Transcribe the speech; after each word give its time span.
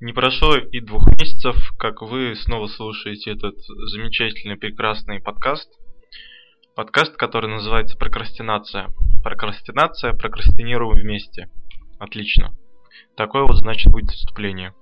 Не 0.00 0.12
прошло 0.12 0.56
и 0.56 0.78
двух 0.78 1.08
месяцев, 1.18 1.56
как 1.76 2.02
вы 2.02 2.36
снова 2.36 2.68
слушаете 2.68 3.32
этот 3.32 3.56
замечательный, 3.58 4.56
прекрасный 4.56 5.20
подкаст. 5.20 5.68
Подкаст, 6.76 7.16
который 7.16 7.50
называется 7.50 7.98
«Прокрастинация». 7.98 8.90
Прокрастинация, 9.24 10.12
прокрастинируем 10.12 11.00
вместе. 11.00 11.50
Отлично. 11.98 12.54
Такое 13.16 13.42
вот, 13.42 13.56
значит, 13.56 13.90
будет 13.90 14.10
вступление. 14.10 14.72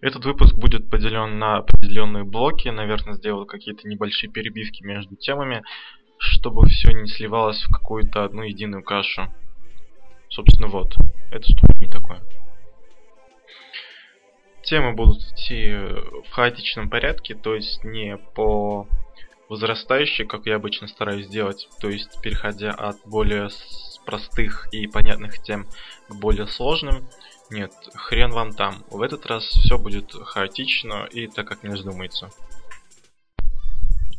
Этот 0.00 0.24
выпуск 0.24 0.56
будет 0.56 0.90
поделен 0.90 1.38
на 1.38 1.58
определенные 1.58 2.24
блоки. 2.24 2.66
Наверное, 2.70 3.14
сделал 3.14 3.46
какие-то 3.46 3.86
небольшие 3.86 4.32
перебивки 4.32 4.82
между 4.82 5.14
темами, 5.14 5.62
чтобы 6.18 6.66
все 6.66 6.90
не 6.90 7.06
сливалось 7.06 7.62
в 7.62 7.70
какую-то 7.72 8.24
одну 8.24 8.42
единую 8.42 8.82
кашу. 8.82 9.32
Собственно, 10.28 10.66
вот. 10.66 10.96
Это 11.30 11.42
вступление 11.42 11.88
такое. 11.88 12.20
Темы 14.68 14.92
будут 14.92 15.22
идти 15.32 15.72
в 16.26 16.30
хаотичном 16.30 16.90
порядке, 16.90 17.34
то 17.34 17.54
есть 17.54 17.82
не 17.84 18.18
по 18.18 18.86
возрастающей, 19.48 20.26
как 20.26 20.44
я 20.44 20.56
обычно 20.56 20.88
стараюсь 20.88 21.26
делать, 21.26 21.66
то 21.80 21.88
есть 21.88 22.20
переходя 22.20 22.72
от 22.72 22.98
более 23.06 23.48
простых 24.04 24.68
и 24.70 24.86
понятных 24.86 25.42
тем 25.42 25.66
к 26.08 26.14
более 26.16 26.46
сложным. 26.46 27.08
Нет, 27.48 27.72
хрен 27.94 28.30
вам 28.30 28.52
там. 28.52 28.84
В 28.90 29.00
этот 29.00 29.24
раз 29.24 29.44
все 29.44 29.78
будет 29.78 30.12
хаотично 30.12 31.08
и 31.10 31.28
так, 31.28 31.48
как 31.48 31.62
мне 31.62 31.74
вздумается. 31.74 32.30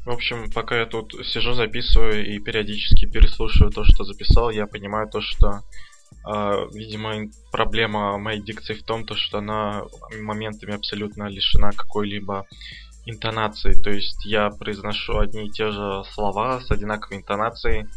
В 0.04 0.10
общем, 0.10 0.50
пока 0.52 0.80
я 0.80 0.88
тут 0.88 1.14
сижу, 1.28 1.54
записываю 1.54 2.26
и 2.26 2.40
периодически 2.40 3.06
переслушиваю 3.06 3.72
то, 3.72 3.84
что 3.84 4.04
записал, 4.04 4.50
я 4.50 4.66
понимаю 4.66 5.08
то, 5.10 5.22
что 5.22 5.62
видимо, 6.74 7.32
проблема 7.52 8.18
моей 8.18 8.42
дикции 8.42 8.74
в 8.74 8.84
том, 8.84 9.06
то, 9.06 9.16
что 9.16 9.40
она 9.40 9.84
моментами 10.20 10.76
абсолютно 10.76 11.28
лишена 11.28 11.72
какой-либо 11.72 12.46
интонации. 13.06 13.74
То 13.74 13.90
есть 13.90 14.26
я 14.26 14.50
произношу 14.50 15.18
одни 15.18 15.48
и 15.48 15.52
те 15.52 15.72
же 15.72 16.04
слова 16.14 16.62
с 16.62 16.72
одинаковой 16.72 17.18
интонацией, 17.18 17.88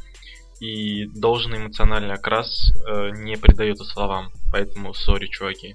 и 0.61 1.07
должный 1.07 1.59
эмоциональный 1.59 2.15
окрас 2.15 2.71
uh, 2.89 3.11
не 3.11 3.37
придается 3.37 3.85
словам. 3.85 4.31
Поэтому 4.53 4.95
сори, 4.95 5.27
чуваки. 5.27 5.75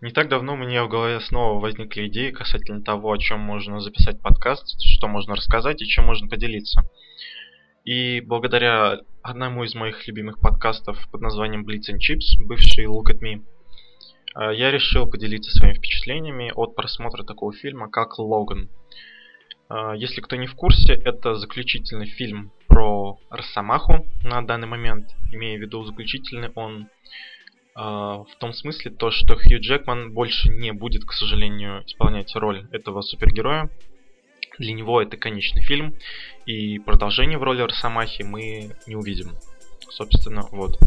Не 0.00 0.12
так 0.12 0.28
давно 0.28 0.54
меня 0.54 0.84
в 0.84 0.88
голове 0.88 1.18
снова 1.20 1.58
возникли 1.58 2.06
идеи 2.06 2.30
касательно 2.30 2.82
того, 2.82 3.10
о 3.10 3.18
чем 3.18 3.40
можно 3.40 3.80
записать 3.80 4.20
подкаст, 4.20 4.76
что 4.80 5.08
можно 5.08 5.34
рассказать 5.34 5.82
и 5.82 5.86
чем 5.86 6.04
можно 6.04 6.28
поделиться. 6.28 6.82
И 7.88 8.20
благодаря 8.20 9.00
одному 9.22 9.64
из 9.64 9.74
моих 9.74 10.06
любимых 10.06 10.38
подкастов 10.40 10.98
под 11.10 11.22
названием 11.22 11.66
Blitz 11.66 11.90
and 11.90 11.96
Chips, 11.96 12.36
бывший 12.38 12.84
Look 12.84 13.06
at 13.06 13.20
Me, 13.22 13.42
э, 14.36 14.54
я 14.56 14.70
решил 14.70 15.06
поделиться 15.06 15.50
своими 15.52 15.78
впечатлениями 15.78 16.52
от 16.54 16.76
просмотра 16.76 17.24
такого 17.24 17.54
фильма, 17.54 17.88
как 17.88 18.18
Логан. 18.18 18.68
Э, 19.70 19.94
если 19.96 20.20
кто 20.20 20.36
не 20.36 20.46
в 20.46 20.54
курсе, 20.54 20.92
это 20.92 21.36
заключительный 21.36 22.08
фильм 22.08 22.52
про 22.66 23.18
Росомаху 23.30 24.06
на 24.22 24.42
данный 24.42 24.68
момент. 24.68 25.08
Имея 25.32 25.56
в 25.56 25.62
виду 25.62 25.82
заключительный, 25.84 26.50
он 26.56 26.90
э, 27.74 27.80
в 27.80 28.36
том 28.38 28.52
смысле, 28.52 28.90
то, 28.90 29.10
что 29.10 29.34
Хью 29.34 29.62
Джекман 29.62 30.12
больше 30.12 30.50
не 30.50 30.74
будет, 30.74 31.06
к 31.06 31.12
сожалению, 31.14 31.86
исполнять 31.86 32.36
роль 32.36 32.68
этого 32.70 33.00
супергероя. 33.00 33.70
Для 34.58 34.72
него 34.72 35.00
это 35.00 35.16
конечный 35.16 35.62
фильм, 35.62 35.94
и 36.46 36.78
продолжение 36.78 37.38
в 37.38 37.42
роли 37.42 37.62
Росомахи 37.62 38.22
мы 38.22 38.70
не 38.86 38.96
увидим. 38.96 39.36
Собственно, 39.88 40.42
вот. 40.50 40.78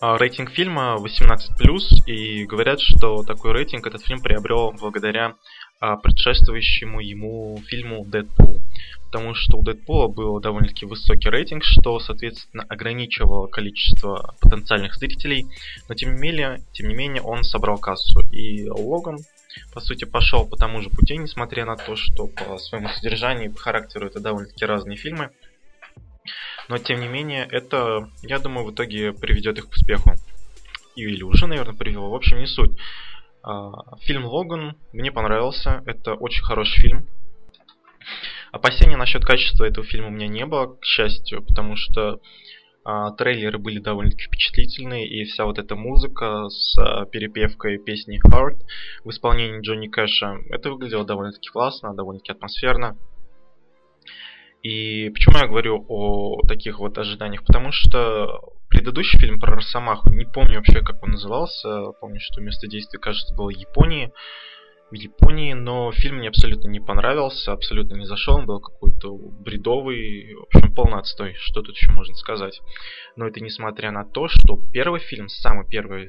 А, 0.00 0.18
рейтинг 0.18 0.50
фильма 0.50 0.98
18+, 0.98 2.04
и 2.06 2.44
говорят, 2.44 2.80
что 2.80 3.22
такой 3.22 3.52
рейтинг 3.52 3.86
этот 3.86 4.04
фильм 4.04 4.20
приобрел 4.20 4.72
благодаря 4.72 5.36
а, 5.80 5.96
предшествующему 5.96 7.00
ему 7.00 7.62
фильму 7.68 8.04
«Дэдпул». 8.04 8.60
Потому 9.06 9.34
что 9.34 9.56
у 9.56 9.62
«Дэдпула» 9.62 10.08
был 10.08 10.40
довольно-таки 10.40 10.86
высокий 10.86 11.30
рейтинг, 11.30 11.62
что, 11.64 12.00
соответственно, 12.00 12.64
ограничивало 12.68 13.46
количество 13.46 14.34
потенциальных 14.40 14.94
зрителей, 14.96 15.46
но 15.88 15.94
тем 15.94 16.16
не 16.16 16.20
менее, 16.20 16.60
тем 16.72 16.88
не 16.88 16.94
менее 16.94 17.22
он 17.22 17.44
собрал 17.44 17.78
кассу. 17.78 18.20
И 18.20 18.68
«Логан» 18.68 19.18
по 19.72 19.80
сути, 19.80 20.04
пошел 20.04 20.46
по 20.46 20.56
тому 20.56 20.80
же 20.82 20.90
пути, 20.90 21.16
несмотря 21.16 21.64
на 21.64 21.76
то, 21.76 21.96
что 21.96 22.26
по 22.26 22.58
своему 22.58 22.88
содержанию 22.88 23.50
и 23.50 23.52
по 23.52 23.58
характеру 23.58 24.06
это 24.06 24.20
довольно-таки 24.20 24.64
разные 24.64 24.96
фильмы. 24.96 25.30
Но, 26.68 26.78
тем 26.78 27.00
не 27.00 27.08
менее, 27.08 27.46
это, 27.50 28.08
я 28.22 28.38
думаю, 28.38 28.66
в 28.66 28.72
итоге 28.72 29.12
приведет 29.12 29.58
их 29.58 29.68
к 29.68 29.72
успеху. 29.72 30.14
Или 30.96 31.22
уже, 31.22 31.46
наверное, 31.46 31.74
привело. 31.74 32.10
В 32.10 32.14
общем, 32.14 32.38
не 32.38 32.46
суть. 32.46 32.78
А, 33.42 33.96
фильм 33.98 34.24
«Логан» 34.24 34.76
мне 34.92 35.12
понравился. 35.12 35.82
Это 35.86 36.14
очень 36.14 36.44
хороший 36.44 36.80
фильм. 36.80 37.06
Опасений 38.52 38.96
насчет 38.96 39.24
качества 39.24 39.64
этого 39.64 39.84
фильма 39.84 40.08
у 40.08 40.12
меня 40.12 40.28
не 40.28 40.46
было, 40.46 40.76
к 40.76 40.84
счастью, 40.84 41.42
потому 41.42 41.76
что 41.76 42.20
трейлеры 43.16 43.58
были 43.58 43.78
довольно-таки 43.78 44.24
впечатлительные, 44.24 45.08
и 45.08 45.24
вся 45.24 45.46
вот 45.46 45.58
эта 45.58 45.74
музыка 45.74 46.48
с 46.48 46.76
а, 46.78 47.06
перепевкой 47.06 47.78
песни 47.78 48.20
Heart 48.22 48.58
в 49.04 49.10
исполнении 49.10 49.60
Джонни 49.60 49.88
Кэша, 49.88 50.36
это 50.50 50.70
выглядело 50.70 51.04
довольно-таки 51.04 51.48
классно, 51.48 51.94
довольно-таки 51.94 52.32
атмосферно. 52.32 52.98
И 54.62 55.10
почему 55.10 55.38
я 55.38 55.46
говорю 55.46 55.84
о 55.88 56.40
таких 56.46 56.78
вот 56.78 56.96
ожиданиях? 56.96 57.44
Потому 57.44 57.70
что 57.70 58.40
предыдущий 58.68 59.18
фильм 59.18 59.38
про 59.38 59.56
Росомаху, 59.56 60.10
не 60.10 60.24
помню 60.24 60.56
вообще, 60.56 60.80
как 60.80 61.02
он 61.02 61.12
назывался, 61.12 61.92
помню, 62.00 62.18
что 62.20 62.40
место 62.40 62.66
действия, 62.66 62.98
кажется, 62.98 63.34
было 63.34 63.48
в 63.48 63.56
Японии, 63.56 64.12
в 64.90 64.94
Японии, 64.94 65.54
но 65.54 65.90
фильм 65.92 66.18
мне 66.18 66.28
абсолютно 66.28 66.68
не 66.68 66.80
понравился, 66.80 67.52
абсолютно 67.52 67.96
не 67.96 68.04
зашел, 68.04 68.36
он 68.36 68.46
был 68.46 68.60
какой-то 68.60 69.12
бредовый, 69.14 70.34
в 70.34 70.42
общем, 70.44 70.64
отстой, 71.04 71.34
что 71.34 71.62
тут 71.62 71.76
еще 71.76 71.90
можно 71.92 72.14
сказать. 72.14 72.60
Но 73.16 73.26
это 73.26 73.40
несмотря 73.40 73.90
на 73.90 74.04
то, 74.04 74.28
что 74.28 74.58
первый 74.72 75.00
фильм, 75.00 75.28
самый 75.28 75.66
первый 75.68 76.06
э, 76.06 76.08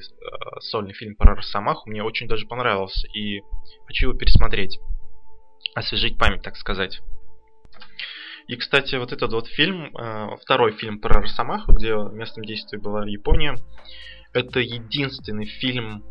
сольный 0.62 0.94
фильм 0.94 1.16
про 1.16 1.36
Росомаху 1.36 1.90
мне 1.90 2.04
очень 2.04 2.28
даже 2.28 2.48
понравился, 2.48 3.08
и 3.08 3.42
хочу 3.88 4.10
его 4.10 4.18
пересмотреть, 4.18 4.80
освежить 5.76 6.18
память, 6.18 6.42
так 6.42 6.56
сказать. 6.56 7.02
И, 8.48 8.56
кстати, 8.56 8.96
вот 8.96 9.12
этот 9.12 9.32
вот 9.34 9.48
фильм, 9.48 9.96
э, 9.96 10.38
второй 10.42 10.74
фильм 10.74 11.00
про 11.00 11.22
Росомаху, 11.22 11.74
где 11.74 11.94
местом 12.14 12.44
действия 12.46 12.80
была 12.80 13.06
Япония, 13.06 13.56
это 14.34 14.60
единственный 14.60 15.46
фильм 15.46 16.04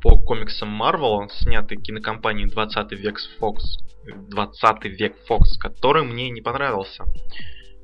по 0.00 0.18
комиксам 0.18 0.80
Marvel, 0.80 1.28
снятый 1.30 1.78
кинокомпанией 1.78 2.50
20 2.50 2.92
век 2.92 3.18
Fox, 3.40 3.58
20 4.04 4.84
век 4.84 5.16
Fox, 5.28 5.42
который 5.58 6.02
мне 6.04 6.30
не 6.30 6.40
понравился. 6.40 7.04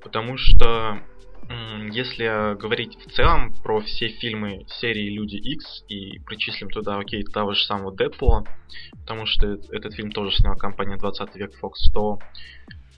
Потому 0.03 0.36
что 0.36 1.00
если 1.91 2.56
говорить 2.58 2.97
в 2.97 3.10
целом 3.10 3.54
про 3.62 3.80
все 3.80 4.08
фильмы 4.08 4.64
серии 4.69 5.10
Люди 5.10 5.36
X 5.36 5.84
и 5.88 6.19
причислим 6.20 6.70
туда, 6.70 6.98
окей, 6.98 7.22
того 7.22 7.53
же 7.53 7.64
самого 7.64 7.92
Дэдпула, 7.92 8.44
потому 9.00 9.26
что 9.26 9.58
этот 9.70 9.94
фильм 9.94 10.10
тоже 10.10 10.34
сняла 10.36 10.56
компания 10.56 10.97
20 10.97 11.36
век 11.36 11.53
Fox, 11.62 11.92
то 11.92 12.19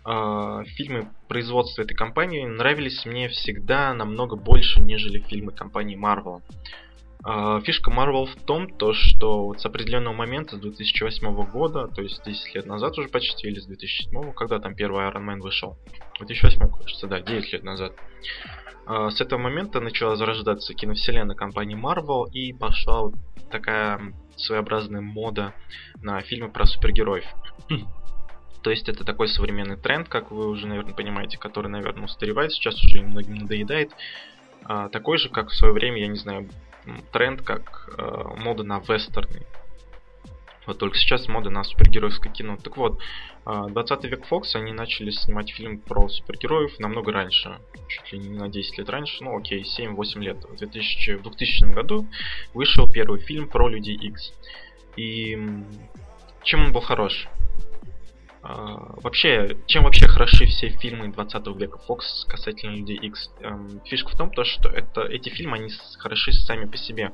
э, 0.04 0.64
фильмы 0.76 1.10
производства 1.28 1.82
этой 1.82 1.94
компании 1.94 2.44
нравились 2.44 3.04
мне 3.04 3.28
всегда 3.28 3.92
намного 3.94 4.36
больше, 4.36 4.80
нежели 4.80 5.18
фильмы 5.18 5.50
компании 5.50 5.98
Marvel. 5.98 6.42
А, 7.28 7.60
фишка 7.60 7.90
Marvel 7.90 8.26
в 8.26 8.36
том, 8.44 8.68
то, 8.68 8.92
что 8.92 9.46
вот 9.46 9.60
с 9.60 9.66
определенного 9.66 10.14
момента, 10.14 10.54
с 10.54 10.60
2008 10.60 11.50
года, 11.50 11.88
то 11.88 12.00
есть 12.00 12.24
10 12.24 12.54
лет 12.54 12.66
назад 12.66 12.96
уже 12.98 13.08
почти, 13.08 13.48
или 13.48 13.58
с 13.58 13.66
2007, 13.66 14.32
когда 14.32 14.60
там 14.60 14.76
первый 14.76 15.04
Iron 15.08 15.26
Man 15.26 15.40
вышел, 15.40 15.76
2008, 16.20 16.60
кажется, 16.70 17.08
да, 17.08 17.18
9 17.18 17.52
лет 17.52 17.64
назад, 17.64 17.94
а, 18.86 19.10
с 19.10 19.20
этого 19.20 19.40
момента 19.40 19.80
начала 19.80 20.14
зарождаться 20.14 20.72
киновселенная 20.72 21.34
компании 21.34 21.76
Marvel, 21.76 22.30
и 22.30 22.52
пошла 22.52 23.00
вот 23.02 23.14
такая 23.50 24.14
своеобразная 24.36 25.00
мода 25.00 25.52
на 26.00 26.20
фильмы 26.20 26.48
про 26.48 26.64
супергероев. 26.64 27.24
То 28.62 28.70
есть 28.70 28.88
это 28.88 29.04
такой 29.04 29.26
современный 29.26 29.76
тренд, 29.76 30.08
как 30.08 30.30
вы 30.30 30.48
уже, 30.48 30.68
наверное, 30.68 30.94
понимаете, 30.94 31.38
который, 31.38 31.68
наверное, 31.72 32.04
устаревает, 32.04 32.52
сейчас 32.52 32.76
уже 32.84 33.02
многим 33.02 33.34
надоедает. 33.34 33.90
А, 34.62 34.88
такой 34.90 35.18
же, 35.18 35.28
как 35.28 35.48
в 35.48 35.56
свое 35.56 35.72
время, 35.74 36.00
я 36.00 36.06
не 36.06 36.18
знаю, 36.18 36.48
тренд, 37.12 37.42
как 37.42 37.88
э, 37.96 38.22
мода 38.36 38.62
на 38.62 38.78
вестерны. 38.80 39.42
Вот 40.66 40.78
только 40.78 40.98
сейчас 40.98 41.28
мода 41.28 41.48
на 41.48 41.62
супергеройское 41.62 42.32
кино. 42.32 42.56
Так 42.56 42.76
вот, 42.76 42.98
20 43.44 44.04
э, 44.04 44.08
век 44.08 44.24
Fox, 44.28 44.54
они 44.54 44.72
начали 44.72 45.10
снимать 45.10 45.50
фильм 45.52 45.78
про 45.78 46.08
супергероев 46.08 46.78
намного 46.80 47.12
раньше. 47.12 47.60
Чуть 47.88 48.12
ли 48.12 48.18
не 48.18 48.36
на 48.36 48.48
10 48.48 48.78
лет 48.78 48.88
раньше, 48.88 49.22
ну 49.22 49.38
окей, 49.38 49.62
7-8 49.62 50.20
лет. 50.20 50.44
В 50.44 50.56
2000, 50.56 51.16
в 51.18 51.22
2000 51.22 51.72
году 51.72 52.06
вышел 52.52 52.88
первый 52.88 53.20
фильм 53.20 53.48
про 53.48 53.68
Людей 53.68 53.94
X. 53.94 54.32
И 54.96 55.38
чем 56.42 56.64
он 56.64 56.72
был 56.72 56.80
хорош? 56.80 57.28
Uh, 58.48 59.00
вообще, 59.02 59.56
чем 59.66 59.84
вообще 59.84 60.06
хороши 60.06 60.46
все 60.46 60.68
фильмы 60.68 61.08
20 61.08 61.46
века 61.58 61.80
Fox 61.88 62.00
касательно 62.28 62.76
Людей 62.76 62.96
X? 62.96 63.30
Um, 63.40 63.80
фишка 63.84 64.10
в 64.10 64.16
том, 64.16 64.30
то, 64.30 64.44
что 64.44 64.68
это, 64.68 65.02
эти 65.02 65.30
фильмы, 65.30 65.56
они 65.56 65.70
хороши 65.98 66.32
сами 66.32 66.66
по 66.66 66.76
себе. 66.76 67.10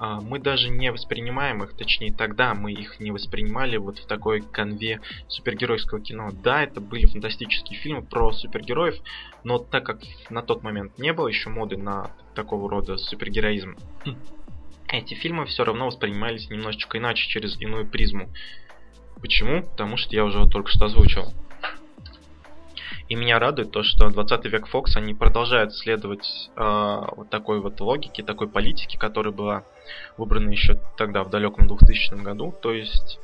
Uh, 0.00 0.20
мы 0.20 0.40
даже 0.40 0.70
не 0.70 0.90
воспринимаем 0.90 1.62
их, 1.62 1.76
точнее 1.76 2.12
тогда 2.12 2.54
мы 2.54 2.72
их 2.72 2.98
не 2.98 3.12
воспринимали 3.12 3.76
вот 3.76 3.98
в 3.98 4.06
такой 4.06 4.40
конве 4.40 5.00
супергеройского 5.28 6.00
кино. 6.00 6.30
Да, 6.32 6.64
это 6.64 6.80
были 6.80 7.06
фантастические 7.06 7.78
фильмы 7.78 8.02
про 8.02 8.32
супергероев, 8.32 8.96
но 9.44 9.58
так 9.58 9.86
как 9.86 10.00
на 10.28 10.42
тот 10.42 10.64
момент 10.64 10.98
не 10.98 11.12
было 11.12 11.28
еще 11.28 11.50
моды 11.50 11.76
на 11.76 12.10
такого 12.34 12.68
рода 12.68 12.96
супергероизм, 12.96 13.76
эти 14.88 15.14
фильмы 15.14 15.46
все 15.46 15.64
равно 15.64 15.86
воспринимались 15.86 16.50
немножечко 16.50 16.98
иначе, 16.98 17.28
через 17.28 17.60
иную 17.60 17.86
призму. 17.86 18.28
Почему? 19.24 19.62
Потому 19.62 19.96
что 19.96 20.14
я 20.14 20.22
уже 20.22 20.46
только 20.46 20.68
что 20.68 20.84
озвучил. 20.84 21.32
И 23.08 23.14
меня 23.14 23.38
радует 23.38 23.70
то, 23.70 23.82
что 23.82 24.10
20 24.10 24.44
век 24.44 24.68
Fox, 24.70 24.96
они 24.96 25.14
продолжают 25.14 25.74
следовать 25.74 26.50
э, 26.54 27.00
вот 27.16 27.30
такой 27.30 27.60
вот 27.62 27.80
логике, 27.80 28.22
такой 28.22 28.48
политике, 28.50 28.98
которая 28.98 29.32
была 29.32 29.64
выбрана 30.18 30.50
еще 30.50 30.78
тогда, 30.98 31.24
в 31.24 31.30
далеком 31.30 31.66
2000 31.66 32.22
году. 32.22 32.54
То 32.60 32.74
есть 32.74 33.18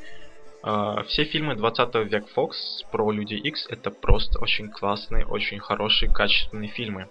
э, 0.64 0.96
все 1.06 1.24
фильмы 1.24 1.54
20 1.54 1.94
век 2.10 2.24
Fox 2.34 2.52
про 2.90 3.10
Люди 3.12 3.34
X 3.34 3.66
это 3.68 3.90
просто 3.90 4.38
очень 4.40 4.70
классные, 4.70 5.26
очень 5.26 5.58
хорошие, 5.58 6.10
качественные 6.10 6.70
фильмы. 6.70 7.10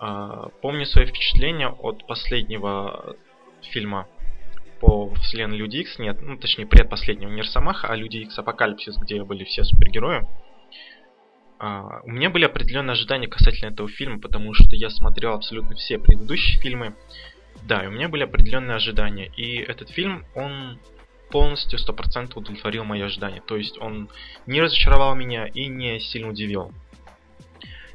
Э, 0.00 0.48
помню 0.60 0.86
свои 0.86 1.06
впечатления 1.06 1.68
от 1.68 2.04
последнего 2.08 3.14
фильма 3.70 4.08
по 4.82 5.14
вселенной 5.14 5.56
Люди 5.56 5.76
Икс 5.76 5.96
нет, 6.00 6.20
ну 6.20 6.36
точнее 6.36 6.66
предпоследнего 6.66 7.30
не 7.30 7.42
а 7.62 7.94
Люди 7.94 8.16
Икс 8.18 8.36
Апокалипсис, 8.36 8.98
где 8.98 9.22
были 9.22 9.44
все 9.44 9.62
супергерои. 9.62 10.26
Uh, 11.60 12.00
у 12.02 12.10
меня 12.10 12.28
были 12.28 12.44
определенные 12.44 12.94
ожидания 12.94 13.28
касательно 13.28 13.70
этого 13.70 13.88
фильма, 13.88 14.18
потому 14.18 14.52
что 14.52 14.74
я 14.74 14.90
смотрел 14.90 15.34
абсолютно 15.34 15.76
все 15.76 16.00
предыдущие 16.00 16.60
фильмы. 16.60 16.96
Да, 17.62 17.84
и 17.84 17.86
у 17.86 17.92
меня 17.92 18.08
были 18.08 18.24
определенные 18.24 18.74
ожидания. 18.74 19.30
И 19.36 19.58
этот 19.58 19.88
фильм, 19.90 20.24
он 20.34 20.80
полностью 21.30 21.78
100% 21.78 22.32
удовлетворил 22.34 22.82
мои 22.82 23.02
ожидания. 23.02 23.40
То 23.46 23.56
есть 23.56 23.78
он 23.80 24.08
не 24.46 24.60
разочаровал 24.60 25.14
меня 25.14 25.46
и 25.46 25.68
не 25.68 26.00
сильно 26.00 26.30
удивил. 26.30 26.72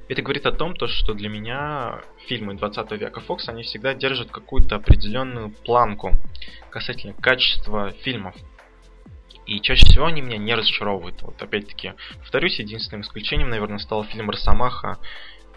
Это 0.07 0.21
говорит 0.21 0.45
о 0.45 0.53
том, 0.53 0.73
то, 0.73 0.87
что 0.87 1.13
для 1.13 1.27
меня 1.27 2.01
фильмы 2.27 2.55
20 2.55 2.91
века 2.93 3.21
Fox, 3.27 3.47
они 3.47 3.63
всегда 3.63 3.93
держат 3.93 4.31
какую-то 4.31 4.75
определенную 4.75 5.49
планку 5.49 6.15
касательно 6.69 7.13
качества 7.13 7.91
фильмов. 8.03 8.35
И 9.45 9.59
чаще 9.61 9.85
всего 9.85 10.05
они 10.05 10.21
меня 10.21 10.37
не 10.37 10.53
разочаровывают. 10.53 11.21
Вот 11.21 11.41
опять-таки, 11.41 11.93
повторюсь, 12.19 12.59
единственным 12.59 13.01
исключением, 13.01 13.49
наверное, 13.49 13.79
стал 13.79 14.03
фильм 14.03 14.29
Росомаха. 14.29 14.97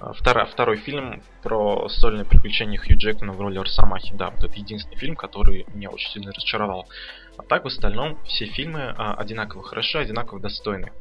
А, 0.01 0.13
второй, 0.13 0.47
второй 0.47 0.77
фильм 0.79 1.23
про 1.43 1.89
сольные 1.89 2.25
приключения 2.25 2.79
Хью 2.79 2.97
Джекмана 2.97 3.33
в 3.33 3.41
роли 3.41 3.59
Росомахи. 3.59 4.15
Да, 4.15 4.31
вот 4.31 4.43
это 4.45 4.55
единственный 4.55 4.97
фильм, 4.97 5.17
который 5.17 5.67
меня 5.75 5.91
очень 5.91 6.11
сильно 6.11 6.33
разочаровал. 6.33 6.89
А 7.37 7.43
так, 7.43 7.65
в 7.65 7.67
остальном, 7.67 8.19
все 8.25 8.47
фильмы 8.47 8.95
а, 8.97 9.15
одинаково 9.15 9.63
хороши, 9.63 9.99
одинаково 9.99 10.41
достойны. 10.41 10.93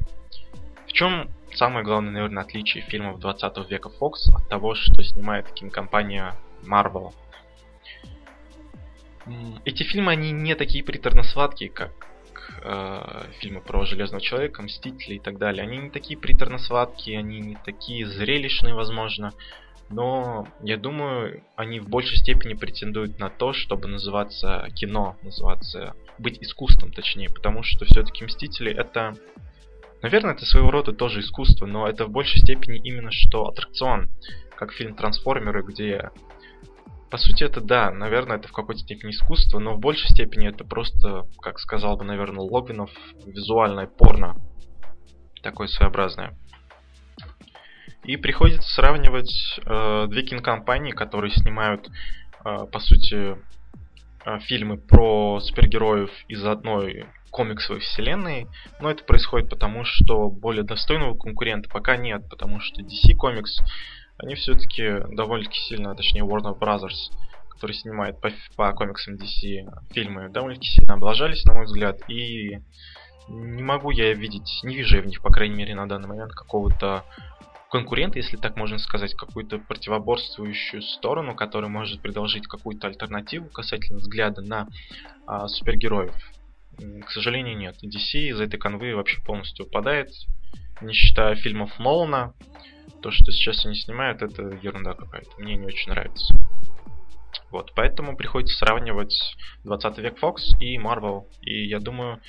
В 0.90 0.92
чем 0.92 1.30
самое 1.54 1.84
главное, 1.84 2.10
наверное, 2.10 2.42
отличие 2.42 2.82
фильмов 2.82 3.20
20 3.20 3.70
века 3.70 3.90
Fox 4.00 4.14
от 4.34 4.48
того, 4.48 4.74
что 4.74 5.04
снимает 5.04 5.48
кинокомпания 5.52 6.34
Marvel? 6.64 7.12
Эти 9.64 9.84
фильмы, 9.84 10.10
они 10.10 10.32
не 10.32 10.56
такие 10.56 10.82
приторно-сладкие, 10.82 11.70
как 11.70 11.92
э, 12.64 13.24
фильмы 13.38 13.60
про 13.60 13.84
Железного 13.84 14.20
Человека, 14.20 14.62
Мстители 14.62 15.14
и 15.14 15.18
так 15.20 15.38
далее. 15.38 15.62
Они 15.62 15.78
не 15.78 15.90
такие 15.90 16.18
приторно-сладкие, 16.18 17.20
они 17.20 17.38
не 17.38 17.56
такие 17.64 18.04
зрелищные, 18.08 18.74
возможно. 18.74 19.32
Но 19.90 20.48
я 20.60 20.76
думаю, 20.76 21.44
они 21.54 21.78
в 21.78 21.88
большей 21.88 22.16
степени 22.16 22.54
претендуют 22.54 23.20
на 23.20 23.30
то, 23.30 23.52
чтобы 23.52 23.86
называться 23.86 24.66
кино, 24.74 25.16
называться 25.22 25.94
быть 26.18 26.42
искусством, 26.42 26.90
точнее, 26.90 27.30
потому 27.30 27.62
что 27.62 27.84
все-таки 27.84 28.24
Мстители 28.24 28.72
это 28.72 29.14
Наверное, 30.02 30.34
это 30.34 30.46
своего 30.46 30.70
рода 30.70 30.92
тоже 30.92 31.20
искусство, 31.20 31.66
но 31.66 31.86
это 31.86 32.06
в 32.06 32.10
большей 32.10 32.40
степени 32.40 32.78
именно 32.78 33.10
что 33.10 33.46
аттракцион, 33.46 34.08
как 34.56 34.72
фильм 34.72 34.94
«Трансформеры», 34.94 35.62
где... 35.62 36.10
По 37.10 37.18
сути, 37.18 37.42
это 37.42 37.60
да, 37.60 37.90
наверное, 37.90 38.36
это 38.36 38.46
в 38.46 38.52
какой-то 38.52 38.80
степени 38.80 39.10
искусство, 39.10 39.58
но 39.58 39.74
в 39.74 39.80
большей 39.80 40.08
степени 40.10 40.48
это 40.48 40.64
просто, 40.64 41.24
как 41.42 41.58
сказал 41.58 41.96
бы, 41.96 42.04
наверное, 42.04 42.44
Логвинов, 42.44 42.90
визуальное 43.26 43.88
порно. 43.88 44.36
Такое 45.42 45.66
своеобразное. 45.66 46.36
И 48.04 48.16
приходится 48.16 48.68
сравнивать 48.70 49.60
э, 49.64 50.06
две 50.08 50.22
кинокомпании, 50.22 50.92
которые 50.92 51.32
снимают, 51.32 51.88
э, 52.44 52.66
по 52.72 52.78
сути, 52.78 53.36
фильмы 54.42 54.78
про 54.78 55.40
супергероев 55.40 56.10
из 56.28 56.44
одной 56.44 57.06
комиксовой 57.30 57.80
вселенной, 57.80 58.48
но 58.80 58.90
это 58.90 59.04
происходит 59.04 59.48
потому, 59.48 59.84
что 59.84 60.28
более 60.28 60.64
достойного 60.64 61.16
конкурента 61.16 61.68
пока 61.70 61.96
нет, 61.96 62.28
потому 62.28 62.60
что 62.60 62.82
DC 62.82 63.14
Comics, 63.16 63.62
они 64.18 64.34
все-таки 64.34 65.00
довольно-таки 65.14 65.58
сильно, 65.60 65.94
точнее 65.94 66.22
Warner 66.22 66.58
Brothers, 66.58 67.12
который 67.50 67.72
снимает 67.72 68.20
по, 68.20 68.30
по 68.56 68.72
комиксам 68.72 69.14
DC 69.14 69.92
фильмы, 69.92 70.28
довольно-таки 70.28 70.68
сильно 70.68 70.94
облажались, 70.94 71.44
на 71.44 71.54
мой 71.54 71.64
взгляд, 71.66 71.98
и 72.08 72.58
не 73.28 73.62
могу 73.62 73.90
я 73.90 74.12
видеть, 74.12 74.60
не 74.64 74.74
вижу 74.74 74.96
я 74.96 75.02
в 75.02 75.06
них, 75.06 75.22
по 75.22 75.30
крайней 75.30 75.54
мере, 75.54 75.74
на 75.74 75.88
данный 75.88 76.08
момент 76.08 76.32
какого-то 76.32 77.04
конкурента, 77.70 78.18
если 78.18 78.36
так 78.36 78.56
можно 78.56 78.78
сказать, 78.78 79.14
какую-то 79.14 79.58
противоборствующую 79.58 80.82
сторону, 80.82 81.34
которая 81.34 81.70
может 81.70 82.02
предложить 82.02 82.46
какую-то 82.46 82.88
альтернативу 82.88 83.48
касательно 83.48 83.98
взгляда 83.98 84.42
на 84.42 84.68
а, 85.26 85.48
супергероев. 85.48 86.14
К 87.06 87.10
сожалению, 87.10 87.56
нет. 87.56 87.76
DC 87.82 88.30
из 88.30 88.40
этой 88.40 88.58
конвы 88.58 88.94
вообще 88.94 89.22
полностью 89.22 89.66
упадает. 89.66 90.10
Не 90.80 90.92
считая 90.92 91.34
фильмов 91.36 91.78
Нолана. 91.78 92.34
То, 93.02 93.10
что 93.10 93.30
сейчас 93.32 93.64
они 93.64 93.76
снимают, 93.76 94.20
это 94.20 94.42
ерунда 94.62 94.94
какая-то. 94.94 95.30
Мне 95.38 95.56
не 95.56 95.66
очень 95.66 95.90
нравится. 95.90 96.34
Вот, 97.50 97.72
поэтому 97.74 98.16
приходится 98.16 98.56
сравнивать 98.58 99.14
20 99.64 99.98
век 99.98 100.18
Fox 100.22 100.36
и 100.58 100.76
Marvel. 100.76 101.24
И 101.42 101.66
я 101.66 101.80
думаю, 101.80 102.20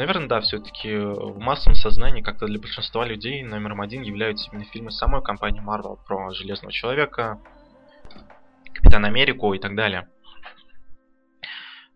наверное, 0.00 0.28
да, 0.28 0.40
все-таки 0.40 0.96
в 0.96 1.38
массовом 1.38 1.74
сознании 1.74 2.22
как-то 2.22 2.46
для 2.46 2.58
большинства 2.58 3.04
людей 3.04 3.42
номером 3.42 3.82
один 3.82 4.00
являются 4.00 4.50
именно 4.50 4.64
фильмы 4.64 4.90
самой 4.90 5.22
компании 5.22 5.62
Marvel 5.62 5.98
про 6.06 6.32
Железного 6.32 6.72
Человека, 6.72 7.38
Капитан 8.72 9.04
Америку 9.04 9.52
и 9.52 9.58
так 9.58 9.76
далее. 9.76 10.08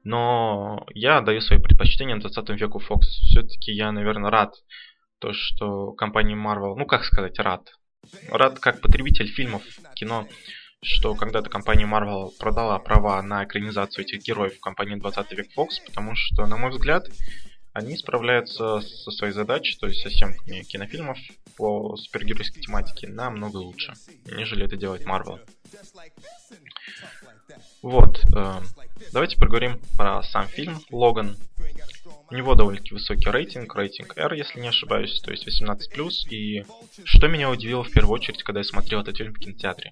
Но 0.04 0.84
я 0.92 1.22
даю 1.22 1.40
свои 1.40 1.58
предпочтения 1.58 2.16
20 2.16 2.50
веку 2.60 2.78
Fox. 2.78 3.00
Все-таки 3.00 3.72
я, 3.72 3.90
наверное, 3.90 4.30
рад, 4.30 4.52
то, 5.18 5.32
что 5.32 5.92
компания 5.92 6.36
Marvel, 6.36 6.74
ну 6.76 6.84
как 6.84 7.04
сказать, 7.04 7.38
рад. 7.38 7.72
Рад 8.28 8.58
как 8.58 8.82
потребитель 8.82 9.28
фильмов, 9.28 9.62
кино, 9.94 10.28
что 10.82 11.14
когда-то 11.14 11.48
компания 11.48 11.86
Marvel 11.86 12.28
продала 12.38 12.78
права 12.80 13.22
на 13.22 13.44
экранизацию 13.44 14.04
этих 14.04 14.20
героев 14.20 14.56
в 14.56 14.60
компании 14.60 14.96
20 14.96 15.32
век 15.32 15.46
Fox, 15.56 15.68
потому 15.86 16.12
что, 16.14 16.44
на 16.46 16.58
мой 16.58 16.68
взгляд, 16.68 17.06
они 17.74 17.96
справляются 17.96 18.80
со 18.80 19.10
своей 19.10 19.32
задачей, 19.32 19.76
то 19.78 19.88
есть 19.88 20.00
со 20.00 20.08
съемками 20.08 20.62
кинофильмов 20.62 21.18
по 21.56 21.96
супергеройской 21.96 22.62
тематике 22.62 23.08
намного 23.08 23.56
лучше, 23.56 23.94
нежели 24.26 24.64
это 24.64 24.76
делает 24.76 25.04
Marvel. 25.04 25.40
Вот, 27.82 28.22
э, 28.34 28.60
давайте 29.12 29.36
поговорим 29.36 29.80
про 29.96 30.22
сам 30.22 30.46
фильм 30.46 30.80
«Логан». 30.90 31.36
У 32.30 32.34
него 32.34 32.54
довольно-таки 32.54 32.94
высокий 32.94 33.28
рейтинг, 33.28 33.74
рейтинг 33.74 34.16
R, 34.16 34.32
если 34.34 34.60
не 34.60 34.68
ошибаюсь, 34.68 35.20
то 35.20 35.30
есть 35.30 35.46
18+. 35.46 36.28
И 36.30 36.64
что 37.04 37.28
меня 37.28 37.50
удивило 37.50 37.82
в 37.82 37.90
первую 37.90 38.14
очередь, 38.14 38.42
когда 38.42 38.60
я 38.60 38.64
смотрел 38.64 39.00
этот 39.00 39.16
фильм 39.16 39.34
в 39.34 39.38
кинотеатре? 39.38 39.90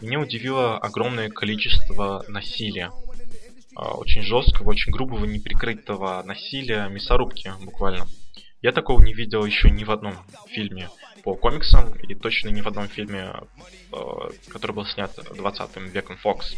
Меня 0.00 0.20
удивило 0.20 0.78
огромное 0.78 1.28
количество 1.28 2.24
насилия. 2.28 2.90
Э, 3.76 3.88
очень 3.92 4.22
жесткого, 4.22 4.70
очень 4.70 4.92
грубого, 4.92 5.24
неприкрытого 5.24 6.22
насилия, 6.24 6.88
мясорубки 6.88 7.52
буквально. 7.60 8.06
Я 8.62 8.72
такого 8.72 9.02
не 9.02 9.12
видел 9.12 9.44
еще 9.44 9.70
ни 9.70 9.84
в 9.84 9.90
одном 9.90 10.14
фильме 10.48 10.88
по 11.22 11.34
комиксам 11.34 11.92
и 11.94 12.14
точно 12.14 12.48
ни 12.48 12.62
в 12.62 12.68
одном 12.68 12.88
фильме, 12.88 13.34
э, 13.92 13.96
который 14.48 14.72
был 14.72 14.86
снят 14.86 15.12
20 15.36 15.76
веком 15.92 16.18
Fox. 16.24 16.56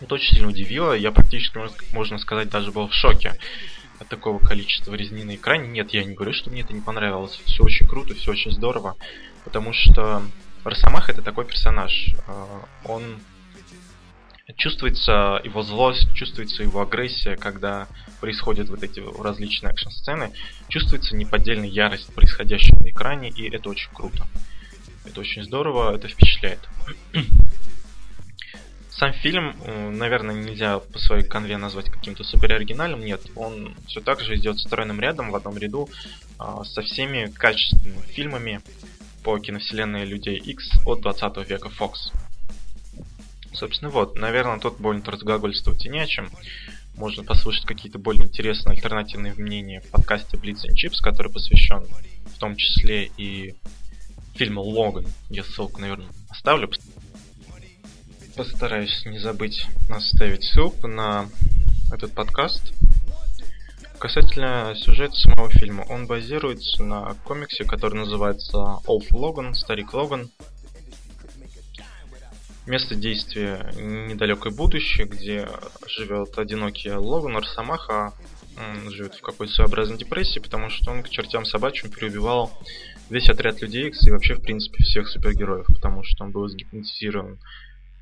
Это 0.00 0.14
очень 0.14 0.34
сильно 0.34 0.48
удивило. 0.48 0.92
Я 0.92 1.12
практически, 1.12 1.58
можно 1.94 2.18
сказать, 2.18 2.50
даже 2.50 2.72
был 2.72 2.88
в 2.88 2.92
шоке 2.94 3.38
от 3.98 4.08
такого 4.08 4.38
количества 4.38 4.94
резни 4.94 5.24
на 5.24 5.36
экране. 5.36 5.68
Нет, 5.68 5.90
я 5.94 6.04
не 6.04 6.14
говорю, 6.14 6.34
что 6.34 6.50
мне 6.50 6.62
это 6.62 6.74
не 6.74 6.82
понравилось. 6.82 7.40
Все 7.46 7.62
очень 7.62 7.86
круто, 7.86 8.14
все 8.14 8.32
очень 8.32 8.50
здорово. 8.50 8.96
Потому 9.44 9.72
что 9.72 10.22
Росомах 10.64 11.08
это 11.08 11.22
такой 11.22 11.44
персонаж. 11.44 12.14
А, 12.26 12.64
он 12.84 13.20
чувствуется 14.54 15.40
его 15.44 15.62
злость, 15.62 16.12
чувствуется 16.14 16.62
его 16.62 16.82
агрессия, 16.82 17.36
когда 17.36 17.88
происходят 18.20 18.68
вот 18.68 18.82
эти 18.82 19.00
различные 19.20 19.72
экшн-сцены, 19.72 20.32
чувствуется 20.68 21.16
неподдельная 21.16 21.68
ярость 21.68 22.14
происходящего 22.14 22.80
на 22.82 22.90
экране, 22.90 23.30
и 23.30 23.48
это 23.50 23.68
очень 23.68 23.90
круто. 23.92 24.26
Это 25.04 25.20
очень 25.20 25.44
здорово, 25.44 25.94
это 25.94 26.08
впечатляет. 26.08 26.60
Сам 28.90 29.12
фильм, 29.12 29.54
э, 29.62 29.90
наверное, 29.90 30.34
нельзя 30.34 30.78
по 30.78 30.98
своей 30.98 31.22
конве 31.22 31.58
назвать 31.58 31.90
каким-то 31.90 32.24
супер 32.24 32.54
оригинальным. 32.54 33.04
Нет, 33.04 33.20
он 33.34 33.74
все 33.86 34.00
так 34.00 34.20
же 34.20 34.36
идет 34.36 34.58
стройным 34.58 35.00
рядом 35.00 35.30
в 35.30 35.36
одном 35.36 35.58
ряду 35.58 35.90
а, 36.38 36.64
со 36.64 36.80
всеми 36.80 37.30
качественными 37.30 38.00
фильмами 38.06 38.62
по 39.22 39.38
киновселенной 39.38 40.06
Людей 40.06 40.38
X 40.38 40.66
от 40.86 41.02
20 41.02 41.48
века 41.48 41.68
Fox. 41.78 42.10
Собственно, 43.56 43.90
вот, 43.90 44.16
наверное, 44.16 44.58
тут 44.58 44.78
больно 44.78 45.02
разглагольствовать 45.04 45.86
и 45.86 45.88
не 45.88 46.00
о 46.00 46.06
чем. 46.06 46.30
Можно 46.94 47.24
послушать 47.24 47.64
какие-то 47.64 47.98
более 47.98 48.24
интересные 48.24 48.74
альтернативные 48.74 49.32
мнения 49.34 49.80
в 49.80 49.90
подкасте 49.90 50.36
Blitz 50.36 50.66
and 50.66 50.74
Chips, 50.74 51.00
который 51.02 51.32
посвящен 51.32 51.86
в 52.34 52.38
том 52.38 52.56
числе 52.56 53.10
и 53.16 53.54
фильму 54.34 54.62
Логан. 54.62 55.06
Я 55.30 55.42
ссылку, 55.42 55.80
наверное, 55.80 56.08
оставлю 56.28 56.70
постараюсь 58.36 59.06
не 59.06 59.18
забыть 59.18 59.66
оставить 59.88 60.44
ссылку 60.44 60.86
на 60.86 61.26
этот 61.90 62.12
подкаст. 62.12 62.74
Касательно 63.98 64.74
сюжета 64.76 65.14
самого 65.16 65.48
фильма, 65.48 65.86
он 65.88 66.06
базируется 66.06 66.82
на 66.82 67.14
комиксе, 67.24 67.64
который 67.64 67.94
называется 67.94 68.58
Old 68.86 69.08
Logan, 69.12 69.54
Старик 69.54 69.94
Логан. 69.94 70.30
Место 72.66 72.96
действия 72.96 73.70
недалекое 73.76 74.52
будущее, 74.52 75.06
где 75.06 75.48
живет 75.86 76.36
одинокий 76.36 76.90
Логан 76.90 77.36
Арсамаха. 77.36 78.12
Он 78.56 78.90
живет 78.90 79.14
в 79.14 79.22
какой-то 79.22 79.52
своеобразной 79.52 79.98
депрессии, 79.98 80.40
потому 80.40 80.68
что 80.70 80.90
он 80.90 81.02
к 81.02 81.08
чертям 81.08 81.44
собачьим 81.44 81.90
переубивал 81.90 82.50
весь 83.08 83.28
отряд 83.28 83.62
людей 83.62 83.86
X 83.88 84.06
и 84.06 84.10
вообще, 84.10 84.34
в 84.34 84.42
принципе, 84.42 84.82
всех 84.82 85.08
супергероев, 85.08 85.66
потому 85.66 86.02
что 86.02 86.24
он 86.24 86.32
был 86.32 86.48
сгипнотизирован 86.48 87.38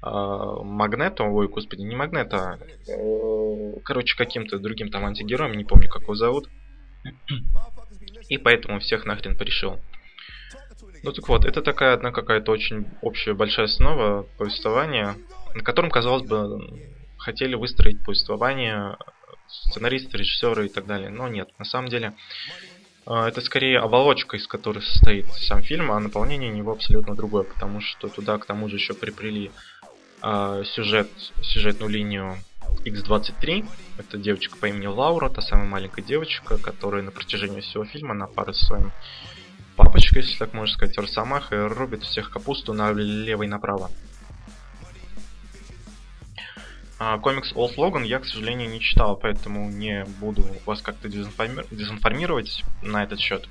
а, 0.00 0.62
Магнетом, 0.62 1.32
ой, 1.32 1.48
господи, 1.48 1.82
не 1.82 1.96
Магнета, 1.96 2.58
а, 2.88 3.80
короче, 3.84 4.16
каким-то 4.16 4.58
другим 4.58 4.88
там 4.88 5.04
антигероем, 5.04 5.56
не 5.58 5.64
помню, 5.64 5.90
как 5.90 6.02
его 6.02 6.14
зовут. 6.14 6.48
И 8.28 8.38
поэтому 8.38 8.80
всех 8.80 9.04
нахрен 9.04 9.36
порешил. 9.36 9.78
Ну 11.04 11.12
так 11.12 11.28
вот, 11.28 11.44
это 11.44 11.60
такая 11.60 11.92
одна 11.92 12.12
какая-то 12.12 12.50
очень 12.50 12.86
общая 13.02 13.34
большая 13.34 13.66
основа 13.66 14.22
повествования, 14.38 15.14
на 15.54 15.62
котором, 15.62 15.90
казалось 15.90 16.26
бы, 16.26 16.58
хотели 17.18 17.54
выстроить 17.54 18.02
повествование 18.02 18.96
сценаристы, 19.46 20.16
режиссеры 20.16 20.64
и 20.64 20.68
так 20.70 20.86
далее. 20.86 21.10
Но 21.10 21.28
нет, 21.28 21.50
на 21.58 21.66
самом 21.66 21.90
деле 21.90 22.14
а, 23.04 23.28
это 23.28 23.42
скорее 23.42 23.80
оболочка, 23.80 24.38
из 24.38 24.46
которой 24.46 24.80
состоит 24.80 25.26
сам 25.34 25.62
фильм, 25.62 25.92
а 25.92 26.00
наполнение 26.00 26.48
него 26.48 26.72
абсолютно 26.72 27.14
другое, 27.14 27.44
потому 27.44 27.82
что 27.82 28.08
туда 28.08 28.38
к 28.38 28.46
тому 28.46 28.70
же 28.70 28.76
еще 28.76 28.94
приплели 28.94 29.50
э, 30.22 30.62
сюжет, 30.64 31.10
сюжетную 31.42 31.90
линию 31.90 32.38
X23. 32.86 33.68
Это 33.98 34.16
девочка 34.16 34.56
по 34.56 34.66
имени 34.66 34.86
Лаура, 34.86 35.28
та 35.28 35.42
самая 35.42 35.66
маленькая 35.66 36.00
девочка, 36.00 36.56
которая 36.56 37.02
на 37.02 37.10
протяжении 37.10 37.60
всего 37.60 37.84
фильма 37.84 38.14
на 38.14 38.26
пару 38.26 38.54
с 38.54 38.66
своим 38.66 38.90
папочкой, 39.76 40.22
если 40.22 40.38
так 40.38 40.52
можно 40.52 40.74
сказать, 40.74 40.96
Росомахой, 40.98 41.66
рубит 41.66 42.02
всех 42.02 42.30
капусту 42.30 42.72
налево 42.72 43.42
и 43.42 43.46
направо. 43.48 43.90
А, 46.98 47.18
комикс 47.18 47.52
Олд 47.54 47.76
Логан 47.76 48.04
я, 48.04 48.20
к 48.20 48.24
сожалению, 48.24 48.70
не 48.70 48.80
читал, 48.80 49.16
поэтому 49.16 49.68
не 49.68 50.04
буду 50.20 50.46
вас 50.64 50.80
как-то 50.80 51.08
дезинформировать 51.08 52.64
на 52.82 53.02
этот 53.02 53.20
счет. 53.20 53.48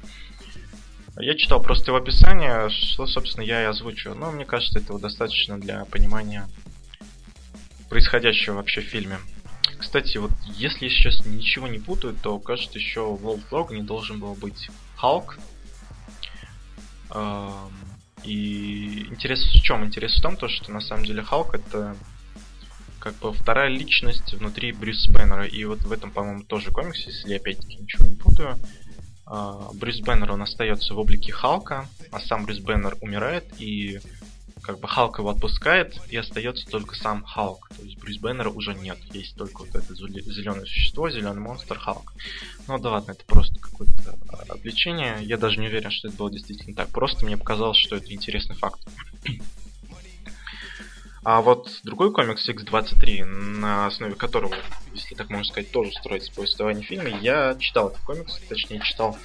Я 1.18 1.36
читал 1.36 1.62
просто 1.62 1.92
его 1.92 1.98
описание, 1.98 2.70
что, 2.70 3.06
собственно, 3.06 3.44
я 3.44 3.62
и 3.62 3.66
озвучу. 3.66 4.16
Но 4.16 4.32
мне 4.32 4.46
кажется, 4.46 4.80
этого 4.80 5.00
достаточно 5.00 5.60
для 5.60 5.86
понимания 5.86 6.48
происходящего 7.90 8.56
вообще 8.56 8.82
в 8.82 8.86
фильме. 8.86 9.20
Кстати, 9.78 10.18
вот 10.18 10.32
если 10.56 10.86
я 10.86 10.90
сейчас 10.90 11.24
ничего 11.26 11.68
не 11.68 11.78
путаю, 11.78 12.16
то 12.16 12.40
кажется 12.40 12.80
еще 12.80 13.02
в 13.02 13.24
World 13.24 13.44
Log 13.52 13.76
не 13.76 13.84
должен 13.84 14.20
был 14.20 14.34
быть 14.34 14.70
Халк. 14.96 15.38
И 18.24 19.08
интерес 19.10 19.44
в 19.44 19.62
чем? 19.62 19.84
Интерес 19.86 20.18
в 20.18 20.22
том, 20.22 20.38
то, 20.38 20.48
что 20.48 20.72
на 20.72 20.82
самом 20.82 21.06
деле 21.06 21.22
Халк 21.22 21.54
это 21.56 21.96
как 23.00 23.16
бы 23.16 23.34
вторая 23.34 23.70
личность 23.70 24.34
внутри 24.34 24.72
Брюса 24.72 25.12
Беннера. 25.12 25.46
И 25.46 25.66
вот 25.66 25.82
в 25.82 25.92
этом, 25.92 26.12
по-моему, 26.12 26.44
тоже 26.44 26.72
комикс, 26.72 27.06
если 27.06 27.30
я 27.30 27.36
опять-таки 27.36 27.76
ничего 27.76 28.08
не 28.08 28.16
путаю. 28.16 28.58
Брюс 29.74 30.00
Беннер, 30.02 30.32
он 30.32 30.42
остается 30.42 30.94
в 30.94 31.00
облике 31.00 31.32
Халка, 31.32 31.88
а 32.12 32.20
сам 32.20 32.46
Брюс 32.46 32.60
Беннер 32.60 32.96
умирает, 33.02 33.46
и 33.60 34.00
как 34.64 34.80
бы 34.80 34.88
Халк 34.88 35.20
его 35.20 35.30
отпускает, 35.30 36.00
и 36.10 36.18
остается 36.18 36.66
только 36.66 36.96
сам 36.96 37.24
Халк. 37.24 37.70
То 37.70 37.84
есть 37.84 38.00
Брюс 38.00 38.18
Беннера 38.18 38.50
уже 38.50 38.74
нет. 38.74 38.98
Есть 39.14 39.36
только 39.36 39.60
вот 39.60 39.76
это 39.76 39.94
зеленое 39.94 40.66
существо, 40.66 41.10
зеленый 41.10 41.42
монстр 41.42 41.78
Халк. 41.78 42.14
Ну 42.68 42.80
да 42.80 42.92
ладно, 42.92 43.12
это 43.12 43.26
просто 43.26 43.60
какое-то 43.60 44.18
а, 44.30 44.54
отвлечение. 44.54 45.18
Я 45.22 45.38
даже 45.38 45.60
не 45.60 45.68
уверен, 45.68 45.92
что 45.92 46.08
это 46.08 46.18
было 46.18 46.32
действительно 46.32 46.76
так. 46.76 46.90
Просто 46.90 47.26
мне 47.26 47.38
показалось, 47.38 47.78
что 47.78 47.98
это 47.98 48.14
интересный 48.14 48.56
факт. 48.56 48.80
А 51.26 51.42
вот 51.42 51.80
другой 51.84 52.12
комикс 52.12 52.48
X23, 52.50 53.24
на 53.24 53.88
основе 53.88 54.16
которого, 54.16 54.56
если 54.94 55.16
так 55.16 55.30
можно 55.30 55.46
сказать, 55.46 55.72
тоже 55.72 55.92
строится 55.92 56.32
повествование 56.34 56.84
фильма, 56.84 57.10
я 57.10 57.56
читал 57.60 57.90
этот 57.90 58.02
комикс, 58.02 58.40
точнее 58.50 58.82
читал 58.82 59.18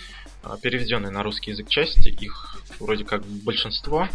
а, 0.45 0.57
переведенные 0.59 1.11
на 1.11 1.25
русский 1.25 1.51
язык 1.51 1.69
части, 1.69 2.09
их 2.09 2.63
вроде 2.79 3.05
как 3.05 3.25
большинство. 3.25 4.09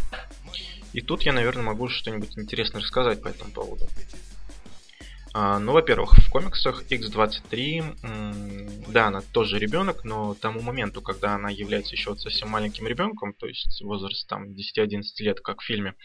И 0.94 1.02
тут 1.02 1.24
я, 1.24 1.34
наверное, 1.34 1.64
могу 1.64 1.90
что-нибудь 1.90 2.38
интересное 2.38 2.82
рассказать 2.82 3.22
по 3.22 3.28
этому 3.28 3.52
поводу. 3.52 3.88
А, 5.36 5.58
ну, 5.58 5.72
во-первых, 5.72 6.14
в 6.14 6.30
комиксах 6.30 6.84
X23, 6.92 8.84
да, 8.90 9.08
она 9.08 9.22
тоже 9.22 9.58
ребенок, 9.58 10.04
но 10.04 10.36
тому 10.36 10.62
моменту, 10.62 11.02
когда 11.02 11.34
она 11.34 11.50
является 11.50 11.96
еще 11.96 12.12
вот 12.12 12.20
совсем 12.20 12.50
маленьким 12.50 12.86
ребенком, 12.86 13.34
то 13.34 13.48
есть 13.48 13.82
возраст 13.82 14.28
там 14.30 14.52
10-11 14.52 15.02
лет, 15.20 15.40
как 15.42 15.62
в 15.62 15.66
фильме, 15.66 15.96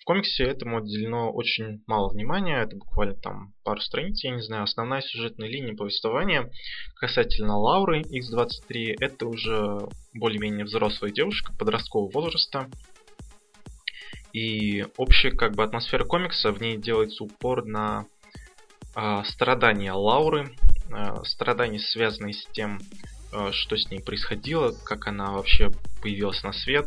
в 0.00 0.04
комиксе 0.04 0.44
этому 0.44 0.78
отделено 0.78 1.30
очень 1.30 1.84
мало 1.86 2.08
внимания, 2.08 2.62
это 2.62 2.74
буквально 2.74 3.14
там 3.14 3.52
пару 3.62 3.80
страниц, 3.80 4.24
я 4.24 4.30
не 4.30 4.42
знаю. 4.42 4.64
Основная 4.64 5.02
сюжетная 5.02 5.46
линия 5.46 5.76
повествования 5.76 6.50
касательно 6.96 7.56
Лауры 7.58 8.00
X23, 8.00 8.96
это 8.98 9.26
уже 9.26 9.78
более-менее 10.14 10.64
взрослая 10.64 11.12
девушка 11.12 11.52
подросткового 11.56 12.10
возраста. 12.10 12.68
И 14.32 14.86
общая 14.96 15.32
как 15.32 15.54
бы 15.54 15.64
атмосфера 15.64 16.04
комикса, 16.04 16.52
в 16.52 16.60
ней 16.60 16.76
делается 16.76 17.24
упор 17.24 17.64
на 17.64 18.06
э, 18.94 19.22
страдания 19.26 19.92
Лауры, 19.92 20.54
э, 20.90 21.16
страдания, 21.24 21.80
связанные 21.80 22.34
с 22.34 22.46
тем, 22.52 22.80
э, 23.32 23.50
что 23.52 23.76
с 23.76 23.90
ней 23.90 24.00
происходило, 24.00 24.72
как 24.84 25.08
она 25.08 25.32
вообще 25.32 25.70
появилась 26.00 26.42
на 26.42 26.52
свет, 26.52 26.86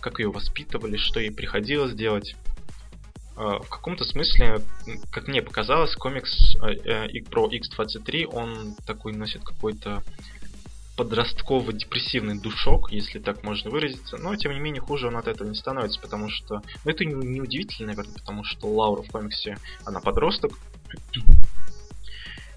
как 0.00 0.18
ее 0.18 0.30
воспитывали, 0.30 0.96
что 0.96 1.20
ей 1.20 1.30
приходилось 1.30 1.94
делать. 1.94 2.36
В 3.34 3.66
каком-то 3.70 4.04
смысле, 4.04 4.60
как 5.10 5.26
мне 5.26 5.40
показалось, 5.40 5.96
комикс 5.96 6.54
э, 6.56 7.08
э, 7.08 7.22
про 7.30 7.48
X23, 7.48 8.26
он 8.26 8.76
такой 8.86 9.14
носит 9.14 9.42
какой-то 9.42 10.02
подростково-депрессивный 10.96 12.38
душок, 12.38 12.92
если 12.92 13.18
так 13.18 13.42
можно 13.44 13.70
выразиться. 13.70 14.18
Но, 14.18 14.36
тем 14.36 14.52
не 14.52 14.60
менее, 14.60 14.82
хуже 14.82 15.08
он 15.08 15.16
от 15.16 15.26
этого 15.26 15.48
не 15.48 15.54
становится, 15.54 16.00
потому 16.00 16.28
что... 16.28 16.62
Ну, 16.84 16.90
это 16.90 17.04
не, 17.04 17.14
не 17.14 17.40
удивительно, 17.40 17.88
наверное, 17.88 18.14
потому 18.14 18.44
что 18.44 18.68
Лаура 18.68 19.02
в 19.02 19.08
комиксе, 19.08 19.56
она 19.84 20.00
подросток. 20.00 20.52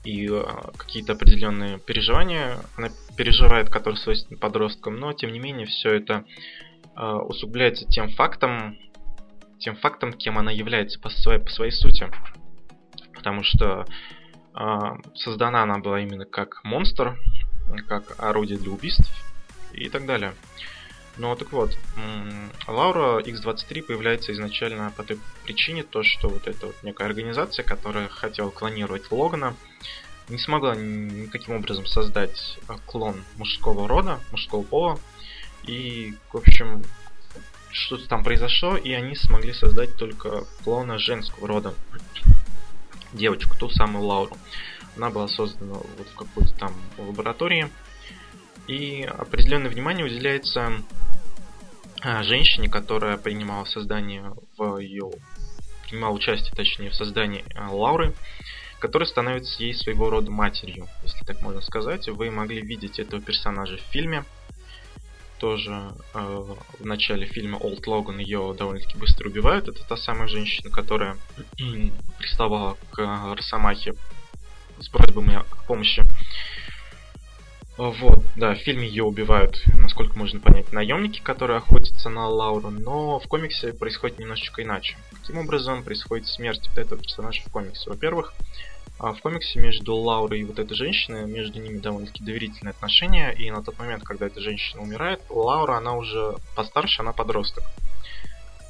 И 0.03 0.29
э, 0.29 0.43
какие-то 0.77 1.13
определенные 1.13 1.79
переживания 1.79 2.57
она 2.77 2.89
переживает, 3.17 3.69
которые 3.69 3.99
свойственны 3.99 4.37
подросткам. 4.37 4.97
Но, 4.97 5.13
тем 5.13 5.31
не 5.31 5.39
менее, 5.39 5.65
все 5.65 5.93
это 5.93 6.25
э, 6.95 7.05
усугубляется 7.05 7.85
тем 7.85 8.09
фактом, 8.09 8.77
тем 9.59 9.77
фактом, 9.77 10.13
кем 10.13 10.37
она 10.37 10.51
является 10.51 10.99
по 10.99 11.09
своей, 11.09 11.39
по 11.39 11.49
своей 11.49 11.71
сути. 11.71 12.11
Потому 13.15 13.43
что 13.43 13.85
э, 14.53 14.79
создана 15.15 15.63
она 15.63 15.79
была 15.79 16.01
именно 16.01 16.25
как 16.25 16.63
монстр, 16.63 17.17
как 17.87 18.15
орудие 18.17 18.57
для 18.57 18.71
убийств 18.71 19.11
и 19.73 19.89
так 19.89 20.05
далее. 20.05 20.33
Ну 21.17 21.33
так 21.35 21.51
вот, 21.53 21.77
Лаура 22.67 23.21
X23 23.21 23.83
появляется 23.83 24.33
изначально 24.33 24.91
по 24.95 25.03
той 25.03 25.17
причине, 25.45 25.83
то, 25.83 26.03
что 26.03 26.27
вот 26.27 26.47
эта 26.47 26.67
вот 26.67 26.75
некая 26.83 27.05
организация, 27.05 27.63
которая 27.63 28.09
хотела 28.09 28.49
клонировать 28.49 29.09
Логана, 29.11 29.55
не 30.27 30.37
смогла 30.39 30.75
никаким 30.75 31.55
образом 31.55 31.85
создать 31.85 32.59
клон 32.85 33.23
мужского 33.37 33.87
рода, 33.87 34.19
мужского 34.31 34.63
пола. 34.63 34.99
И, 35.63 36.15
в 36.33 36.37
общем, 36.37 36.83
что-то 37.71 38.07
там 38.07 38.23
произошло, 38.23 38.75
и 38.75 38.91
они 38.91 39.15
смогли 39.15 39.53
создать 39.53 39.95
только 39.97 40.45
клона 40.63 40.97
женского 40.97 41.47
рода. 41.47 41.73
девочку, 43.13 43.55
ту 43.57 43.69
самую 43.69 44.05
Лауру. 44.05 44.37
Она 44.95 45.09
была 45.09 45.27
создана 45.27 45.73
вот 45.73 46.07
в 46.07 46.15
какой-то 46.15 46.53
там 46.55 46.73
лаборатории. 46.97 47.69
И 48.67 49.03
определенное 49.03 49.69
внимание 49.69 50.05
уделяется 50.05 50.71
а, 52.01 52.23
женщине, 52.23 52.69
которая 52.69 53.17
принимала 53.17 53.65
создание 53.65 54.33
в 54.57 54.77
ее 54.79 55.11
принимала 55.87 56.13
участие, 56.13 56.51
точнее, 56.55 56.89
в 56.89 56.95
создании 56.95 57.45
а, 57.55 57.69
Лауры, 57.71 58.13
которая 58.79 59.07
становится 59.07 59.61
ей 59.61 59.73
своего 59.73 60.09
рода 60.09 60.31
матерью, 60.31 60.87
если 61.03 61.23
так 61.25 61.41
можно 61.41 61.61
сказать. 61.61 62.07
Вы 62.07 62.31
могли 62.31 62.61
видеть 62.61 62.99
этого 62.99 63.21
персонажа 63.21 63.77
в 63.77 63.91
фильме. 63.91 64.25
Тоже 65.39 65.91
э, 66.13 66.19
в 66.79 66.85
начале 66.85 67.25
фильма 67.27 67.57
Old 67.57 67.83
Logan 67.85 68.21
ее 68.21 68.55
довольно-таки 68.57 68.97
быстро 68.97 69.27
убивают. 69.27 69.67
Это 69.67 69.85
та 69.85 69.97
самая 69.97 70.27
женщина, 70.27 70.69
которая 70.69 71.17
приставала 72.19 72.77
к 72.91 73.35
Росомахе 73.35 73.95
с 74.79 74.89
просьбами 74.89 75.35
о 75.35 75.45
помощи. 75.67 76.05
Вот, 77.77 78.23
да, 78.37 78.55
в 78.55 78.59
фильме 78.59 78.87
ее 78.87 79.03
убивают, 79.03 79.61
насколько 79.77 80.17
можно 80.17 80.39
понять, 80.39 80.71
наемники, 80.71 81.19
которые 81.19 81.57
охотятся 81.57 82.09
на 82.09 82.29
Лауру, 82.29 82.69
но 82.69 83.19
в 83.19 83.27
комиксе 83.27 83.73
происходит 83.73 84.17
немножечко 84.17 84.63
иначе. 84.63 84.95
Каким 85.11 85.39
образом 85.39 85.83
происходит 85.83 86.27
смерть 86.27 86.69
вот 86.69 86.77
этого 86.77 87.01
персонажа 87.01 87.41
в 87.45 87.51
комиксе? 87.51 87.89
Во-первых, 87.89 88.33
а, 88.97 89.11
в 89.11 89.19
комиксе 89.19 89.59
между 89.59 89.93
Лаурой 89.93 90.39
и 90.39 90.43
вот 90.45 90.57
этой 90.57 90.73
женщиной, 90.73 91.25
между 91.25 91.59
ними 91.59 91.79
довольно-таки 91.79 92.23
доверительные 92.23 92.71
отношения, 92.71 93.31
и 93.31 93.51
на 93.51 93.61
тот 93.61 93.77
момент, 93.77 94.03
когда 94.03 94.27
эта 94.27 94.39
женщина 94.39 94.81
умирает, 94.81 95.21
Лаура, 95.29 95.75
она 95.75 95.97
уже 95.97 96.35
постарше, 96.55 97.01
она 97.01 97.11
подросток. 97.11 97.65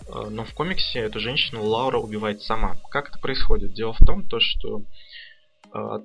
А, 0.07 0.29
но 0.31 0.45
в 0.45 0.53
комиксе 0.55 0.99
эту 0.99 1.19
женщину 1.19 1.63
Лаура 1.63 1.99
убивает 1.99 2.41
сама. 2.41 2.75
Как 2.89 3.09
это 3.09 3.19
происходит? 3.19 3.73
Дело 3.73 3.93
в 3.93 4.03
том, 4.03 4.23
то, 4.23 4.39
что 4.39 4.81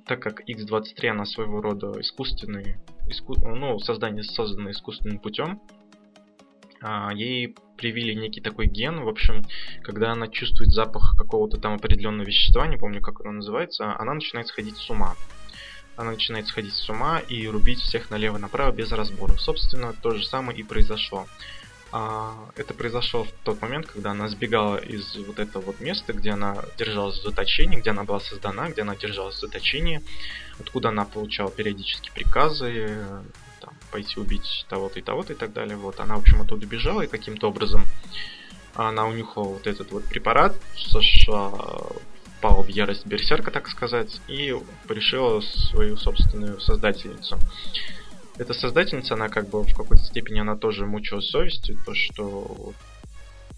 так 0.05 0.21
как 0.21 0.47
X23 0.49 1.07
она 1.07 1.25
своего 1.25 1.61
рода 1.61 1.99
искусственный, 2.01 2.77
иску, 3.07 3.35
ну, 3.39 3.79
создание 3.79 4.23
создано 4.23 4.71
искусственным 4.71 5.19
путем, 5.19 5.61
а, 6.81 7.13
ей 7.13 7.55
привили 7.77 8.13
некий 8.13 8.41
такой 8.41 8.67
ген, 8.67 9.03
в 9.03 9.07
общем, 9.07 9.45
когда 9.83 10.11
она 10.11 10.27
чувствует 10.27 10.71
запах 10.71 11.15
какого-то 11.17 11.57
там 11.57 11.75
определенного 11.75 12.27
вещества, 12.27 12.67
не 12.67 12.77
помню, 12.77 13.01
как 13.01 13.21
оно 13.21 13.31
называется, 13.33 13.95
она 13.97 14.13
начинает 14.13 14.47
сходить 14.47 14.77
с 14.77 14.89
ума. 14.89 15.15
Она 15.95 16.11
начинает 16.11 16.47
сходить 16.47 16.73
с 16.73 16.89
ума 16.89 17.19
и 17.19 17.47
рубить 17.47 17.79
всех 17.79 18.09
налево-направо 18.09 18.71
без 18.71 18.91
разбора. 18.91 19.33
Собственно, 19.33 19.93
то 19.93 20.11
же 20.11 20.25
самое 20.25 20.57
и 20.59 20.63
произошло. 20.63 21.27
А, 21.93 22.49
это 22.55 22.73
произошло 22.73 23.25
в 23.25 23.31
тот 23.43 23.61
момент, 23.61 23.87
когда 23.87 24.11
она 24.11 24.29
сбегала 24.29 24.77
из 24.77 25.15
вот 25.17 25.39
этого 25.39 25.61
вот 25.61 25.81
места, 25.81 26.13
где 26.13 26.31
она 26.31 26.63
держалась 26.77 27.19
в 27.19 27.23
заточении, 27.23 27.79
где 27.79 27.89
она 27.89 28.05
была 28.05 28.21
создана, 28.21 28.69
где 28.69 28.83
она 28.83 28.95
держалась 28.95 29.35
в 29.35 29.41
заточении, 29.41 30.01
откуда 30.59 30.89
она 30.89 31.03
получала 31.03 31.51
периодически 31.51 32.09
приказы, 32.13 33.05
там, 33.59 33.73
пойти 33.91 34.19
убить 34.19 34.65
того-то 34.69 34.99
и 34.99 35.01
того-то 35.01 35.33
и 35.33 35.35
так 35.35 35.51
далее. 35.51 35.75
Вот 35.75 35.99
она, 35.99 36.15
в 36.15 36.19
общем, 36.19 36.41
оттуда 36.41 36.65
бежала 36.65 37.01
и 37.01 37.07
каким-то 37.07 37.49
образом 37.49 37.85
она 38.73 39.05
унюхала 39.05 39.49
вот 39.49 39.67
этот 39.67 39.91
вот 39.91 40.05
препарат, 40.05 40.55
сошла, 40.77 41.51
впала 42.37 42.63
в 42.63 42.69
ярость 42.69 43.05
берсерка, 43.05 43.51
так 43.51 43.67
сказать, 43.67 44.21
и 44.29 44.55
решила 44.87 45.41
свою 45.41 45.97
собственную 45.97 46.61
создательницу 46.61 47.37
эта 48.37 48.53
создательница, 48.53 49.13
она 49.15 49.29
как 49.29 49.49
бы 49.49 49.63
в 49.63 49.75
какой-то 49.75 50.03
степени 50.03 50.39
она 50.39 50.55
тоже 50.55 50.85
мучилась 50.85 51.29
совестью, 51.29 51.77
то 51.85 51.93
что 51.93 52.73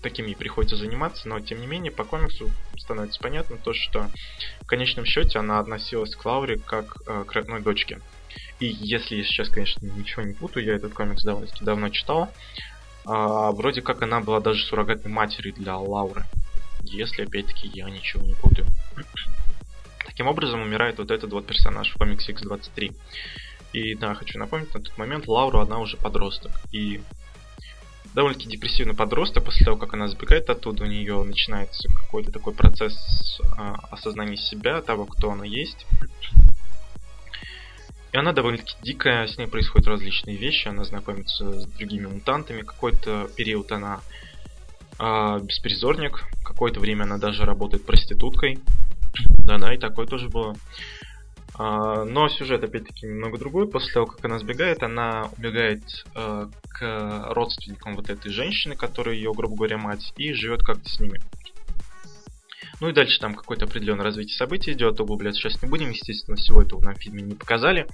такими 0.01 0.33
приходится 0.33 0.75
заниматься, 0.75 1.27
но 1.29 1.39
тем 1.39 1.61
не 1.61 1.67
менее 1.67 1.91
по 1.91 2.03
комиксу 2.03 2.51
становится 2.77 3.19
понятно 3.19 3.57
то, 3.57 3.73
что 3.73 4.09
в 4.61 4.67
конечном 4.67 5.05
счете 5.05 5.39
она 5.39 5.59
относилась 5.59 6.15
к 6.15 6.25
Лауре 6.25 6.59
как 6.59 6.97
э, 7.07 7.23
к 7.25 7.31
родной 7.31 7.61
дочке. 7.61 8.01
И 8.59 8.65
если 8.65 9.15
я 9.15 9.23
сейчас, 9.23 9.49
конечно, 9.49 9.85
ничего 9.85 10.23
не 10.23 10.33
путаю, 10.33 10.65
я 10.65 10.75
этот 10.75 10.93
комикс 10.93 11.23
довольно-таки 11.23 11.63
давно 11.63 11.89
читал, 11.89 12.29
а, 13.05 13.51
вроде 13.51 13.81
как 13.81 14.01
она 14.01 14.21
была 14.21 14.39
даже 14.39 14.65
суррогатной 14.65 15.11
матерью 15.11 15.53
для 15.53 15.77
Лауры. 15.77 16.23
Если, 16.83 17.23
опять-таки, 17.23 17.67
я 17.73 17.89
ничего 17.89 18.23
не 18.23 18.33
путаю. 18.35 18.67
Таким 20.05 20.27
образом, 20.27 20.61
умирает 20.61 20.97
вот 20.97 21.11
этот 21.11 21.31
вот 21.31 21.45
персонаж 21.45 21.91
в 21.91 21.97
комиксе 21.97 22.33
X23. 22.33 22.93
И 23.73 23.95
да, 23.95 24.13
хочу 24.13 24.39
напомнить, 24.39 24.73
на 24.73 24.81
тот 24.81 24.97
момент 24.97 25.27
Лауру, 25.27 25.59
она 25.59 25.79
уже 25.79 25.97
подросток. 25.97 26.51
И 26.71 27.01
довольно-таки 28.13 28.49
депрессивный 28.49 28.93
подросток, 28.93 29.43
после 29.43 29.65
того, 29.65 29.77
как 29.77 29.93
она 29.93 30.07
сбегает 30.07 30.49
оттуда, 30.49 30.83
у 30.83 30.87
нее 30.87 31.21
начинается 31.23 31.89
какой-то 31.89 32.31
такой 32.31 32.53
процесс 32.53 33.41
а, 33.57 33.75
осознания 33.89 34.37
себя, 34.37 34.81
того, 34.81 35.05
кто 35.05 35.31
она 35.31 35.45
есть. 35.45 35.85
И 38.11 38.17
она 38.17 38.31
довольно-таки 38.31 38.75
дикая, 38.83 39.27
с 39.27 39.39
ней 39.39 39.47
происходят 39.47 39.87
различные 39.87 40.37
вещи, 40.37 40.67
она 40.67 40.83
знакомится 40.83 41.61
с 41.61 41.65
другими 41.65 42.05
мутантами, 42.05 42.61
какой-то 42.61 43.27
период 43.35 43.71
она 43.71 44.01
а, 44.99 45.39
беспризорник, 45.39 46.23
какое-то 46.43 46.79
время 46.79 47.03
она 47.03 47.17
даже 47.17 47.43
работает 47.43 47.87
проституткой. 47.87 48.59
Да-да, 49.45 49.73
и 49.73 49.79
такое 49.79 50.05
тоже 50.05 50.29
было. 50.29 50.55
А, 51.55 52.03
но 52.03 52.29
сюжет, 52.29 52.63
опять-таки, 52.63 53.05
немного 53.05 53.37
другой. 53.37 53.69
После 53.69 53.93
того, 53.93 54.07
как 54.07 54.23
она 54.25 54.39
сбегает, 54.39 54.81
она 54.81 55.29
убегает 55.37 55.83
э, 56.15 56.47
к 56.69 57.25
родственникам 57.33 57.95
вот 57.95 58.09
этой 58.09 58.31
женщины, 58.31 58.75
которая 58.75 59.15
ее, 59.15 59.31
грубо 59.33 59.55
говоря, 59.55 59.77
мать, 59.77 60.13
и 60.17 60.33
живет 60.33 60.63
как-то 60.63 60.89
с 60.89 60.99
ними. 60.99 61.19
Ну 62.79 62.89
и 62.89 62.93
дальше 62.93 63.19
там 63.19 63.35
какое-то 63.35 63.65
определенное 63.65 64.03
развитие 64.03 64.35
событий 64.35 64.73
идет, 64.73 64.99
углубляться 64.99 65.39
сейчас 65.39 65.61
не 65.61 65.69
будем, 65.69 65.91
естественно, 65.91 66.35
всего 66.35 66.61
этого 66.61 66.81
нам 66.83 66.95
в 66.95 67.01
фильме 67.01 67.21
не 67.21 67.35
показали. 67.35 67.87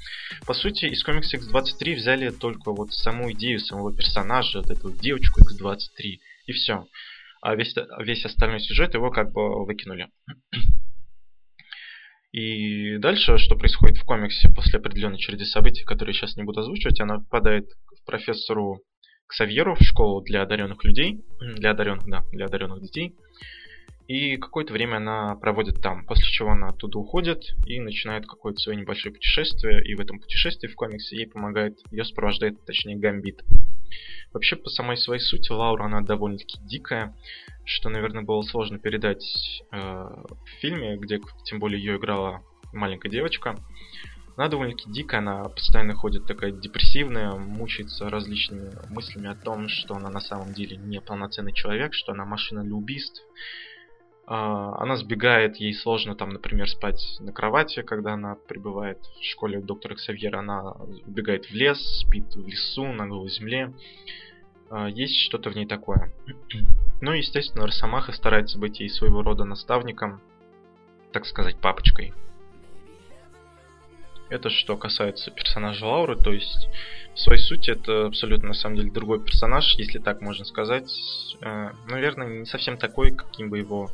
По 0.47 0.53
сути, 0.53 0.85
из 0.85 1.03
комикса 1.03 1.37
X23 1.37 1.95
взяли 1.95 2.29
только 2.29 2.71
вот 2.71 2.91
саму 2.93 3.31
идею 3.33 3.59
самого 3.59 3.93
персонажа, 3.93 4.59
вот 4.61 4.71
эту 4.71 4.91
девочку 4.91 5.41
X23, 5.41 6.19
и 6.47 6.51
все. 6.53 6.87
А 7.41 7.55
весь, 7.55 7.75
весь 7.99 8.25
остальной 8.25 8.61
сюжет 8.61 8.93
его 8.93 9.11
как 9.11 9.31
бы 9.31 9.63
выкинули. 9.65 10.07
И 12.31 12.97
дальше, 12.97 13.37
что 13.37 13.55
происходит 13.55 13.97
в 13.97 14.05
комиксе 14.05 14.49
после 14.49 14.79
определенной 14.79 15.17
череды 15.17 15.45
событий, 15.45 15.83
которые 15.83 16.13
сейчас 16.13 16.35
не 16.35 16.43
буду 16.43 16.59
озвучивать, 16.59 17.01
она 17.01 17.19
попадает 17.19 17.65
к 17.85 18.05
профессору 18.05 18.81
Ксавьеру 19.27 19.75
в 19.75 19.81
школу 19.81 20.21
для 20.21 20.41
одаренных 20.41 20.83
людей, 20.83 21.23
для 21.39 21.71
одаренных, 21.71 22.05
да, 22.07 22.23
для 22.31 22.45
одаренных 22.45 22.81
детей. 22.81 23.15
И 24.09 24.37
какое-то 24.37 24.73
время 24.73 24.95
она 24.95 25.35
проводит 25.35 25.83
там, 25.83 26.03
после 26.03 26.23
чего 26.23 26.49
она 26.49 26.69
оттуда 26.69 26.97
уходит 26.97 27.43
и 27.67 27.79
начинает 27.79 28.25
какое-то 28.25 28.59
свое 28.59 28.79
небольшое 28.79 29.13
путешествие. 29.13 29.85
И 29.85 29.93
в 29.93 29.99
этом 29.99 30.19
путешествии 30.19 30.67
в 30.67 30.73
комиксе 30.73 31.15
ей 31.15 31.27
помогает, 31.27 31.77
ее 31.91 32.03
сопровождает, 32.03 32.65
точнее, 32.65 32.95
Гамбит. 32.95 33.43
Вообще, 34.33 34.55
по 34.55 34.71
самой 34.71 34.97
своей 34.97 35.21
сути, 35.21 35.51
Лаура, 35.51 35.83
она 35.83 36.01
довольно-таки 36.01 36.57
дикая, 36.59 37.15
что, 37.65 37.89
наверное, 37.89 38.23
было 38.23 38.41
сложно 38.41 38.79
передать 38.79 39.23
э, 39.71 39.77
в 39.77 40.49
фильме, 40.59 40.97
где, 40.97 41.21
тем 41.45 41.59
более, 41.59 41.79
ее 41.79 41.97
играла 41.97 42.41
маленькая 42.73 43.09
девочка. 43.09 43.59
Она 44.35 44.47
довольно-таки 44.47 44.89
дикая, 44.89 45.17
она 45.17 45.43
постоянно 45.49 45.93
ходит 45.93 46.25
такая 46.25 46.51
депрессивная, 46.51 47.33
мучается 47.35 48.09
различными 48.09 48.71
мыслями 48.89 49.27
о 49.27 49.35
том, 49.35 49.67
что 49.67 49.95
она 49.95 50.09
на 50.09 50.21
самом 50.21 50.53
деле 50.53 50.77
не 50.77 50.99
полноценный 50.99 51.53
человек, 51.53 51.93
что 51.93 52.13
она 52.13 52.25
машина 52.25 52.63
для 52.63 52.73
убийств, 52.73 53.21
она 54.31 54.95
сбегает, 54.95 55.57
ей 55.57 55.73
сложно 55.73 56.15
там, 56.15 56.29
например, 56.29 56.69
спать 56.69 57.17
на 57.19 57.33
кровати, 57.33 57.81
когда 57.81 58.13
она 58.13 58.35
прибывает 58.35 58.99
в 59.19 59.23
школе 59.23 59.57
у 59.57 59.63
доктора 59.63 59.95
Ксавьера. 59.95 60.39
Она 60.39 60.73
убегает 61.07 61.45
в 61.45 61.51
лес, 61.51 61.79
спит 62.01 62.35
в 62.35 62.47
лесу, 62.47 62.85
на 62.85 63.07
голой 63.07 63.29
земле. 63.29 63.73
А, 64.69 64.87
есть 64.87 65.15
что-то 65.15 65.49
в 65.49 65.55
ней 65.55 65.65
такое. 65.65 66.13
Ну 67.01 67.13
и, 67.13 67.19
естественно, 67.19 67.65
Росомаха 67.65 68.11
старается 68.11 68.59
быть 68.59 68.81
ей 68.81 68.89
своего 68.89 69.21
рода 69.21 69.45
наставником, 69.45 70.21
так 71.13 71.25
сказать, 71.25 71.55
папочкой. 71.55 72.13
Это 74.29 74.49
что 74.49 74.75
касается 74.75 75.31
персонажа 75.31 75.85
Лауры, 75.85 76.17
то 76.17 76.33
есть 76.33 76.67
в 77.15 77.19
своей 77.19 77.39
сути 77.39 77.71
это 77.71 78.07
абсолютно 78.07 78.49
на 78.49 78.53
самом 78.53 78.75
деле 78.75 78.91
другой 78.91 79.23
персонаж, 79.23 79.75
если 79.77 79.97
так 79.97 80.19
можно 80.19 80.43
сказать. 80.43 80.91
Э, 81.39 81.69
наверное, 81.87 82.41
не 82.41 82.45
совсем 82.45 82.77
такой, 82.77 83.11
каким 83.15 83.49
бы 83.49 83.59
его 83.59 83.89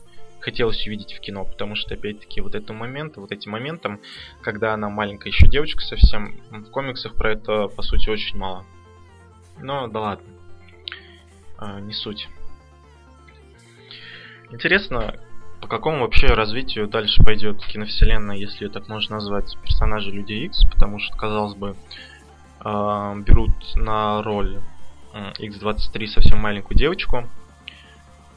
хотелось 0.45 0.86
увидеть 0.86 1.13
в 1.13 1.19
кино, 1.21 1.43
потому 1.43 1.75
что, 1.75 1.95
опять-таки, 1.95 2.39
вот 2.39 2.53
этот 2.53 2.69
момент, 2.69 3.17
вот 3.17 3.31
этим 3.31 3.51
моментом, 3.51 3.99
когда 4.41 4.75
она 4.75 4.89
маленькая 4.89 5.29
еще 5.29 5.47
девочка 5.47 5.81
совсем, 5.81 6.39
в 6.51 6.69
комиксах 6.69 7.15
про 7.15 7.31
это, 7.31 7.67
по 7.67 7.81
сути, 7.81 8.10
очень 8.10 8.38
мало. 8.38 8.63
Но, 9.60 9.88
да 9.88 9.99
ладно. 9.99 10.27
А, 11.58 11.79
не 11.79 11.93
суть. 11.93 12.29
Интересно, 14.51 15.15
по 15.62 15.67
какому 15.67 16.01
вообще 16.01 16.27
развитию 16.27 16.88
дальше 16.88 17.23
пойдет 17.23 17.65
киновселенная, 17.65 18.38
если 18.38 18.65
ее 18.65 18.69
так 18.69 18.88
можно 18.88 19.15
назвать, 19.15 19.58
персонажи 19.63 20.12
Людей 20.12 20.45
X, 20.45 20.63
потому 20.65 20.99
что, 20.99 21.17
казалось 21.17 21.55
бы, 21.55 21.75
э, 22.63 23.15
берут 23.25 23.51
на 23.73 24.21
роль 24.21 24.62
X23 25.13 26.05
совсем 26.05 26.38
маленькую 26.38 26.77
девочку, 26.77 27.27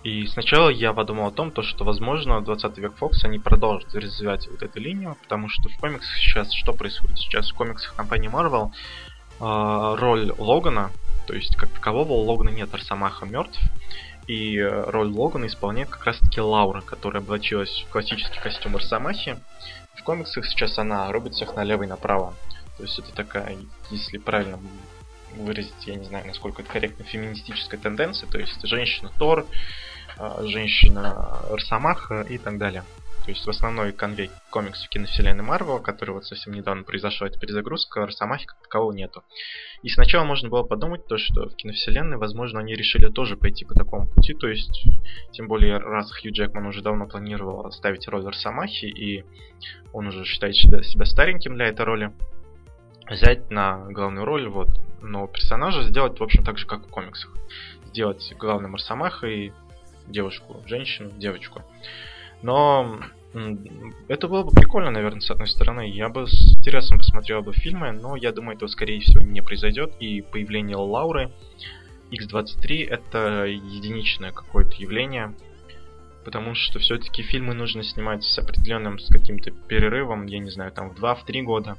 И 0.04 0.26
сначала 0.26 0.68
я 0.68 0.92
подумал 0.92 1.26
о 1.26 1.32
том, 1.32 1.50
то, 1.50 1.62
что, 1.62 1.84
возможно, 1.84 2.40
20 2.40 2.78
век 2.78 2.94
Фокс 2.96 3.24
они 3.24 3.38
продолжат 3.38 3.94
развивать 3.94 4.48
вот 4.48 4.62
эту 4.62 4.80
линию, 4.80 5.16
потому 5.22 5.48
что 5.48 5.68
в 5.68 5.76
комиксах 5.78 6.14
сейчас 6.16 6.52
что 6.52 6.72
происходит? 6.72 7.18
Сейчас 7.18 7.50
в 7.50 7.54
комиксах 7.54 7.94
компании 7.96 8.30
Marvel 8.30 8.70
э, 9.40 9.96
роль 10.00 10.32
Логана, 10.38 10.92
то 11.26 11.34
есть 11.34 11.56
как 11.56 11.70
такового 11.70 12.12
Логана 12.12 12.50
нет, 12.50 12.72
Арсамаха 12.72 13.26
мертв, 13.26 13.58
и 14.28 14.56
э, 14.56 14.90
роль 14.90 15.08
Логана 15.08 15.46
исполняет 15.46 15.88
как 15.88 16.04
раз-таки 16.04 16.40
Лаура, 16.40 16.80
которая 16.80 17.22
облачилась 17.22 17.84
в 17.86 17.90
классический 17.90 18.38
костюм 18.40 18.76
Арсамахи. 18.76 19.36
В 19.96 20.04
комиксах 20.04 20.46
сейчас 20.46 20.78
она 20.78 21.10
рубит 21.10 21.34
всех 21.34 21.56
налево 21.56 21.82
и 21.82 21.86
направо. 21.86 22.34
То 22.76 22.84
есть 22.84 22.98
это 23.00 23.12
такая, 23.12 23.56
если 23.90 24.18
правильно 24.18 24.60
выразить, 25.44 25.86
я 25.86 25.94
не 25.94 26.04
знаю, 26.04 26.26
насколько 26.26 26.62
это 26.62 26.70
корректно, 26.70 27.04
феминистическая 27.04 27.78
тенденция, 27.78 28.28
то 28.28 28.38
есть 28.38 28.60
женщина 28.66 29.10
Тор, 29.18 29.46
а, 30.16 30.42
женщина 30.46 31.40
Росомаха 31.50 32.22
и 32.22 32.38
так 32.38 32.58
далее. 32.58 32.84
То 33.28 33.32
есть 33.32 33.44
в 33.44 33.50
основной 33.50 33.92
конвей 33.92 34.30
комиксов 34.48 34.88
киновселенной 34.88 35.44
Марвел, 35.44 35.80
который 35.80 36.12
вот 36.12 36.24
совсем 36.24 36.54
недавно 36.54 36.82
произошла 36.82 37.26
эта 37.26 37.38
перезагрузка, 37.38 38.06
Росомахи 38.06 38.46
как 38.46 38.62
такового 38.62 38.92
нету. 38.92 39.22
И 39.82 39.90
сначала 39.90 40.24
можно 40.24 40.48
было 40.48 40.62
подумать 40.62 41.06
то, 41.06 41.18
что 41.18 41.50
в 41.50 41.54
киновселенной, 41.54 42.16
возможно, 42.16 42.60
они 42.60 42.74
решили 42.74 43.10
тоже 43.10 43.36
пойти 43.36 43.66
по 43.66 43.74
такому 43.74 44.08
пути, 44.08 44.32
то 44.32 44.48
есть, 44.48 44.82
тем 45.32 45.46
более, 45.46 45.76
раз 45.76 46.10
Хью 46.10 46.32
Джекман 46.32 46.66
уже 46.66 46.80
давно 46.80 47.06
планировал 47.06 47.70
ставить 47.70 48.08
роль 48.08 48.24
Росомахи, 48.24 48.86
и 48.86 49.24
он 49.92 50.06
уже 50.06 50.24
считает 50.24 50.56
себя 50.56 51.04
стареньким 51.04 51.54
для 51.54 51.66
этой 51.66 51.84
роли, 51.84 52.12
взять 53.10 53.50
на 53.50 53.86
главную 53.90 54.24
роль 54.24 54.48
вот 54.48 54.68
нового 55.02 55.28
персонажа, 55.28 55.82
сделать, 55.84 56.18
в 56.18 56.22
общем, 56.22 56.44
так 56.44 56.58
же, 56.58 56.66
как 56.66 56.86
в 56.86 56.90
комиксах. 56.90 57.32
Сделать 57.86 58.34
главным 58.38 58.74
Росомахой 58.74 59.52
девушку, 60.06 60.62
женщину, 60.66 61.10
девочку. 61.16 61.62
Но 62.42 63.00
это 64.08 64.28
было 64.28 64.42
бы 64.42 64.50
прикольно, 64.50 64.90
наверное, 64.90 65.20
с 65.20 65.30
одной 65.30 65.48
стороны. 65.48 65.88
Я 65.90 66.08
бы 66.08 66.26
с 66.26 66.54
интересом 66.54 66.98
посмотрел 66.98 67.42
бы 67.42 67.52
фильмы, 67.52 67.92
но 67.92 68.16
я 68.16 68.32
думаю, 68.32 68.56
этого, 68.56 68.68
скорее 68.68 69.00
всего, 69.00 69.22
не 69.22 69.42
произойдет. 69.42 69.94
И 70.00 70.22
появление 70.22 70.76
Лауры 70.76 71.30
X23 72.10 72.88
это 72.88 73.44
единичное 73.44 74.32
какое-то 74.32 74.74
явление, 74.76 75.34
потому 76.24 76.54
что 76.54 76.78
все-таки 76.78 77.22
фильмы 77.22 77.54
нужно 77.54 77.82
снимать 77.82 78.24
с 78.24 78.38
определенным, 78.38 78.98
с 78.98 79.08
каким-то 79.08 79.50
перерывом, 79.50 80.26
я 80.26 80.38
не 80.38 80.50
знаю, 80.50 80.72
там 80.72 80.90
в 80.90 81.02
2-3 81.02 81.42
года. 81.42 81.76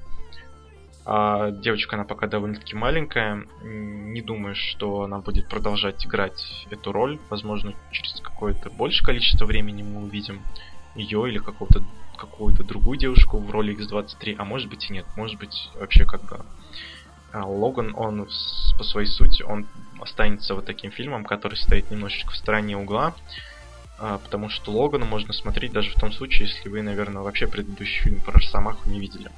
А 1.12 1.50
девочка, 1.50 1.96
она 1.96 2.06
пока 2.06 2.28
довольно-таки 2.28 2.76
маленькая. 2.76 3.48
Не 3.64 4.22
думаю, 4.22 4.54
что 4.54 5.02
она 5.02 5.18
будет 5.18 5.50
продолжать 5.50 6.06
играть 6.06 6.68
эту 6.70 6.92
роль. 6.92 7.18
Возможно, 7.32 7.74
через 7.90 8.22
какое-то 8.22 8.70
большее 8.70 9.08
количество 9.08 9.48
времени 9.48 9.82
мы 9.82 10.04
увидим 10.04 10.40
ее 10.94 11.28
или 11.28 11.40
какого-то 11.40 11.84
какую-то 12.16 12.64
другую 12.64 13.00
девушку 13.00 13.40
в 13.40 13.50
роли 13.50 13.76
X23, 13.76 14.36
а 14.38 14.46
может 14.46 14.70
быть 14.70 14.88
и 14.88 14.94
нет. 14.94 15.08
Может 15.16 15.40
быть, 15.40 15.72
вообще 15.80 16.06
как 16.06 16.22
бы 16.26 16.46
а, 17.32 17.44
Логан, 17.44 17.96
он 17.96 18.28
по 18.78 18.84
своей 18.84 19.08
сути, 19.08 19.42
он 19.42 19.66
останется 20.00 20.54
вот 20.54 20.68
таким 20.68 20.92
фильмом, 20.92 21.26
который 21.26 21.56
стоит 21.56 21.90
немножечко 21.90 22.34
в 22.34 22.38
стороне 22.38 22.78
угла, 22.78 23.16
а, 23.98 24.20
потому 24.20 24.50
что 24.50 24.72
Логана 24.72 25.06
можно 25.06 25.34
смотреть 25.34 25.72
даже 25.72 25.90
в 25.90 26.00
том 26.00 26.12
случае, 26.12 26.50
если 26.50 26.70
вы, 26.70 26.84
наверное, 26.84 27.24
вообще 27.24 27.48
предыдущий 27.48 28.04
фильм 28.04 28.22
про 28.22 28.34
Росомаху 28.34 28.88
не 28.88 29.00
видели. 29.00 29.32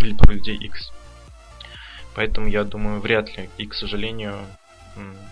Или 0.00 0.14
про 0.14 0.32
людей 0.32 0.56
X. 0.56 0.92
Поэтому 2.14 2.46
я 2.46 2.64
думаю, 2.64 3.00
вряд 3.00 3.36
ли, 3.36 3.48
и, 3.56 3.66
к 3.66 3.74
сожалению, 3.74 4.36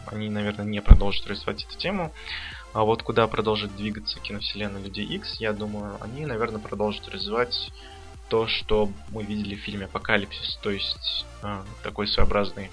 они, 0.07 0.31
наверное, 0.31 0.65
не 0.65 0.81
продолжат 0.81 1.27
развивать 1.27 1.65
эту 1.65 1.77
тему. 1.79 2.13
А 2.73 2.85
вот 2.85 3.03
куда 3.03 3.27
продолжит 3.27 3.77
двигаться 3.77 4.21
киновселенная 4.21 4.83
Людей 4.83 5.05
X, 5.05 5.41
я 5.41 5.53
думаю, 5.53 5.99
они, 6.01 6.25
наверное, 6.25 6.61
продолжат 6.61 7.09
развивать 7.09 7.71
то, 8.29 8.47
что 8.47 8.91
мы 9.11 9.25
видели 9.25 9.57
в 9.57 9.61
фильме 9.61 9.87
Апокалипсис, 9.87 10.59
то 10.63 10.71
есть 10.71 11.27
э, 11.43 11.63
такой 11.83 12.07
своеобразный 12.07 12.71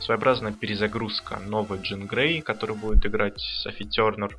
своеобразная 0.00 0.52
перезагрузка. 0.52 1.40
Новый 1.40 1.80
Джин 1.80 2.06
Грей, 2.06 2.40
который 2.40 2.76
будет 2.76 3.04
играть 3.04 3.40
Софи 3.62 3.84
Тернер, 3.84 4.38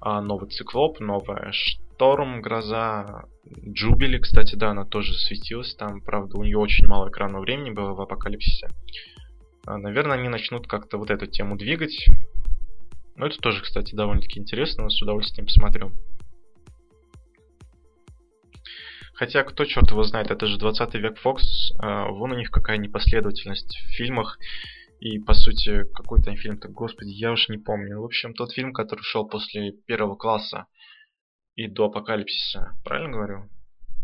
а 0.00 0.20
новый 0.20 0.50
Циклоп, 0.50 1.00
новая 1.00 1.52
Шторм, 1.94 2.42
Гроза, 2.42 3.26
Джубили, 3.68 4.18
кстати, 4.18 4.56
да, 4.56 4.70
она 4.70 4.84
тоже 4.84 5.14
светилась 5.14 5.76
там. 5.76 6.00
Правда, 6.00 6.38
у 6.38 6.42
нее 6.42 6.58
очень 6.58 6.88
мало 6.88 7.08
экранного 7.08 7.42
времени 7.42 7.70
было 7.70 7.94
в 7.94 8.00
Апокалипсисе. 8.00 8.68
А, 9.64 9.78
наверное, 9.78 10.18
они 10.18 10.28
начнут 10.28 10.66
как-то 10.66 10.98
вот 10.98 11.10
эту 11.10 11.26
тему 11.26 11.56
двигать. 11.56 12.06
Но 13.14 13.26
это 13.26 13.38
тоже, 13.38 13.62
кстати, 13.62 13.94
довольно-таки 13.94 14.40
интересно, 14.40 14.90
с 14.90 15.00
удовольствием 15.00 15.46
посмотрю. 15.46 15.92
Хотя, 19.14 19.44
кто 19.44 19.64
черт 19.64 19.88
его 19.92 20.02
знает, 20.02 20.32
это 20.32 20.46
же 20.46 20.58
20 20.58 20.94
век 20.94 21.18
Фокс, 21.20 21.70
э, 21.80 22.08
вон 22.10 22.32
у 22.32 22.36
них 22.36 22.50
какая 22.50 22.78
непоследовательность 22.78 23.78
в 23.86 23.94
фильмах. 23.94 24.40
И, 24.98 25.20
по 25.20 25.34
сути, 25.34 25.84
какой 25.94 26.20
там 26.22 26.36
фильм-то, 26.36 26.68
господи, 26.68 27.10
я 27.10 27.30
уж 27.30 27.48
не 27.48 27.58
помню. 27.58 28.00
В 28.00 28.04
общем, 28.04 28.34
тот 28.34 28.52
фильм, 28.52 28.72
который 28.72 29.02
шел 29.02 29.28
после 29.28 29.70
первого 29.86 30.16
класса 30.16 30.66
и 31.56 31.68
до 31.68 31.86
апокалипсиса. 31.86 32.76
Правильно 32.84 33.12
говорю? 33.12 33.48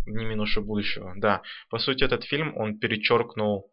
Не 0.07 0.25
минувшего 0.25 0.65
будущего. 0.65 1.13
Да. 1.17 1.43
По 1.69 1.79
сути, 1.79 2.05
этот 2.05 2.25
фильм, 2.25 2.57
он 2.57 2.79
перечеркнул 2.79 3.71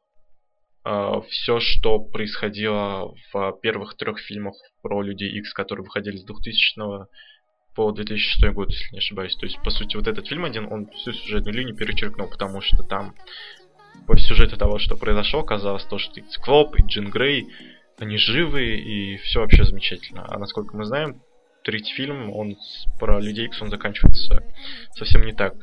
э, 0.83 1.21
все, 1.29 1.59
что 1.59 1.99
происходило 1.99 3.13
в 3.31 3.59
первых 3.61 3.95
трех 3.95 4.19
фильмах 4.19 4.55
про 4.81 5.01
Людей 5.01 5.31
X, 5.39 5.53
которые 5.53 5.85
выходили 5.85 6.17
с 6.17 6.23
2000 6.23 7.07
по 7.75 7.91
2006 7.91 8.53
год, 8.53 8.71
если 8.71 8.91
не 8.91 8.97
ошибаюсь. 8.97 9.35
То 9.35 9.45
есть, 9.45 9.61
по 9.63 9.69
сути, 9.69 9.95
вот 9.95 10.07
этот 10.07 10.27
фильм 10.27 10.45
один, 10.45 10.65
он 10.71 10.89
всю 10.89 11.13
сюжетную 11.13 11.55
линию 11.55 11.75
перечеркнул, 11.75 12.27
потому 12.27 12.59
что 12.59 12.81
там 12.81 13.13
по 14.07 14.17
сюжету 14.17 14.57
того, 14.57 14.79
что 14.79 14.97
произошло, 14.97 15.43
казалось 15.43 15.85
то, 15.85 15.99
что 15.99 16.19
и 16.19 16.23
Циклоп, 16.23 16.75
и 16.75 16.83
Джин 16.83 17.11
Грей, 17.11 17.47
они 17.99 18.17
живы, 18.17 18.77
и 18.77 19.17
все 19.17 19.41
вообще 19.41 19.63
замечательно. 19.63 20.25
А 20.27 20.39
насколько 20.39 20.75
мы 20.75 20.85
знаем, 20.85 21.21
третий 21.67 21.93
фильм, 21.93 22.31
он 22.31 22.57
про 22.97 23.19
Людей 23.19 23.47
Икс, 23.47 23.61
он 23.61 23.69
заканчивается 23.69 24.41
совсем 24.95 25.25
не 25.25 25.33
так. 25.33 25.53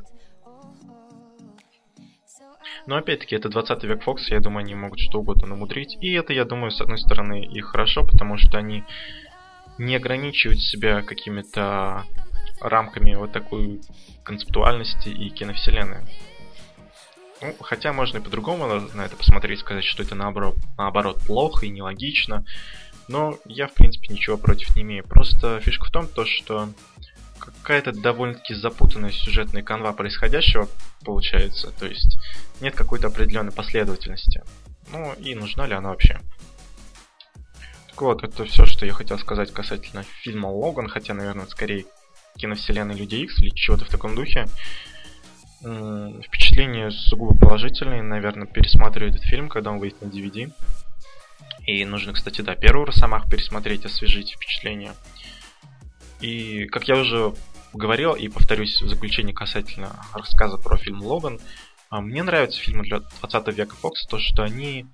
Но 2.87 2.97
опять-таки, 2.97 3.35
это 3.35 3.49
20 3.49 3.85
век 3.85 4.03
Фокс, 4.03 4.29
я 4.29 4.40
думаю, 4.40 4.64
они 4.64 4.75
могут 4.75 5.01
что 5.01 5.21
угодно 5.21 5.47
намудрить. 5.47 5.97
И 6.03 6.12
это, 6.12 6.35
я 6.35 6.45
думаю, 6.45 6.71
с 6.73 6.83
одной 6.83 6.99
стороны 6.99 7.47
и 7.47 7.59
хорошо, 7.62 8.05
потому 8.05 8.37
что 8.37 8.59
они 8.59 8.85
не 9.79 9.97
ограничивают 9.97 10.61
себя 10.61 11.01
какими-то 11.01 12.05
рамками 12.61 13.14
вот 13.14 13.33
такой 13.33 13.81
концептуальности 14.25 15.09
и 15.09 15.31
киновселенной. 15.31 16.03
Ну, 17.40 17.55
хотя 17.61 17.95
можно 17.95 18.19
и 18.19 18.21
по-другому 18.21 18.67
на 18.93 19.07
это 19.07 19.17
посмотреть, 19.17 19.61
сказать, 19.61 19.85
что 19.85 20.03
это 20.03 20.14
наоборот, 20.14 20.57
наоборот 20.77 21.23
плохо 21.27 21.64
и 21.64 21.71
нелогично. 21.71 22.45
Но 23.09 23.38
я, 23.45 23.67
в 23.67 23.75
принципе, 23.75 24.12
ничего 24.12 24.37
против 24.37 24.75
не 24.77 24.83
имею. 24.83 25.05
Просто 25.05 25.61
фишка 25.61 25.87
в 25.87 25.90
том, 25.90 26.07
то, 26.09 26.25
что 26.25 26.69
какая-то 27.38 27.93
довольно-таки 27.93 28.55
запутанная 28.55 29.11
сюжетная 29.11 29.62
канва 29.62 29.93
происходящего 29.93 30.69
получается. 31.05 31.71
То 31.79 31.87
есть 31.87 32.19
нет 32.61 32.75
какой-то 32.75 33.09
определенной 33.09 33.53
последовательности. 33.53 34.43
Ну 34.93 35.12
и 35.14 35.35
нужна 35.35 35.67
ли 35.67 35.75
она 35.75 35.90
вообще? 35.90 36.21
Так 37.88 38.03
вот, 38.03 38.25
это 38.25 38.45
все, 38.45 38.67
что 38.67 38.87
я 38.87 38.93
хотел 38.93 39.19
сказать 39.19 39.53
касательно 39.53 40.03
фильма 40.23 40.49
Логан, 40.49 40.88
хотя, 40.88 41.14
наверное, 41.14 41.47
скорее 41.47 41.85
киновселенной 42.37 42.97
Люди 42.97 43.17
Икс 43.17 43.38
или 43.40 43.51
чего-то 43.51 43.85
в 43.85 43.88
таком 43.88 44.14
духе. 44.14 44.47
Впечатления 45.61 46.90
сугубо 46.90 47.38
положительные, 47.38 48.03
наверное, 48.03 48.47
пересматриваю 48.47 49.12
этот 49.12 49.23
фильм, 49.23 49.49
когда 49.49 49.71
он 49.71 49.79
выйдет 49.79 50.03
на 50.03 50.07
DVD. 50.07 50.53
И 51.66 51.85
нужно, 51.85 52.12
кстати, 52.12 52.42
да, 52.42 52.55
первый 52.55 52.87
Росомах 52.87 53.29
пересмотреть, 53.29 53.87
освежить 53.87 54.33
впечатление. 54.33 54.92
И, 56.20 56.66
как 56.66 56.88
я 56.88 56.96
уже 56.96 57.35
говорил 57.72 58.14
и 58.14 58.29
повторюсь 58.29 58.81
в 58.81 58.88
заключении 58.88 59.33
касательно 59.33 59.96
рассказа 60.14 60.59
про 60.59 60.77
фильм 60.77 61.03
Логан, 61.03 61.40
а, 61.90 62.00
мне 62.00 62.22
нравятся 62.22 62.61
фильмы 62.61 62.85
для 62.85 63.00
20 63.00 63.48
века 63.55 63.74
Фокс, 63.77 64.07
то, 64.07 64.18
что 64.18 64.42
они, 64.42 64.87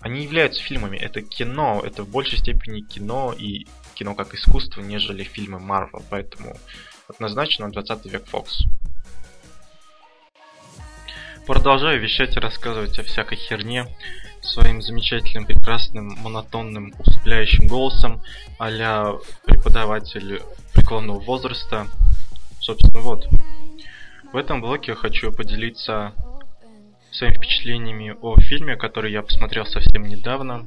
они 0.00 0.22
являются 0.22 0.62
фильмами. 0.62 0.96
Это 0.96 1.22
кино, 1.22 1.82
это 1.84 2.04
в 2.04 2.08
большей 2.08 2.38
степени 2.38 2.80
кино 2.82 3.34
и 3.36 3.66
кино 3.94 4.14
как 4.14 4.34
искусство, 4.34 4.80
нежели 4.80 5.24
фильмы 5.24 5.58
Марвел. 5.58 6.02
Поэтому 6.10 6.56
однозначно 7.08 7.70
20 7.70 8.06
век 8.06 8.26
Фокс. 8.26 8.62
Продолжаю 11.46 12.00
вещать 12.00 12.36
и 12.36 12.40
рассказывать 12.40 12.98
о 12.98 13.02
всякой 13.02 13.36
херне 13.36 13.86
своим 14.42 14.82
замечательным, 14.82 15.46
прекрасным, 15.46 16.16
монотонным, 16.22 16.92
усыпляющим 16.98 17.66
голосом 17.66 18.20
а 18.58 19.18
преподаватель 19.44 20.42
преклонного 20.72 21.20
возраста. 21.20 21.86
Собственно, 22.60 23.00
вот. 23.00 23.26
В 24.32 24.36
этом 24.36 24.60
блоке 24.60 24.92
я 24.92 24.96
хочу 24.96 25.32
поделиться 25.32 26.12
своими 27.10 27.34
впечатлениями 27.34 28.16
о 28.20 28.36
фильме, 28.40 28.76
который 28.76 29.12
я 29.12 29.22
посмотрел 29.22 29.66
совсем 29.66 30.04
недавно. 30.04 30.66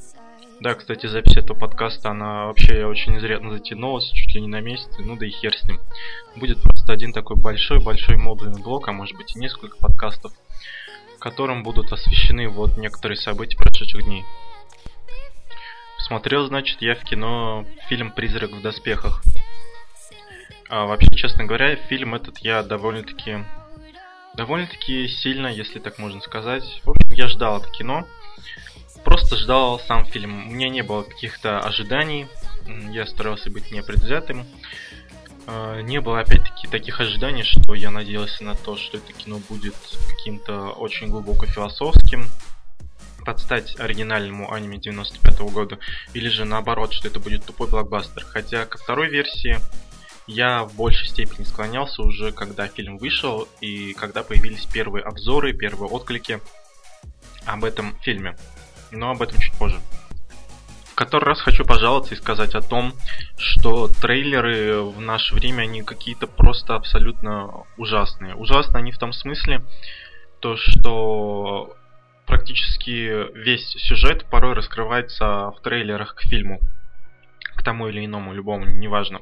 Да, 0.62 0.74
кстати, 0.74 1.08
запись 1.08 1.36
этого 1.36 1.58
подкаста, 1.58 2.12
она 2.12 2.46
вообще 2.46 2.86
очень 2.86 3.18
изрядно 3.18 3.52
затянулась, 3.52 4.10
чуть 4.12 4.36
ли 4.36 4.42
не 4.42 4.48
на 4.48 4.62
месяц, 4.62 4.88
ну 5.00 5.18
да 5.18 5.26
и 5.26 5.30
хер 5.30 5.54
с 5.54 5.64
ним. 5.66 5.80
Будет 6.36 6.62
просто 6.62 6.94
один 6.94 7.12
такой 7.12 7.36
большой-большой 7.36 8.16
модульный 8.16 8.62
блок, 8.62 8.88
а 8.88 8.94
может 8.94 9.18
быть 9.18 9.36
и 9.36 9.40
несколько 9.40 9.78
подкастов, 9.78 10.32
котором 11.26 11.64
будут 11.64 11.92
освещены 11.92 12.48
вот 12.48 12.78
некоторые 12.78 13.18
события 13.18 13.58
прошедших 13.58 14.04
дней. 14.04 14.24
Смотрел, 15.98 16.46
значит, 16.46 16.84
я 16.84 16.94
в 16.94 17.04
кино 17.04 17.66
фильм 17.90 18.12
«Призрак 18.12 18.52
в 18.52 18.62
доспехах». 18.62 19.24
А 20.70 20.86
вообще, 20.86 21.10
честно 21.16 21.46
говоря, 21.46 21.78
фильм 21.78 22.14
этот 22.14 22.38
я 22.40 22.62
довольно-таки 22.62 23.44
довольно-таки 24.36 25.08
сильно, 25.08 25.48
если 25.48 25.80
так 25.80 25.98
можно 25.98 26.22
сказать. 26.22 26.64
В 26.84 26.92
общем, 26.92 27.10
я 27.10 27.28
ждал 27.28 27.58
это 27.60 27.72
кино 27.72 28.06
просто 29.06 29.38
ждал 29.38 29.80
сам 29.88 30.06
фильм. 30.06 30.48
У 30.48 30.52
меня 30.52 30.68
не 30.68 30.82
было 30.82 31.04
каких-то 31.04 31.60
ожиданий. 31.60 32.28
Я 32.92 33.06
старался 33.06 33.50
быть 33.50 33.72
непредвзятым. 33.72 34.40
А, 34.42 34.46
не 35.48 36.02
было 36.02 36.20
опять-таки 36.20 36.68
таких 36.68 37.00
ожиданий, 37.00 37.44
что 37.44 37.74
я 37.76 37.92
надеялся 37.92 38.44
на 38.44 38.56
то, 38.56 38.76
что 38.78 38.98
это 38.98 39.14
кино 39.14 39.40
будет 39.50 39.76
каким-то 40.10 40.70
очень 40.70 41.08
глубоко 41.08 41.46
философским, 41.46 42.28
подстать 43.26 43.80
оригинальному 43.80 44.52
аниме 44.52 44.78
95 44.78 45.40
-го 45.40 45.52
года, 45.52 45.80
или 46.14 46.30
же 46.30 46.46
наоборот, 46.46 46.94
что 46.94 47.08
это 47.08 47.20
будет 47.20 47.46
тупой 47.46 47.68
блокбастер. 47.68 48.24
Хотя 48.24 48.66
ко 48.66 48.78
второй 48.78 49.10
версии 49.10 49.58
я 50.28 50.64
в 50.64 50.76
большей 50.76 51.08
степени 51.08 51.44
склонялся 51.44 52.02
уже, 52.02 52.32
когда 52.32 52.68
фильм 52.68 52.98
вышел 52.98 53.48
и 53.62 53.94
когда 53.94 54.24
появились 54.24 54.66
первые 54.66 55.04
обзоры, 55.04 55.54
первые 55.54 55.90
отклики 55.90 56.40
об 57.46 57.64
этом 57.64 57.96
фильме 58.02 58.36
но 58.92 59.12
об 59.12 59.22
этом 59.22 59.40
чуть 59.40 59.54
позже. 59.54 59.80
Который 60.96 61.26
раз 61.26 61.42
хочу 61.42 61.66
пожаловаться 61.66 62.14
и 62.14 62.18
сказать 62.18 62.56
о 62.56 62.62
том, 62.62 62.94
что 63.38 63.90
трейлеры 63.90 64.82
в 64.82 65.02
наше 65.02 65.36
время, 65.36 65.64
они 65.64 65.84
какие-то 65.84 66.26
просто 66.26 66.76
абсолютно 66.76 67.66
ужасные. 67.78 68.34
Ужасные 68.36 68.80
они 68.80 68.92
в 68.92 68.98
том 68.98 69.12
смысле, 69.12 69.62
то 70.40 70.56
что 70.56 71.76
практически 72.26 73.34
весь 73.38 73.68
сюжет 73.72 74.26
порой 74.26 74.54
раскрывается 74.54 75.52
в 75.52 75.60
трейлерах 75.62 76.16
к 76.16 76.22
фильму, 76.22 76.60
к 77.56 77.64
тому 77.64 77.88
или 77.88 78.06
иному, 78.06 78.34
любому, 78.34 78.66
неважно. 78.66 79.20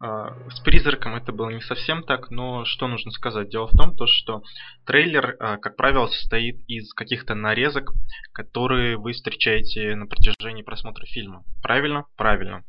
А, 0.00 0.34
с 0.50 0.60
призраком 0.60 1.14
это 1.14 1.32
было 1.32 1.50
не 1.50 1.60
совсем 1.60 2.02
так, 2.02 2.30
но 2.30 2.64
что 2.64 2.88
нужно 2.88 3.10
сказать? 3.10 3.48
Дело 3.48 3.66
в 3.68 3.76
том, 3.76 3.96
то, 3.96 4.06
что 4.06 4.42
трейлер, 4.84 5.36
а, 5.38 5.56
как 5.56 5.76
правило, 5.76 6.06
состоит 6.08 6.58
из 6.68 6.92
каких-то 6.94 7.34
нарезок, 7.34 7.92
которые 8.32 8.96
вы 8.96 9.12
встречаете 9.12 9.94
на 9.94 10.06
протяжении 10.06 10.62
просмотра 10.62 11.06
фильма. 11.06 11.44
Правильно? 11.62 12.04
Правильно. 12.16 12.64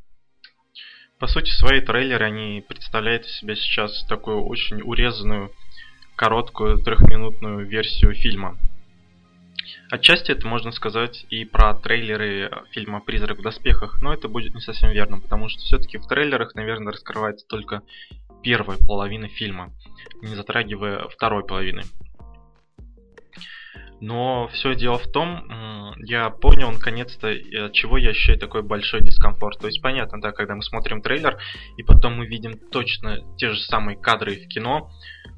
По 1.20 1.28
сути, 1.28 1.50
свои 1.50 1.82
трейлеры, 1.82 2.26
они 2.26 2.64
представляют 2.68 3.26
из 3.26 3.38
себя 3.38 3.56
сейчас 3.56 4.06
такую 4.06 4.46
очень 4.46 4.82
урезанную, 4.82 5.52
короткую, 6.16 6.80
трехминутную 6.84 7.66
версию 7.68 8.14
фильма. 8.16 8.58
Отчасти 9.92 10.32
это 10.32 10.48
можно 10.48 10.72
сказать 10.72 11.26
и 11.30 11.46
про 11.46 11.74
трейлеры 11.76 12.52
фильма 12.72 13.02
«Призрак 13.02 13.40
в 13.40 13.44
доспехах», 13.44 14.02
но 14.02 14.14
это 14.14 14.28
будет 14.28 14.56
не 14.56 14.62
совсем 14.62 14.90
верно, 14.92 15.20
потому 15.20 15.48
что 15.48 15.62
все-таки 15.62 15.98
в 15.98 16.08
трейлерах, 16.08 16.56
наверное, 16.56 16.94
раскрывается 16.94 17.46
только 17.48 17.82
первая 18.42 18.78
половина 18.78 19.28
фильма, 19.28 19.72
не 20.22 20.36
затрагивая 20.36 21.08
второй 21.10 21.46
половины. 21.46 21.84
Но 24.02 24.50
все 24.50 24.76
дело 24.76 24.98
в 24.98 25.08
том, 25.08 25.96
я 25.98 26.30
понял 26.30 26.72
наконец-то, 26.72 27.30
от 27.30 27.74
чего 27.74 27.98
я 27.98 28.10
ощущаю 28.10 28.38
такой 28.38 28.62
большой 28.62 29.02
дискомфорт. 29.02 29.60
То 29.60 29.68
есть 29.68 29.82
понятно, 29.82 30.22
да, 30.22 30.32
когда 30.32 30.56
мы 30.56 30.64
смотрим 30.64 31.02
трейлер, 31.02 31.38
и 31.78 31.84
потом 31.84 32.18
мы 32.18 32.26
видим 32.26 32.58
точно 32.72 33.22
те 33.38 33.52
же 33.52 33.60
самые 33.62 33.98
кадры 33.98 34.36
в 34.36 34.48
кино, 34.48 34.90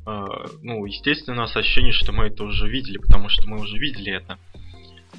э, 0.06 0.26
ну, 0.64 0.86
естественно, 0.86 1.38
у 1.38 1.40
нас 1.42 1.56
ощущение, 1.56 1.94
что 1.94 2.12
мы 2.12 2.26
это 2.26 2.44
уже 2.44 2.68
видели, 2.68 2.98
потому 2.98 3.30
что 3.30 3.48
мы 3.48 3.60
уже 3.62 3.78
видели 3.78 4.14
это. 4.14 4.40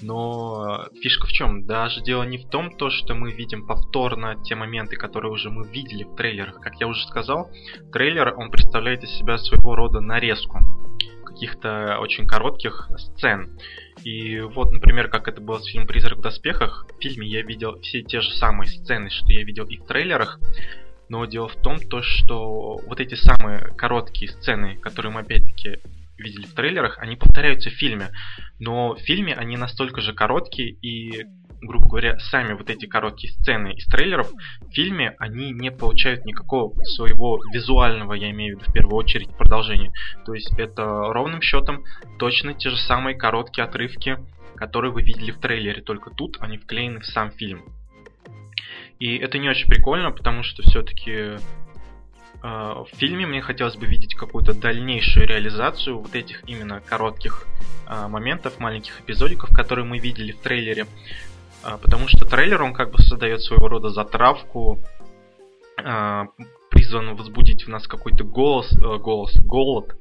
Но 0.02 0.86
фишка 1.02 1.26
в 1.26 1.32
чем? 1.32 1.66
Даже 1.66 2.02
дело 2.02 2.22
не 2.22 2.38
в 2.38 2.48
том, 2.48 2.70
то, 2.70 2.90
что 2.90 3.14
мы 3.14 3.32
видим 3.32 3.66
повторно 3.66 4.36
те 4.44 4.54
моменты, 4.54 4.96
которые 4.96 5.32
уже 5.32 5.50
мы 5.50 5.66
видели 5.66 6.04
в 6.04 6.14
трейлерах. 6.14 6.60
Как 6.60 6.76
я 6.80 6.86
уже 6.86 7.06
сказал, 7.06 7.50
трейлер, 7.92 8.34
он 8.36 8.50
представляет 8.50 9.02
из 9.02 9.10
себя 9.10 9.38
своего 9.38 9.74
рода 9.74 10.00
нарезку 10.00 10.58
каких-то 11.28 11.98
очень 12.00 12.26
коротких 12.26 12.88
сцен. 12.96 13.58
И 14.04 14.40
вот, 14.40 14.72
например, 14.72 15.08
как 15.08 15.28
это 15.28 15.40
было 15.40 15.58
с 15.58 15.66
фильмом 15.66 15.86
«Призрак 15.86 16.18
в 16.18 16.22
доспехах», 16.22 16.86
в 16.88 17.02
фильме 17.02 17.26
я 17.26 17.42
видел 17.42 17.80
все 17.80 18.02
те 18.02 18.20
же 18.20 18.30
самые 18.32 18.68
сцены, 18.68 19.10
что 19.10 19.32
я 19.32 19.44
видел 19.44 19.64
и 19.66 19.76
в 19.76 19.84
трейлерах, 19.84 20.38
но 21.08 21.24
дело 21.24 21.48
в 21.48 21.56
том, 21.56 21.78
то, 21.78 22.02
что 22.02 22.78
вот 22.86 23.00
эти 23.00 23.14
самые 23.14 23.58
короткие 23.76 24.30
сцены, 24.30 24.76
которые 24.76 25.12
мы 25.12 25.20
опять-таки 25.20 25.78
видели 26.18 26.46
в 26.46 26.54
трейлерах, 26.54 26.98
они 26.98 27.16
повторяются 27.16 27.70
в 27.70 27.74
фильме. 27.74 28.10
Но 28.58 28.94
в 28.94 28.98
фильме 29.00 29.34
они 29.34 29.56
настолько 29.56 30.00
же 30.00 30.12
короткие 30.12 30.70
и 30.70 31.24
грубо 31.60 31.88
говоря, 31.88 32.18
сами 32.18 32.52
вот 32.54 32.70
эти 32.70 32.86
короткие 32.86 33.32
сцены 33.32 33.74
из 33.74 33.86
трейлеров 33.86 34.30
в 34.60 34.72
фильме, 34.72 35.14
они 35.18 35.52
не 35.52 35.70
получают 35.70 36.24
никакого 36.24 36.74
своего 36.84 37.40
визуального, 37.52 38.14
я 38.14 38.30
имею 38.30 38.56
в 38.56 38.60
виду 38.60 38.70
в 38.70 38.72
первую 38.72 38.96
очередь, 38.96 39.30
продолжения. 39.36 39.92
То 40.24 40.34
есть 40.34 40.52
это 40.58 40.84
ровным 40.84 41.42
счетом 41.42 41.84
точно 42.18 42.54
те 42.54 42.70
же 42.70 42.76
самые 42.76 43.16
короткие 43.16 43.64
отрывки, 43.64 44.18
которые 44.56 44.92
вы 44.92 45.02
видели 45.02 45.30
в 45.30 45.38
трейлере, 45.38 45.82
только 45.82 46.10
тут 46.10 46.36
они 46.40 46.58
вклеены 46.58 47.00
в 47.00 47.06
сам 47.06 47.30
фильм. 47.30 47.62
И 48.98 49.16
это 49.16 49.38
не 49.38 49.48
очень 49.48 49.68
прикольно, 49.68 50.10
потому 50.10 50.42
что 50.42 50.62
все-таки 50.62 51.12
э, 51.12 51.38
в 52.42 52.88
фильме 52.96 53.26
мне 53.26 53.40
хотелось 53.40 53.76
бы 53.76 53.86
видеть 53.86 54.16
какую-то 54.16 54.54
дальнейшую 54.54 55.28
реализацию 55.28 55.98
вот 55.98 56.14
этих 56.16 56.42
именно 56.48 56.80
коротких 56.80 57.46
э, 57.86 58.08
моментов, 58.08 58.58
маленьких 58.58 59.00
эпизодиков, 59.00 59.50
которые 59.50 59.84
мы 59.84 59.98
видели 59.98 60.32
в 60.32 60.40
трейлере. 60.40 60.86
А, 61.62 61.76
потому 61.78 62.08
что 62.08 62.24
трейлер, 62.24 62.62
он 62.62 62.72
как 62.72 62.90
бы 62.90 62.98
создает 62.98 63.42
своего 63.42 63.68
рода 63.68 63.88
затравку, 63.90 64.82
а, 65.76 66.26
призван 66.70 67.16
возбудить 67.16 67.64
в 67.64 67.68
нас 67.68 67.86
какой-то 67.86 68.24
голос, 68.24 68.70
э, 68.72 68.98
голос, 68.98 69.34
голод, 69.40 69.96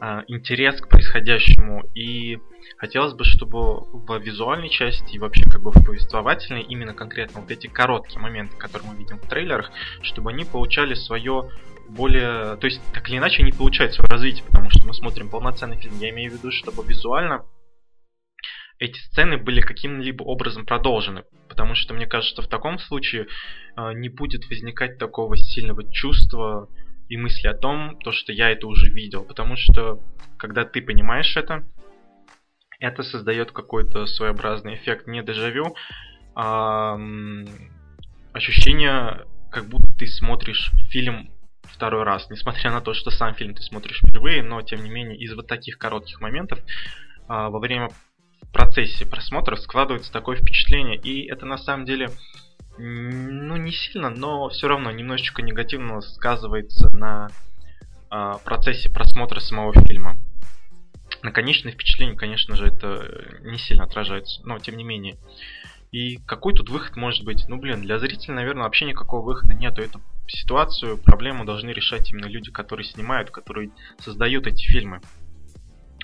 а, 0.00 0.22
интерес 0.26 0.80
к 0.80 0.88
происходящему. 0.88 1.84
И 1.94 2.38
хотелось 2.76 3.14
бы, 3.14 3.24
чтобы 3.24 3.80
в 3.80 4.18
визуальной 4.18 4.68
части 4.68 5.14
и 5.14 5.18
вообще 5.18 5.44
как 5.44 5.62
бы 5.62 5.70
в 5.70 5.84
повествовательной 5.84 6.62
именно 6.62 6.94
конкретно 6.94 7.40
вот 7.40 7.50
эти 7.50 7.66
короткие 7.68 8.20
моменты, 8.20 8.56
которые 8.56 8.90
мы 8.90 8.98
видим 8.98 9.18
в 9.18 9.28
трейлерах, 9.28 9.70
чтобы 10.02 10.30
они 10.30 10.44
получали 10.44 10.94
свое 10.94 11.50
более... 11.88 12.56
То 12.56 12.66
есть, 12.66 12.80
так 12.92 13.08
или 13.08 13.18
иначе, 13.18 13.42
они 13.42 13.52
получают 13.52 13.94
свое 13.94 14.08
развитие, 14.08 14.44
потому 14.44 14.70
что 14.70 14.86
мы 14.86 14.94
смотрим 14.94 15.28
полноценный 15.28 15.76
фильм. 15.76 15.98
Я 15.98 16.10
имею 16.10 16.30
в 16.30 16.34
виду, 16.34 16.50
чтобы 16.50 16.84
визуально 16.84 17.44
эти 18.80 18.98
сцены 18.98 19.36
были 19.36 19.60
каким-либо 19.60 20.22
образом 20.22 20.64
продолжены. 20.64 21.24
Потому 21.48 21.74
что 21.74 21.94
мне 21.94 22.06
кажется, 22.06 22.42
в 22.42 22.48
таком 22.48 22.78
случае 22.78 23.28
э, 23.76 23.92
не 23.92 24.08
будет 24.08 24.48
возникать 24.48 24.98
такого 24.98 25.36
сильного 25.36 25.88
чувства 25.92 26.68
и 27.08 27.16
мысли 27.16 27.46
о 27.46 27.54
том, 27.54 27.98
то, 27.98 28.10
что 28.10 28.32
я 28.32 28.50
это 28.50 28.66
уже 28.66 28.90
видел. 28.90 29.24
Потому 29.24 29.56
что, 29.56 30.00
когда 30.38 30.64
ты 30.64 30.80
понимаешь 30.80 31.36
это, 31.36 31.64
это 32.78 33.02
создает 33.02 33.52
какой-то 33.52 34.06
своеобразный 34.06 34.76
эффект 34.76 35.06
не 35.06 35.22
дежавю, 35.22 35.74
а 36.34 36.98
ощущение, 38.32 39.26
как 39.50 39.66
будто 39.68 39.92
ты 39.98 40.06
смотришь 40.06 40.70
фильм 40.88 41.30
второй 41.64 42.04
раз, 42.04 42.30
несмотря 42.30 42.70
на 42.70 42.80
то, 42.80 42.94
что 42.94 43.10
сам 43.10 43.34
фильм 43.34 43.54
ты 43.54 43.62
смотришь 43.62 44.00
впервые, 44.00 44.42
но 44.42 44.62
тем 44.62 44.82
не 44.82 44.88
менее 44.88 45.18
из 45.18 45.34
вот 45.34 45.46
таких 45.46 45.76
коротких 45.76 46.22
моментов 46.22 46.60
а, 47.28 47.50
во 47.50 47.58
время 47.58 47.90
процессе 48.52 49.06
просмотра 49.06 49.56
складывается 49.56 50.12
такое 50.12 50.36
впечатление, 50.36 50.96
и 50.96 51.28
это 51.30 51.46
на 51.46 51.58
самом 51.58 51.84
деле 51.84 52.10
ну 52.78 53.56
не 53.56 53.72
сильно, 53.72 54.10
но 54.10 54.48
все 54.48 54.68
равно 54.68 54.90
немножечко 54.90 55.42
негативно 55.42 56.00
сказывается 56.00 56.88
на 56.96 57.28
э, 58.10 58.32
процессе 58.44 58.88
просмотра 58.88 59.40
самого 59.40 59.74
фильма. 59.86 60.18
На 61.22 61.32
конечное 61.32 61.72
впечатление, 61.72 62.16
конечно 62.16 62.56
же, 62.56 62.66
это 62.66 63.38
не 63.42 63.58
сильно 63.58 63.84
отражается, 63.84 64.40
но 64.44 64.58
тем 64.58 64.76
не 64.76 64.84
менее. 64.84 65.18
И 65.92 66.18
какой 66.18 66.54
тут 66.54 66.70
выход 66.70 66.96
может 66.96 67.24
быть? 67.24 67.44
Ну, 67.48 67.58
блин, 67.58 67.82
для 67.82 67.98
зрителя, 67.98 68.34
наверное, 68.34 68.62
вообще 68.62 68.84
никакого 68.84 69.22
выхода 69.22 69.54
нету. 69.54 69.82
Эту 69.82 70.00
ситуацию, 70.28 70.96
проблему 70.96 71.44
должны 71.44 71.70
решать 71.70 72.10
именно 72.12 72.26
люди, 72.26 72.50
которые 72.50 72.86
снимают, 72.86 73.30
которые 73.30 73.70
создают 73.98 74.46
эти 74.46 74.64
фильмы. 74.64 75.00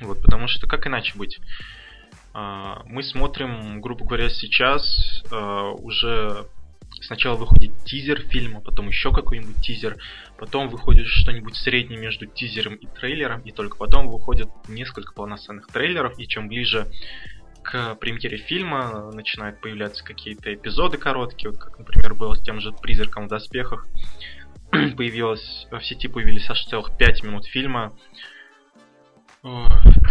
Вот, 0.01 0.21
потому 0.21 0.49
что 0.49 0.67
как 0.67 0.87
иначе 0.87 1.17
быть? 1.17 1.39
А, 2.39 2.83
мы 2.85 3.03
смотрим, 3.03 3.81
грубо 3.81 4.05
говоря, 4.05 4.29
сейчас 4.29 5.23
а, 5.33 5.71
уже 5.71 6.45
сначала 7.01 7.35
выходит 7.35 7.73
тизер 7.87 8.21
фильма, 8.29 8.61
потом 8.61 8.89
еще 8.89 9.11
какой-нибудь 9.11 9.63
тизер, 9.63 9.97
потом 10.37 10.69
выходит 10.69 11.07
что-нибудь 11.07 11.57
среднее 11.57 11.99
между 11.99 12.27
тизером 12.27 12.75
и 12.75 12.87
трейлером, 12.89 13.41
и 13.41 13.53
только 13.53 13.79
потом 13.79 14.09
выходит 14.09 14.49
несколько 14.69 15.15
полноценных 15.15 15.69
трейлеров, 15.69 16.19
и 16.19 16.29
чем 16.29 16.49
ближе 16.49 16.87
к 17.63 17.95
премьере 17.95 18.37
фильма 18.37 19.11
начинают 19.15 19.63
появляться 19.63 20.05
какие-то 20.05 20.53
эпизоды 20.53 20.99
короткие, 20.99 21.53
вот 21.53 21.59
как, 21.59 21.79
например, 21.79 22.13
было 22.13 22.35
с 22.35 22.43
тем 22.43 22.61
же 22.61 22.71
«Призраком 22.71 23.29
в 23.29 23.29
доспехах». 23.31 23.87
Появилось, 24.71 25.67
в 25.71 25.81
сети 25.81 26.07
появились 26.07 26.51
аж 26.51 26.67
целых 26.67 26.99
5 26.99 27.23
минут 27.23 27.47
фильма 27.47 27.97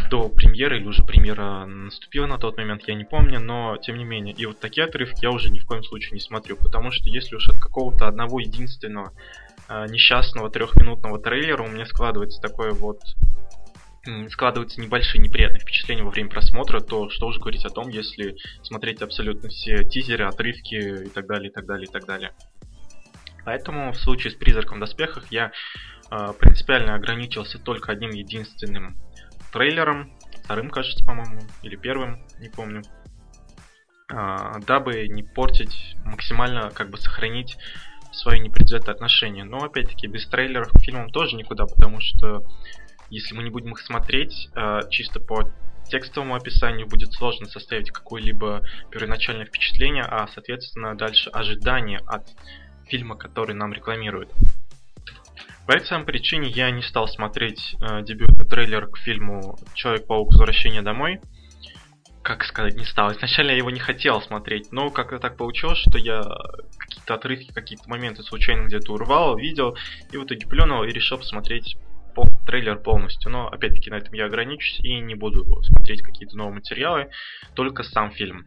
до 0.09 0.29
премьеры, 0.29 0.77
или 0.77 0.87
уже 0.87 1.03
премьера 1.03 1.65
наступила 1.65 2.25
на 2.25 2.37
тот 2.37 2.57
момент, 2.57 2.83
я 2.87 2.93
не 2.93 3.03
помню, 3.03 3.39
но 3.39 3.77
тем 3.77 3.97
не 3.97 4.03
менее. 4.03 4.33
И 4.33 4.45
вот 4.45 4.59
такие 4.59 4.85
отрывки 4.85 5.23
я 5.23 5.31
уже 5.31 5.49
ни 5.49 5.59
в 5.59 5.65
коем 5.65 5.83
случае 5.83 6.11
не 6.13 6.19
смотрю, 6.19 6.55
потому 6.57 6.91
что 6.91 7.09
если 7.09 7.35
уж 7.35 7.49
от 7.49 7.57
какого-то 7.57 8.07
одного 8.07 8.39
единственного 8.39 9.11
э, 9.67 9.85
несчастного 9.89 10.49
трехминутного 10.49 11.19
трейлера 11.19 11.63
у 11.63 11.67
меня 11.67 11.85
складывается 11.85 12.41
такое 12.41 12.71
вот 12.71 12.99
складываются 14.29 14.79
небольшие 14.79 15.19
неприятные 15.19 15.59
впечатления 15.59 16.03
во 16.03 16.11
время 16.11 16.29
просмотра, 16.29 16.79
то 16.79 17.09
что 17.09 17.25
уже 17.25 17.39
говорить 17.39 17.65
о 17.65 17.69
том, 17.69 17.89
если 17.89 18.35
смотреть 18.61 19.01
абсолютно 19.01 19.49
все 19.49 19.83
тизеры, 19.83 20.25
отрывки 20.25 21.05
и 21.05 21.09
так 21.09 21.25
далее, 21.25 21.49
и 21.49 21.51
так 21.51 21.65
далее, 21.65 21.87
и 21.87 21.91
так 21.91 22.05
далее. 22.05 22.31
Поэтому 23.45 23.91
в 23.93 23.97
случае 23.97 24.31
с 24.31 24.35
«Призраком 24.35 24.77
в 24.77 24.81
доспехах» 24.81 25.31
я 25.31 25.51
э, 26.11 26.33
принципиально 26.39 26.93
ограничился 26.93 27.57
только 27.57 27.91
одним 27.91 28.11
единственным 28.11 28.95
трейлером, 29.55 30.11
вторым, 30.43 30.69
кажется, 30.69 31.03
по-моему, 31.05 31.39
или 31.63 31.77
первым, 31.77 32.21
не 32.39 32.49
помню, 32.49 32.83
э, 34.11 34.59
дабы 34.67 35.07
не 35.07 35.23
портить, 35.23 35.95
максимально 36.03 36.71
как 36.71 36.89
бы 36.89 36.97
сохранить 36.97 37.57
свое 38.11 38.39
непредвзятое 38.39 38.93
отношение. 38.93 39.45
Но, 39.45 39.63
опять-таки, 39.63 40.07
без 40.07 40.27
трейлеров 40.27 40.73
к 40.73 40.79
фильмам 40.81 41.09
тоже 41.09 41.37
никуда, 41.37 41.65
потому 41.65 42.01
что 42.01 42.43
если 43.09 43.33
мы 43.33 43.43
не 43.43 43.49
будем 43.49 43.71
их 43.71 43.79
смотреть, 43.79 44.49
э, 44.55 44.81
чисто 44.89 45.21
по 45.21 45.49
текстовому 45.87 46.35
описанию 46.35 46.87
будет 46.87 47.13
сложно 47.13 47.45
составить 47.45 47.91
какое-либо 47.91 48.61
первоначальное 48.91 49.45
впечатление, 49.45 50.03
а, 50.03 50.27
соответственно, 50.27 50.97
дальше 50.97 51.29
ожидание 51.29 51.99
от 52.07 52.27
фильма, 52.87 53.15
который 53.15 53.55
нам 53.55 53.71
рекламируют. 53.71 54.33
По 55.65 55.71
этой 55.71 55.85
самой 55.87 56.05
причине 56.05 56.49
я 56.49 56.69
не 56.69 56.83
стал 56.83 57.07
смотреть 57.07 57.75
э, 57.81 58.03
трейлер 58.45 58.87
к 58.87 58.97
фильму 58.97 59.57
Человек-паук 59.73 60.31
Возвращение 60.31 60.81
домой. 60.81 61.19
Как 62.23 62.43
сказать, 62.43 62.75
не 62.75 62.85
стал. 62.85 63.11
Изначально 63.11 63.51
я 63.51 63.57
его 63.57 63.69
не 63.69 63.79
хотел 63.79 64.21
смотреть, 64.21 64.71
но 64.71 64.89
как-то 64.89 65.19
так 65.19 65.37
получилось, 65.37 65.77
что 65.77 65.97
я 65.97 66.23
какие-то 66.77 67.13
отрывки, 67.13 67.53
какие-то 67.53 67.87
моменты 67.87 68.23
случайно 68.23 68.65
где-то 68.65 68.93
урвал, 68.93 69.37
видел, 69.37 69.77
и 70.11 70.17
в 70.17 70.23
итоге 70.23 70.47
пленул 70.47 70.83
и 70.83 70.91
решил 70.91 71.19
посмотреть 71.19 71.77
пол, 72.15 72.27
трейлер 72.47 72.79
полностью. 72.79 73.31
Но 73.31 73.47
опять-таки 73.47 73.91
на 73.91 73.95
этом 73.95 74.13
я 74.13 74.25
ограничусь 74.25 74.79
и 74.79 74.99
не 75.01 75.13
буду 75.13 75.45
смотреть 75.63 76.01
какие-то 76.01 76.35
новые 76.35 76.55
материалы, 76.55 77.09
только 77.53 77.83
сам 77.83 78.11
фильм. 78.11 78.45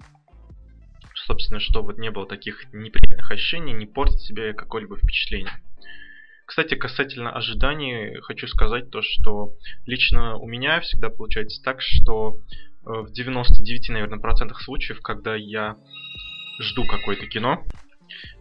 Собственно, 1.14 1.60
чтобы 1.60 1.88
вот 1.88 1.98
не 1.98 2.10
было 2.10 2.26
таких 2.26 2.72
неприятных 2.72 3.30
ощущений, 3.30 3.72
не 3.72 3.86
портить 3.86 4.20
себе 4.20 4.54
какое-либо 4.54 4.96
впечатление. 4.96 5.52
Кстати, 6.48 6.76
касательно 6.76 7.30
ожиданий, 7.30 8.18
хочу 8.22 8.48
сказать 8.48 8.90
то, 8.90 9.02
что 9.02 9.52
лично 9.84 10.38
у 10.38 10.48
меня 10.48 10.80
всегда 10.80 11.10
получается 11.10 11.62
так, 11.62 11.82
что 11.82 12.38
э, 12.86 12.90
в 13.02 13.12
99, 13.12 13.90
наверное, 13.90 14.18
процентах 14.18 14.62
случаев, 14.62 15.02
когда 15.02 15.36
я 15.36 15.76
жду 16.58 16.86
какое-то 16.86 17.26
кино, 17.26 17.62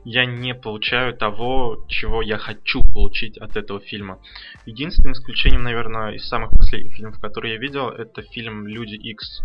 я 0.05 0.25
не 0.25 0.55
получаю 0.55 1.17
того, 1.17 1.85
чего 1.89 2.21
я 2.21 2.37
хочу 2.37 2.79
получить 2.81 3.37
от 3.39 3.57
этого 3.57 3.81
фильма. 3.81 4.21
Единственным 4.65 5.11
исключением, 5.11 5.63
наверное, 5.63 6.13
из 6.13 6.25
самых 6.29 6.51
последних 6.51 6.93
фильмов, 6.93 7.19
которые 7.19 7.55
я 7.55 7.59
видел, 7.59 7.89
это 7.89 8.21
фильм 8.21 8.67
«Люди 8.67 8.95
X 8.95 9.41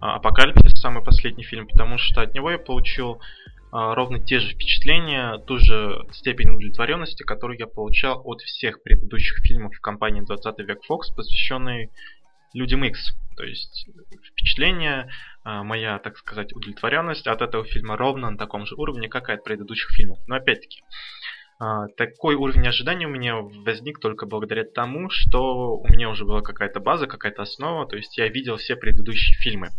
Апокалипсис», 0.00 0.80
самый 0.80 1.02
последний 1.02 1.42
фильм, 1.42 1.66
потому 1.66 1.98
что 1.98 2.20
от 2.20 2.32
него 2.32 2.52
я 2.52 2.58
получил 2.58 3.14
а, 3.14 3.18
ровно 3.74 4.20
те 4.20 4.38
же 4.38 4.54
впечатления, 4.54 5.36
ту 5.38 5.58
же 5.58 6.06
степень 6.12 6.50
удовлетворенности, 6.50 7.24
которую 7.24 7.58
я 7.58 7.66
получал 7.66 8.22
от 8.24 8.40
всех 8.40 8.82
предыдущих 8.82 9.38
фильмов 9.44 9.74
в 9.74 9.80
компании 9.80 10.20
20 10.20 10.58
век 10.60 10.78
Fox, 10.88 11.12
посвященной 11.14 11.90
Людям 12.52 12.84
X. 12.84 13.14
То 13.36 13.42
есть 13.42 13.88
впечатление, 14.30 15.10
а, 15.42 15.64
моя, 15.64 15.98
так 15.98 16.16
сказать, 16.18 16.52
удовлетворенность 16.52 17.26
от 17.26 17.42
этого 17.42 17.64
фильма 17.64 17.96
ровно 17.96 18.30
на 18.30 18.38
таком 18.38 18.64
же 18.64 18.76
уровне, 18.76 19.08
как 19.08 19.28
и 19.28 19.32
от 19.32 19.42
предыдущих 19.42 19.90
фильмов. 19.90 20.20
Но 20.28 20.36
опять-таки, 20.36 20.84
а, 21.58 21.88
такой 21.96 22.36
уровень 22.36 22.68
ожидания 22.68 23.06
у 23.06 23.10
меня 23.10 23.38
возник 23.40 23.98
только 23.98 24.26
благодаря 24.26 24.62
тому, 24.62 25.10
что 25.10 25.76
у 25.76 25.88
меня 25.88 26.10
уже 26.10 26.24
была 26.24 26.42
какая-то 26.42 26.78
база, 26.78 27.08
какая-то 27.08 27.42
основа, 27.42 27.86
то 27.86 27.96
есть 27.96 28.16
я 28.18 28.28
видел 28.28 28.56
все 28.56 28.76
предыдущие 28.76 29.36
фильмы 29.38 29.70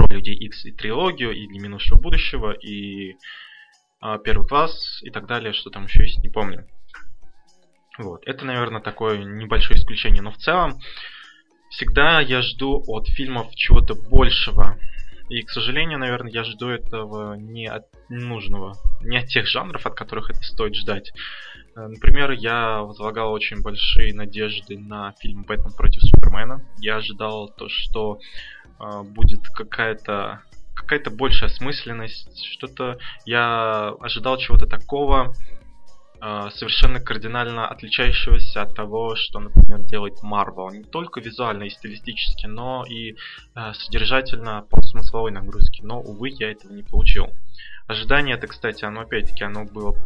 про 0.00 0.14
Людей 0.14 0.34
X 0.34 0.64
и 0.64 0.72
трилогию, 0.72 1.32
и 1.32 1.46
минувшего 1.58 1.98
будущего, 1.98 2.52
и 2.52 3.16
а, 4.00 4.18
Первый 4.18 4.46
класс, 4.46 5.00
и 5.02 5.10
так 5.10 5.26
далее, 5.26 5.52
что 5.52 5.70
там 5.70 5.84
еще 5.84 6.02
есть, 6.04 6.22
не 6.22 6.30
помню. 6.30 6.66
Вот, 7.98 8.22
это, 8.26 8.46
наверное, 8.46 8.80
такое 8.80 9.18
небольшое 9.18 9.78
исключение, 9.78 10.22
но 10.22 10.30
в 10.30 10.38
целом 10.38 10.78
всегда 11.68 12.20
я 12.20 12.40
жду 12.40 12.82
от 12.86 13.08
фильмов 13.08 13.54
чего-то 13.54 13.94
большего. 13.94 14.78
И, 15.28 15.42
к 15.42 15.50
сожалению, 15.50 15.98
наверное, 15.98 16.32
я 16.32 16.44
жду 16.44 16.68
этого 16.68 17.34
не 17.34 17.66
от 17.66 17.84
нужного, 18.08 18.74
не 19.02 19.18
от 19.18 19.26
тех 19.26 19.46
жанров, 19.46 19.86
от 19.86 19.94
которых 19.94 20.30
это 20.30 20.42
стоит 20.42 20.74
ждать. 20.74 21.12
Э, 21.76 21.86
например, 21.86 22.32
я 22.32 22.80
возлагал 22.80 23.32
очень 23.32 23.62
большие 23.62 24.14
надежды 24.14 24.78
на 24.78 25.14
фильм 25.20 25.42
«Бэтмен 25.42 25.72
против 25.72 26.02
Супермена». 26.02 26.64
Я 26.78 26.96
ожидал 26.96 27.48
то, 27.48 27.68
что 27.68 28.18
э, 28.59 28.59
будет 29.04 29.48
какая-то 29.48 30.42
какая-то 30.74 31.10
большая 31.10 31.50
осмысленность, 31.50 32.44
что-то... 32.46 32.98
Я 33.26 33.94
ожидал 34.00 34.38
чего-то 34.38 34.66
такого, 34.66 35.34
Э, 36.22 36.50
совершенно 36.54 37.00
кардинально 37.00 37.66
отличающегося 37.66 38.62
от 38.62 38.74
того, 38.74 39.16
что, 39.16 39.40
например, 39.40 39.80
делает 39.80 40.18
Marvel. 40.22 40.70
Не 40.70 40.84
только 40.84 41.20
визуально 41.20 41.64
и 41.64 41.70
стилистически, 41.70 42.46
но 42.46 42.84
и 42.86 43.12
э, 43.12 43.72
содержательно 43.72 44.66
по 44.68 44.82
смысловой 44.82 45.30
нагрузке. 45.30 45.82
Но, 45.82 46.00
увы, 46.00 46.28
я 46.28 46.50
этого 46.50 46.72
не 46.72 46.82
получил. 46.82 47.28
Ожидание 47.86 48.36
это, 48.36 48.48
кстати, 48.48 48.84
оно 48.84 49.00
опять-таки 49.00 49.44
оно 49.44 49.64
было 49.64 49.96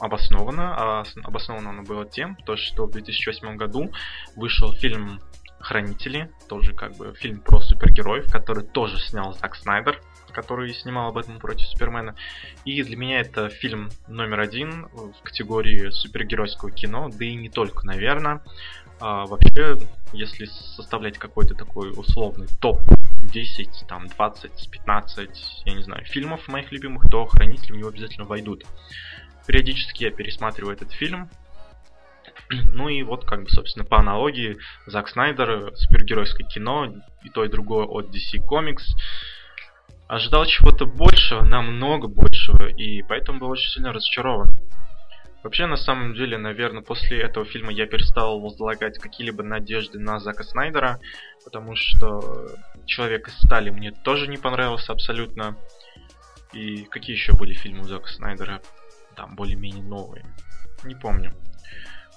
обосновано. 0.00 0.74
А 0.76 1.04
обосновано 1.22 1.70
оно 1.70 1.82
было 1.82 2.04
тем, 2.04 2.36
то, 2.44 2.56
что 2.56 2.86
в 2.86 2.90
2008 2.90 3.56
году 3.56 3.92
вышел 4.34 4.72
фильм 4.72 5.20
Хранители, 5.60 6.30
тоже 6.48 6.72
как 6.72 6.96
бы 6.96 7.14
фильм 7.14 7.40
про 7.40 7.60
супергероев, 7.60 8.30
который 8.30 8.64
тоже 8.64 8.98
снял 8.98 9.34
Зак 9.34 9.56
Снайдер 9.56 10.00
который 10.30 10.72
снимал 10.72 11.12
Бэтмен 11.12 11.38
против 11.38 11.66
Супермена. 11.68 12.14
И 12.64 12.82
для 12.82 12.96
меня 12.96 13.20
это 13.20 13.48
фильм 13.48 13.90
номер 14.08 14.40
один 14.40 14.88
в 14.94 15.22
категории 15.22 15.90
супергеройского 15.90 16.70
кино, 16.70 17.10
да 17.12 17.24
и 17.24 17.34
не 17.34 17.48
только, 17.48 17.86
наверное. 17.86 18.42
А 19.00 19.24
вообще, 19.26 19.76
если 20.12 20.44
составлять 20.44 21.18
какой-то 21.18 21.54
такой 21.54 21.90
условный 21.90 22.48
топ 22.60 22.80
10, 23.32 23.86
там 23.88 24.08
20, 24.08 24.70
15, 24.70 25.62
я 25.64 25.74
не 25.74 25.82
знаю, 25.82 26.04
фильмов 26.04 26.46
моих 26.48 26.70
любимых, 26.70 27.08
то 27.10 27.26
Хранители 27.26 27.72
в 27.72 27.76
него 27.76 27.88
обязательно 27.88 28.26
войдут. 28.26 28.64
Периодически 29.46 30.04
я 30.04 30.10
пересматриваю 30.10 30.74
этот 30.74 30.92
фильм, 30.92 31.30
ну 32.72 32.88
и 32.88 33.02
вот, 33.02 33.24
как 33.24 33.44
бы, 33.44 33.48
собственно, 33.48 33.84
по 33.84 33.98
аналогии, 33.98 34.58
Зак 34.86 35.08
Снайдер, 35.08 35.72
супергеройское 35.76 36.46
кино, 36.46 36.94
и 37.22 37.28
то, 37.30 37.44
и 37.44 37.48
другое 37.48 37.86
от 37.86 38.06
DC 38.06 38.44
Comics 38.48 38.84
ожидал 40.08 40.44
чего-то 40.46 40.86
большего, 40.86 41.42
намного 41.42 42.08
большего, 42.08 42.66
и 42.66 43.02
поэтому 43.02 43.38
был 43.38 43.50
очень 43.50 43.70
сильно 43.70 43.92
разочарован. 43.92 44.50
Вообще, 45.42 45.64
на 45.64 45.76
самом 45.76 46.14
деле, 46.14 46.36
наверное, 46.36 46.82
после 46.82 47.20
этого 47.22 47.46
фильма 47.46 47.72
я 47.72 47.86
перестал 47.86 48.40
возлагать 48.40 48.98
какие-либо 48.98 49.42
надежды 49.42 49.98
на 49.98 50.20
Зака 50.20 50.44
Снайдера, 50.44 51.00
потому 51.44 51.76
что 51.76 52.48
Человек 52.90 53.28
из 53.28 53.38
стали 53.38 53.70
мне 53.70 53.92
тоже 53.92 54.26
не 54.26 54.36
понравился 54.36 54.92
абсолютно. 54.92 55.56
И 56.52 56.82
какие 56.84 57.14
еще 57.14 57.34
были 57.34 57.54
фильмы 57.54 57.82
у 57.82 57.84
Зака 57.84 58.08
Снайдера? 58.08 58.60
Там 59.14 59.36
более-менее 59.36 59.84
новые. 59.84 60.24
Не 60.82 60.96
помню. 60.96 61.32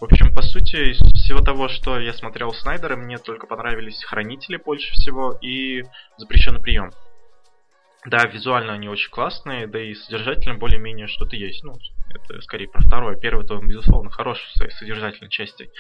В 0.04 0.06
общем, 0.06 0.34
по 0.34 0.42
сути, 0.42 0.92
из 0.92 0.98
всего 1.13 1.39
того, 1.39 1.70
что 1.70 1.98
я 1.98 2.12
смотрел 2.12 2.50
у 2.50 2.54
Снайдера, 2.54 2.98
мне 2.98 3.18
только 3.18 3.48
понравились 3.48 4.04
Хранители 4.04 4.58
больше 4.58 4.92
всего 4.92 5.32
и 5.42 5.86
Запрещенный 6.18 6.60
прием. 6.60 6.92
Да, 8.06 8.26
визуально 8.26 8.74
они 8.74 8.89
очень 8.89 9.10
классные, 9.10 9.66
да 9.66 9.82
и 9.82 9.94
содержательно 9.94 10.56
более-менее 10.56 11.08
что-то 11.08 11.38
есть. 11.38 11.64
Ну, 11.64 11.76
это 12.10 12.41
скорее 12.41 12.68
про 12.68 12.82
второе. 12.82 13.16
Первый, 13.16 13.47
то, 13.47 13.58
безусловно, 13.60 14.12
хороший 14.12 14.45
в 14.49 14.58
своей 14.58 14.72
содержательной 14.74 15.30
части. 15.30 15.72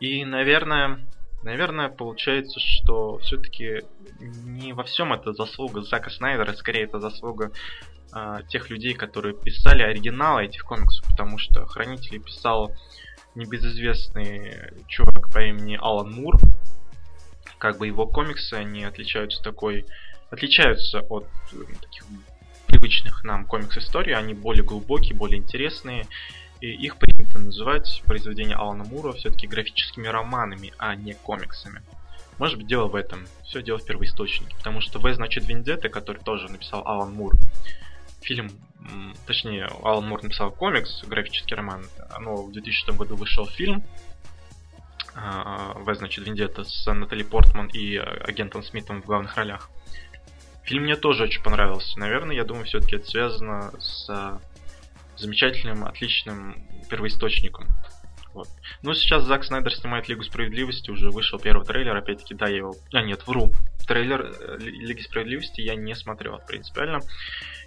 И, 0.00 0.24
наверное, 0.24 1.06
наверное, 1.42 1.90
получается, 1.90 2.58
что 2.58 3.18
все-таки 3.18 3.82
не 4.18 4.72
во 4.72 4.84
всем 4.84 5.12
это 5.12 5.34
заслуга 5.34 5.82
Зака 5.82 6.08
Снайдера, 6.08 6.54
скорее 6.54 6.84
это 6.84 7.00
заслуга 7.00 7.52
э, 8.14 8.38
тех 8.48 8.70
людей, 8.70 8.94
которые 8.94 9.38
писали 9.38 9.82
оригиналы 9.82 10.46
этих 10.46 10.64
комиксов, 10.64 11.06
потому 11.10 11.36
что 11.36 11.66
Хранители 11.66 12.16
писал 12.16 12.72
небезызвестный 13.34 14.72
чувак 14.88 15.30
по 15.30 15.42
имени 15.42 15.78
Алан 15.80 16.12
Мур. 16.12 16.38
Как 17.58 17.78
бы 17.78 17.86
его 17.86 18.06
комиксы, 18.06 18.54
они 18.54 18.84
отличаются 18.84 19.42
такой 19.42 19.86
отличаются 20.30 21.00
от 21.00 21.26
таких 21.80 22.04
привычных 22.66 23.22
нам 23.22 23.44
комикс-историй, 23.44 24.14
они 24.14 24.32
более 24.32 24.64
глубокие, 24.64 25.14
более 25.14 25.38
интересные, 25.38 26.06
и 26.60 26.70
их 26.70 26.96
принято 26.96 27.38
называть 27.38 28.02
произведения 28.06 28.54
Алана 28.54 28.84
Мура 28.84 29.12
все-таки 29.12 29.46
графическими 29.46 30.08
романами, 30.08 30.72
а 30.78 30.94
не 30.94 31.12
комиксами. 31.12 31.82
Может 32.38 32.58
быть, 32.58 32.66
дело 32.66 32.88
в 32.88 32.94
этом. 32.94 33.26
Все 33.44 33.62
дело 33.62 33.78
в 33.78 33.84
первоисточнике. 33.84 34.56
Потому 34.56 34.80
что 34.80 34.98
В 34.98 35.12
значит 35.12 35.46
Вендетта, 35.46 35.88
который 35.88 36.22
тоже 36.22 36.48
написал 36.50 36.82
Алан 36.86 37.12
Мур. 37.12 37.34
Фильм, 38.22 38.50
точнее, 39.26 39.68
Алан 39.82 40.08
Мур 40.08 40.22
написал 40.22 40.50
комикс, 40.50 41.04
графический 41.04 41.56
роман. 41.56 41.84
Но 42.20 42.42
в 42.42 42.52
2006 42.52 42.96
году 42.96 43.16
вышел 43.16 43.46
фильм 43.46 43.84
а, 45.14 45.74
В 45.74 45.94
значит 45.94 46.24
Вендетта 46.24 46.64
с 46.64 46.92
Натали 46.92 47.22
Портман 47.22 47.68
и 47.68 47.96
агентом 47.96 48.62
Смитом 48.62 49.02
в 49.02 49.06
главных 49.06 49.36
ролях. 49.36 49.70
Фильм 50.64 50.84
мне 50.84 50.96
тоже 50.96 51.24
очень 51.24 51.42
понравился. 51.42 51.98
Наверное, 51.98 52.36
я 52.36 52.44
думаю, 52.44 52.66
все-таки 52.66 52.96
это 52.96 53.06
связано 53.06 53.72
с 53.80 54.40
замечательным, 55.16 55.84
отличным 55.84 56.66
первоисточником. 56.88 57.68
Вот. 58.34 58.48
Ну, 58.82 58.94
сейчас 58.94 59.24
Зак 59.24 59.44
Снайдер 59.44 59.74
снимает 59.74 60.08
Лигу 60.08 60.22
Справедливости, 60.22 60.90
уже 60.90 61.10
вышел 61.10 61.38
первый 61.38 61.66
трейлер, 61.66 61.94
опять-таки, 61.96 62.34
да, 62.34 62.48
я 62.48 62.58
его... 62.58 62.74
А, 62.92 63.02
нет, 63.02 63.26
вру. 63.26 63.52
Трейлер 63.86 64.22
э, 64.22 64.56
Лиги 64.58 65.02
Справедливости 65.02 65.60
я 65.60 65.74
не 65.74 65.94
смотрел, 65.94 66.40
принципиально. 66.46 67.00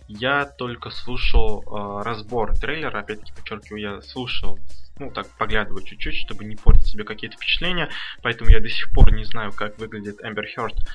Я 0.08 0.46
только 0.46 0.92
слушал 0.92 1.64
э, 1.64 2.04
разбор 2.04 2.56
трейлера, 2.58 3.00
опять-таки, 3.00 3.34
подчеркиваю, 3.34 3.82
я 3.82 4.02
слушал, 4.02 4.60
ну, 5.00 5.12
так, 5.12 5.28
поглядываю 5.38 5.84
чуть-чуть, 5.84 6.16
чтобы 6.16 6.46
не 6.46 6.56
портить 6.56 6.88
себе 6.88 7.04
какие-то 7.04 7.38
впечатления, 7.38 7.90
поэтому 8.22 8.52
я 8.52 8.60
до 8.60 8.70
сих 8.70 8.92
пор 8.94 9.12
не 9.12 9.26
знаю, 9.26 9.52
как 9.52 9.80
выглядит 9.80 10.24
Эмбер 10.24 10.48
Хёрд 10.56 10.76
э, 10.78 10.86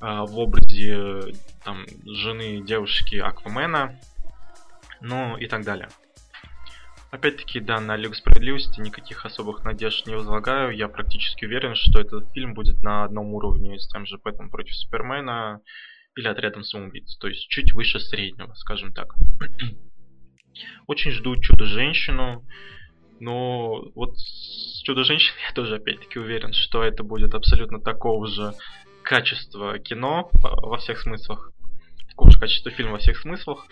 в 0.00 0.38
образе, 0.38 1.32
там, 1.64 1.86
жены 2.04 2.60
девушки 2.60 3.16
Аквамена, 3.16 3.98
ну, 5.00 5.36
и 5.36 5.46
так 5.46 5.64
далее. 5.64 5.88
Опять-таки, 7.12 7.60
да, 7.60 7.80
на 7.80 7.96
Лигу 7.96 8.14
Справедливости 8.14 8.80
никаких 8.80 9.24
особых 9.24 9.64
надежд 9.64 10.06
не 10.06 10.16
возлагаю. 10.16 10.76
Я 10.76 10.88
практически 10.88 11.44
уверен, 11.44 11.76
что 11.76 12.00
этот 12.00 12.30
фильм 12.32 12.52
будет 12.52 12.82
на 12.82 13.04
одном 13.04 13.32
уровне 13.32 13.78
с 13.78 13.86
тем 13.88 14.06
же 14.06 14.18
Бэтом 14.18 14.50
против 14.50 14.74
Супермена 14.74 15.60
или 16.16 16.26
Отрядом 16.28 16.64
самоубийц. 16.64 17.16
То 17.18 17.28
есть 17.28 17.46
чуть 17.48 17.72
выше 17.74 18.00
среднего, 18.00 18.52
скажем 18.54 18.92
так. 18.92 19.14
Очень 20.86 21.12
жду 21.12 21.36
Чудо-женщину. 21.36 22.44
Но 23.20 23.90
вот 23.94 24.18
с 24.18 24.82
Чудо-женщиной 24.82 25.38
я 25.48 25.54
тоже 25.54 25.76
опять-таки 25.76 26.18
уверен, 26.18 26.52
что 26.52 26.82
это 26.82 27.04
будет 27.04 27.34
абсолютно 27.34 27.80
такого 27.80 28.26
же 28.26 28.52
качества 29.02 29.78
кино 29.78 30.30
во 30.42 30.78
всех 30.78 30.98
смыслах. 31.00 31.52
Такого 32.08 32.30
же 32.30 32.38
качества 32.38 32.72
фильма 32.72 32.92
во 32.92 32.98
всех 32.98 33.18
смыслах. 33.18 33.66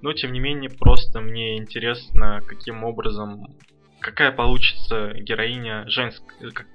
Но, 0.00 0.12
тем 0.12 0.32
не 0.32 0.38
менее, 0.38 0.70
просто 0.70 1.20
мне 1.20 1.58
интересно, 1.58 2.40
каким 2.46 2.84
образом, 2.84 3.56
какая 4.00 4.30
получится 4.30 5.12
героиня, 5.14 5.84
женск... 5.88 6.22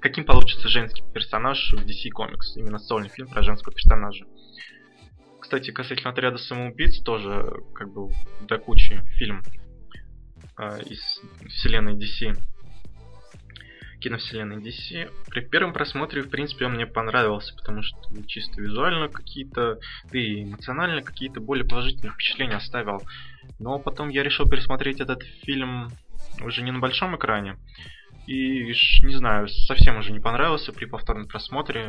каким 0.00 0.24
получится 0.24 0.68
женский 0.68 1.02
персонаж 1.14 1.72
в 1.72 1.86
DC 1.86 2.10
Comics. 2.14 2.56
Именно 2.56 2.78
сольный 2.78 3.08
фильм 3.08 3.28
про 3.28 3.42
женского 3.42 3.72
персонажа. 3.74 4.26
Кстати, 5.44 5.72
касательно 5.72 6.10
отряда 6.10 6.38
самоубийц, 6.38 7.02
тоже 7.02 7.52
как 7.74 7.92
бы 7.92 8.08
до 8.48 8.56
кучи 8.56 9.02
фильм 9.18 9.42
э, 10.56 10.80
из 10.86 11.20
вселенной 11.50 11.98
DC 11.98 12.34
киновселенной 14.00 14.56
DC. 14.56 15.10
При 15.28 15.42
первом 15.42 15.74
просмотре, 15.74 16.22
в 16.22 16.30
принципе, 16.30 16.64
он 16.64 16.72
мне 16.72 16.86
понравился, 16.86 17.54
потому 17.56 17.82
что 17.82 17.96
чисто 18.26 18.58
визуально 18.62 19.08
какие-то, 19.08 19.78
да 20.10 20.18
и 20.18 20.44
эмоционально 20.44 21.02
какие-то 21.02 21.42
более 21.42 21.66
положительные 21.66 22.14
впечатления 22.14 22.56
оставил. 22.56 23.02
Но 23.58 23.78
потом 23.78 24.08
я 24.08 24.22
решил 24.22 24.48
пересмотреть 24.48 25.00
этот 25.00 25.22
фильм 25.42 25.90
уже 26.40 26.62
не 26.62 26.70
на 26.70 26.78
большом 26.78 27.16
экране. 27.16 27.58
И, 28.26 28.64
не 28.64 29.14
знаю, 29.14 29.48
совсем 29.48 29.98
уже 29.98 30.10
не 30.10 30.20
понравился 30.20 30.72
при 30.72 30.86
повторном 30.86 31.28
просмотре. 31.28 31.86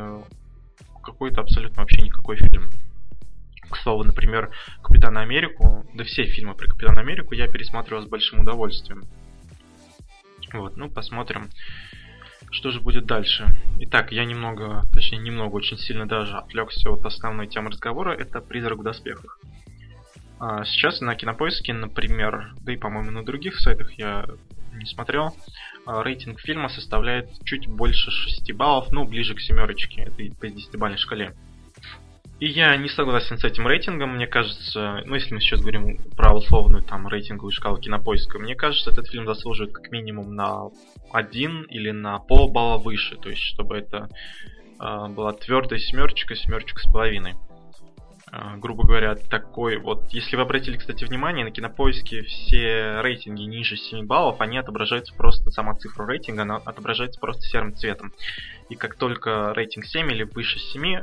Какой-то 1.02 1.40
абсолютно 1.40 1.84
вообще 1.84 2.02
никакой 2.02 2.36
фильм. 2.36 2.70
К 3.76 3.84
слову, 3.84 4.06
например, 4.06 4.52
Капитана 4.82 5.22
Америку, 5.22 5.86
да 5.94 6.06
все 6.06 6.24
фильмы 6.24 6.56
про 6.56 6.68
Капитана 6.68 7.02
Америку 7.02 7.34
я 7.34 7.50
пересматривал 7.50 8.04
с 8.04 8.08
большим 8.08 8.40
удовольствием. 8.40 9.04
Вот, 10.54 10.78
ну 10.78 10.90
посмотрим, 10.90 11.50
что 12.52 12.72
же 12.72 12.80
будет 12.80 13.06
дальше? 13.06 13.46
Итак, 13.82 14.14
я 14.14 14.24
немного, 14.24 14.84
точнее 14.94 15.18
немного, 15.18 15.56
очень 15.56 15.78
сильно 15.78 16.08
даже 16.08 16.38
отвлекся 16.38 16.90
от 16.90 17.06
основной 17.06 17.48
темы 17.48 17.70
разговора, 17.70 18.12
это 18.12 18.40
«Призрак 18.40 18.80
в 18.80 18.84
доспехах». 18.84 19.42
А 20.40 20.64
сейчас 20.64 21.02
на 21.02 21.14
Кинопоиске, 21.16 21.74
например, 21.74 22.54
да 22.62 22.72
и, 22.72 22.78
по-моему, 22.78 23.12
на 23.12 23.26
других 23.26 23.60
сайтах 23.60 23.92
я 24.00 24.26
не 24.72 24.86
смотрел, 24.86 25.36
а, 25.86 26.02
рейтинг 26.02 26.40
фильма 26.40 26.70
составляет 26.70 27.30
чуть 27.44 27.68
больше 27.68 28.10
6 28.10 28.54
баллов, 28.54 28.90
ну, 28.92 29.06
ближе 29.06 29.36
к 29.36 29.42
семерочке, 29.42 30.04
это 30.04 30.36
по 30.40 30.46
10-бальной 30.46 30.98
шкале. 30.98 31.36
И 32.40 32.48
я 32.48 32.76
не 32.76 32.90
согласен 32.90 33.38
с 33.38 33.46
этим 33.46 33.66
рейтингом, 33.66 34.16
мне 34.16 34.28
кажется, 34.28 35.02
ну 35.06 35.16
если 35.16 35.34
мы 35.34 35.40
сейчас 35.40 35.62
говорим 35.62 35.98
про 36.18 36.36
условную 36.36 36.84
там 36.84 37.08
рейтинговую 37.08 37.54
шкалу 37.54 37.78
кинопоиска, 37.78 38.40
мне 38.40 38.56
кажется, 38.56 38.92
этот 38.92 39.08
фильм 39.08 39.26
заслуживает 39.26 39.74
как 39.74 39.90
минимум 39.92 40.36
на 40.36 40.70
один 41.14 41.64
или 41.64 41.92
на 41.92 42.20
полбалла 42.20 42.78
выше, 42.78 43.16
то 43.16 43.30
есть 43.30 43.42
чтобы 43.42 43.78
это 43.78 44.10
э, 44.82 45.08
была 45.08 45.32
твердая 45.32 45.80
семерочка, 45.80 46.36
семерочка 46.36 46.82
с 46.82 46.92
половиной. 46.92 47.36
Э, 48.36 48.58
грубо 48.58 48.86
говоря, 48.86 49.16
такой 49.16 49.78
вот. 49.78 50.08
Если 50.10 50.36
вы 50.36 50.42
обратили, 50.42 50.78
кстати, 50.78 51.06
внимание, 51.06 51.46
на 51.46 51.52
кинопоиске 51.52 52.24
все 52.24 53.00
рейтинги 53.02 53.44
ниже 53.44 53.78
7 53.78 54.06
баллов, 54.06 54.42
они 54.42 54.58
отображаются 54.58 55.14
просто, 55.16 55.52
сама 55.52 55.74
цифра 55.76 56.06
рейтинга, 56.06 56.42
она 56.42 56.58
отображается 56.58 57.20
просто 57.20 57.44
серым 57.44 57.76
цветом. 57.76 58.12
И 58.70 58.76
как 58.76 58.96
только 58.96 59.54
рейтинг 59.56 59.86
7 59.86 60.12
или 60.12 60.24
выше 60.24 60.60
7, 60.60 60.96
э, 60.96 61.02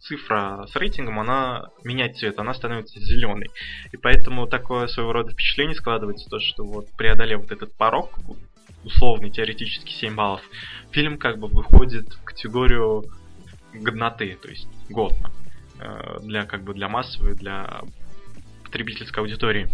цифра 0.00 0.66
с 0.72 0.76
рейтингом, 0.76 1.20
она 1.20 1.68
меняет 1.84 2.16
цвет, 2.16 2.38
она 2.38 2.54
становится 2.54 3.00
зеленой. 3.00 3.50
И 3.92 3.98
поэтому 3.98 4.46
такое 4.46 4.86
своего 4.86 5.12
рода 5.12 5.32
впечатление 5.32 5.74
складывается, 5.74 6.30
то, 6.30 6.40
что 6.40 6.64
вот 6.64 6.86
преодолев 6.96 7.42
вот 7.42 7.52
этот 7.52 7.74
порог, 7.74 8.18
условный, 8.84 9.30
теоретически 9.30 9.92
7 9.92 10.14
баллов, 10.14 10.40
фильм 10.90 11.18
как 11.18 11.38
бы 11.38 11.48
выходит 11.48 12.14
в 12.14 12.24
категорию 12.24 13.04
годноты, 13.74 14.38
то 14.40 14.48
есть 14.48 14.68
годно. 14.88 15.30
Э, 15.80 16.18
для 16.22 16.44
как 16.46 16.64
бы 16.64 16.74
для 16.74 16.88
массовой, 16.88 17.34
для 17.34 17.82
потребительской 18.64 19.22
аудитории. 19.22 19.68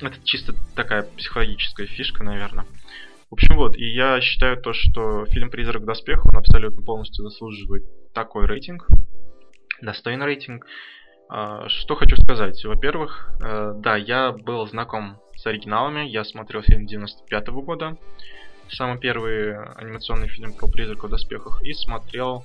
Это 0.00 0.16
чисто 0.24 0.54
такая 0.76 1.02
психологическая 1.02 1.86
фишка, 1.86 2.22
наверное. 2.22 2.66
В 3.30 3.34
общем, 3.34 3.56
вот, 3.56 3.76
и 3.76 3.84
я 3.84 4.20
считаю 4.20 4.60
то, 4.60 4.72
что 4.74 5.24
фильм 5.26 5.50
«Призрак 5.50 5.82
в 5.82 5.86
доспехах» 5.86 6.26
он 6.26 6.38
абсолютно 6.38 6.82
полностью 6.82 7.24
заслуживает 7.24 7.82
такой 8.12 8.46
рейтинг, 8.46 8.86
достойный 9.80 10.26
рейтинг. 10.26 10.66
А, 11.30 11.66
что 11.68 11.94
хочу 11.94 12.16
сказать. 12.16 12.62
Во-первых, 12.62 13.30
э, 13.42 13.72
да, 13.76 13.96
я 13.96 14.32
был 14.32 14.66
знаком 14.68 15.18
с 15.34 15.46
оригиналами, 15.46 16.06
я 16.06 16.24
смотрел 16.24 16.60
фильм 16.60 16.86
95 16.86 17.48
-го 17.48 17.62
года, 17.62 17.96
самый 18.68 18.98
первый 18.98 19.56
анимационный 19.76 20.28
фильм 20.28 20.52
про 20.52 20.66
призрака 20.68 21.06
в 21.06 21.10
доспехах, 21.10 21.62
и 21.62 21.72
смотрел 21.72 22.44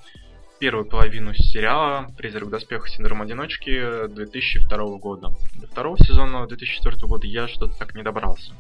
первую 0.60 0.86
половину 0.86 1.34
сериала 1.34 2.10
«Призрак 2.18 2.46
в 2.46 2.50
доспехах. 2.50 2.90
Синдром 2.90 3.22
одиночки» 3.22 4.08
2002 4.08 4.98
года. 4.98 5.30
До 5.56 5.68
второго 5.68 5.98
сезона 6.00 6.48
2004 6.48 7.08
года 7.08 7.28
я 7.28 7.48
что-то 7.48 7.78
так 7.78 7.96
не 7.96 8.04
добрался. 8.04 8.54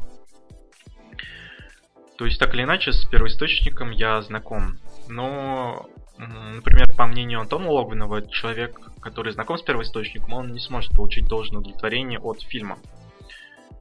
То 2.18 2.26
есть, 2.26 2.40
так 2.40 2.54
или 2.54 2.64
иначе, 2.64 2.92
с 2.92 3.06
первоисточником 3.06 3.92
я 3.92 4.22
знаком. 4.22 4.78
Но, 5.08 5.88
например, 6.18 6.88
по 6.96 7.06
мнению 7.06 7.42
Антона 7.42 7.70
Логвинова, 7.70 8.28
человек, 8.30 8.80
который 9.02 9.34
знаком 9.34 9.58
с 9.58 9.62
первоисточником, 9.62 10.34
он 10.34 10.54
не 10.54 10.60
сможет 10.60 10.92
получить 10.94 11.28
должное 11.28 11.62
удовлетворение 11.62 12.20
от 12.20 12.42
фильма. 12.42 12.78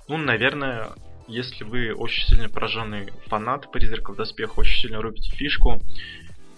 Ну, 0.08 0.18
наверное, 0.18 0.90
если 1.28 1.64
вы 1.64 1.92
очень 1.92 2.26
сильно 2.28 2.48
пораженный 2.48 3.10
фанат 3.26 3.70
«Призрака 3.72 4.12
в 4.12 4.16
доспехах», 4.16 4.58
очень 4.58 4.80
сильно 4.80 5.02
рубите 5.02 5.30
фишку, 5.30 5.80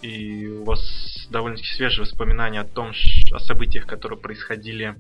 и 0.02 0.46
у 0.48 0.64
вас 0.64 1.26
довольно-таки 1.30 1.68
свежие 1.74 2.04
воспоминания 2.04 2.60
о 2.60 2.64
том, 2.64 2.92
о 3.32 3.38
событиях, 3.38 3.86
которые 3.86 4.18
происходили 4.18 4.96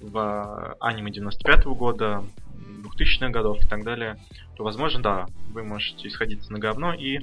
в 0.00 0.76
аниме 0.80 1.10
95 1.12 1.66
-го 1.66 1.74
года, 1.74 2.24
2000-х 2.82 3.30
годов 3.30 3.62
и 3.62 3.68
так 3.68 3.84
далее, 3.84 4.18
то, 4.56 4.64
возможно, 4.64 5.02
да, 5.02 5.26
вы 5.50 5.62
можете 5.62 6.08
исходиться 6.08 6.52
на 6.52 6.58
говно 6.58 6.92
и 6.92 7.20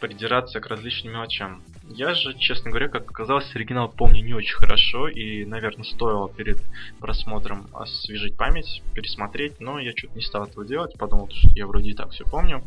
придираться 0.00 0.60
к 0.60 0.66
различным 0.66 1.14
мелочам. 1.14 1.62
Я 1.88 2.14
же, 2.14 2.34
честно 2.34 2.70
говоря, 2.70 2.88
как 2.88 3.10
оказалось, 3.10 3.54
оригинал 3.54 3.88
помню 3.88 4.22
не 4.22 4.34
очень 4.34 4.54
хорошо, 4.54 5.08
и, 5.08 5.44
наверное, 5.44 5.84
стоило 5.84 6.28
перед 6.28 6.58
просмотром 7.00 7.68
освежить 7.72 8.36
память, 8.36 8.82
пересмотреть, 8.92 9.60
но 9.60 9.78
я 9.78 9.92
что-то 9.96 10.14
не 10.14 10.22
стал 10.22 10.44
этого 10.44 10.66
делать, 10.66 10.96
подумал, 10.98 11.28
что 11.30 11.48
я 11.54 11.66
вроде 11.66 11.90
и 11.90 11.94
так 11.94 12.10
все 12.10 12.24
помню. 12.24 12.62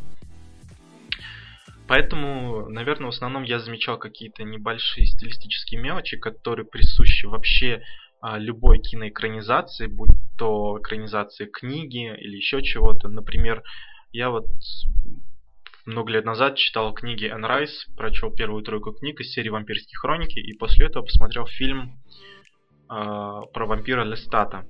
Поэтому, 1.88 2.68
наверное, 2.68 3.06
в 3.06 3.14
основном 3.14 3.44
я 3.44 3.58
замечал 3.58 3.98
какие-то 3.98 4.44
небольшие 4.44 5.06
стилистические 5.06 5.80
мелочи, 5.80 6.18
которые 6.18 6.66
присущи 6.66 7.24
вообще 7.24 7.82
а, 8.20 8.38
любой 8.38 8.78
киноэкранизации, 8.78 9.86
будь 9.86 10.10
то 10.36 10.78
экранизации 10.80 11.46
книги 11.46 12.14
или 12.14 12.36
еще 12.36 12.62
чего-то. 12.62 13.08
Например, 13.08 13.62
я 14.12 14.28
вот 14.28 14.46
много 15.86 16.12
лет 16.12 16.26
назад 16.26 16.56
читал 16.56 16.92
книги 16.92 17.26
Энн 17.26 17.46
Райс, 17.46 17.86
прочел 17.96 18.30
первую 18.34 18.62
тройку 18.62 18.92
книг 18.92 19.20
из 19.20 19.32
серии 19.32 19.48
«Вампирские 19.48 19.96
хроники», 19.98 20.38
и 20.38 20.52
после 20.52 20.86
этого 20.86 21.04
посмотрел 21.04 21.46
фильм 21.46 21.98
э, 22.90 22.90
про 22.90 23.66
вампира 23.66 24.04
Лестата. 24.04 24.66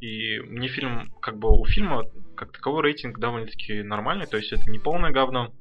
И 0.00 0.38
мне 0.40 0.68
фильм, 0.68 1.10
как 1.20 1.38
бы 1.38 1.50
у 1.50 1.64
фильма, 1.64 2.04
как 2.36 2.52
таковой 2.52 2.82
рейтинг 2.82 3.18
довольно-таки 3.18 3.82
нормальный, 3.82 4.26
то 4.26 4.36
есть 4.36 4.52
это 4.52 4.70
не 4.70 4.78
полное 4.78 5.10
говно, 5.10 5.54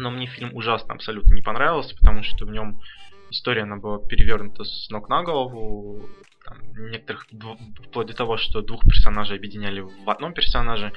но 0.00 0.10
мне 0.10 0.26
фильм 0.26 0.54
ужасно 0.54 0.94
абсолютно 0.94 1.34
не 1.34 1.42
понравился, 1.42 1.94
потому 1.96 2.22
что 2.22 2.46
в 2.46 2.50
нем 2.50 2.80
история 3.30 3.62
она 3.62 3.76
была 3.76 3.98
перевернута 3.98 4.64
с 4.64 4.88
ног 4.90 5.08
на 5.08 5.22
голову, 5.22 6.08
там, 6.44 6.58
некоторых 6.90 7.26
вплоть 7.86 8.08
до 8.08 8.14
того, 8.14 8.36
что 8.36 8.62
двух 8.62 8.82
персонажей 8.84 9.36
объединяли 9.36 9.80
в 9.80 10.10
одном 10.10 10.32
персонаже. 10.32 10.92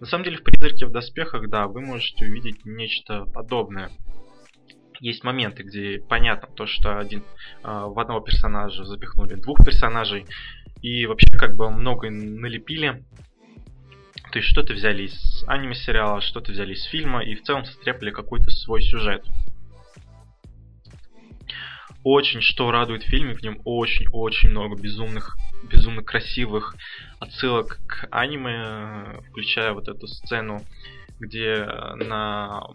На 0.00 0.06
самом 0.06 0.24
деле 0.24 0.38
в 0.38 0.42
«Призраке 0.42 0.86
в 0.86 0.92
доспехах», 0.92 1.48
да, 1.48 1.66
вы 1.66 1.80
можете 1.80 2.24
увидеть 2.24 2.64
нечто 2.64 3.26
подобное. 3.26 3.90
Есть 5.00 5.24
моменты, 5.24 5.62
где 5.62 5.98
понятно 5.98 6.48
то, 6.54 6.66
что 6.66 6.98
один, 6.98 7.20
э, 7.20 7.24
в 7.62 7.98
одного 7.98 8.20
персонажа 8.20 8.84
запихнули 8.84 9.34
двух 9.34 9.64
персонажей, 9.64 10.26
и 10.82 11.06
вообще 11.06 11.26
как 11.36 11.56
бы 11.56 11.70
много 11.70 12.10
налепили. 12.10 13.04
То 14.30 14.38
есть 14.38 14.48
что-то 14.48 14.72
взяли 14.72 15.04
из 15.04 15.44
аниме-сериала, 15.46 16.20
что-то 16.20 16.52
взяли 16.52 16.74
из 16.74 16.84
фильма, 16.84 17.24
и 17.24 17.34
в 17.34 17.42
целом 17.42 17.64
состряпали 17.64 18.10
какой-то 18.10 18.50
свой 18.50 18.82
сюжет. 18.82 19.24
Очень 22.02 22.42
что 22.42 22.70
радует 22.70 23.02
в 23.02 23.08
фильме, 23.08 23.34
в 23.34 23.42
нем 23.42 23.60
очень-очень 23.64 24.50
много 24.50 24.80
безумных, 24.80 25.38
безумно 25.70 26.02
красивых 26.02 26.76
отсылок 27.18 27.80
к 27.86 28.06
аниме, 28.10 29.20
включая 29.30 29.72
вот 29.72 29.88
эту 29.88 30.06
сцену, 30.06 30.62
где 31.18 31.64
на 31.64 32.66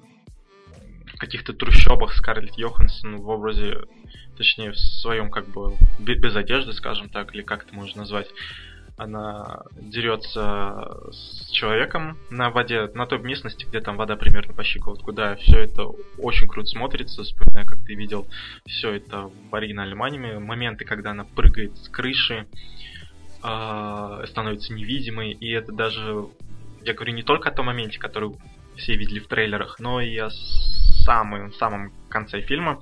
каких-то 1.17 1.53
трущобах 1.53 2.13
Скарлетт 2.13 2.57
Йоханссон 2.57 3.17
в 3.17 3.29
образе, 3.29 3.81
точнее, 4.37 4.71
в 4.71 4.77
своем 4.77 5.29
как 5.29 5.47
бы 5.47 5.75
без 5.99 6.35
одежды, 6.35 6.73
скажем 6.73 7.09
так, 7.09 7.35
или 7.35 7.41
как 7.43 7.65
это 7.65 7.75
можно 7.75 8.01
назвать, 8.01 8.29
она 8.99 9.63
дерется 9.71 11.09
с 11.11 11.49
человеком 11.51 12.17
на 12.29 12.49
воде, 12.49 12.89
на 12.93 13.05
той 13.05 13.19
местности, 13.19 13.65
где 13.65 13.79
там 13.79 13.95
вода 13.95 14.17
примерно 14.17 14.53
по 14.53 14.63
щиколотку, 14.63 15.13
да, 15.13 15.35
все 15.37 15.59
это 15.59 15.85
очень 16.17 16.47
круто 16.47 16.67
смотрится, 16.67 17.23
вспоминая, 17.23 17.65
как 17.65 17.79
ты 17.85 17.95
видел 17.95 18.27
все 18.67 18.91
это 18.91 19.31
в 19.49 19.55
оригинальном 19.55 20.03
аниме, 20.03 20.39
моменты, 20.39 20.83
когда 20.83 21.11
она 21.11 21.23
прыгает 21.23 21.77
с 21.77 21.87
крыши, 21.87 22.45
э, 23.41 24.23
становится 24.27 24.73
невидимой, 24.73 25.31
и 25.31 25.49
это 25.49 25.71
даже, 25.71 26.27
я 26.83 26.93
говорю 26.93 27.13
не 27.13 27.23
только 27.23 27.49
о 27.49 27.53
том 27.53 27.67
моменте, 27.67 27.99
который 27.99 28.31
все 28.75 28.95
видели 28.95 29.19
в 29.19 29.27
трейлерах, 29.27 29.79
но 29.79 30.01
и 30.01 30.17
о 30.17 30.29
самом, 31.05 31.53
самом 31.53 31.93
конце 32.09 32.41
фильма, 32.41 32.81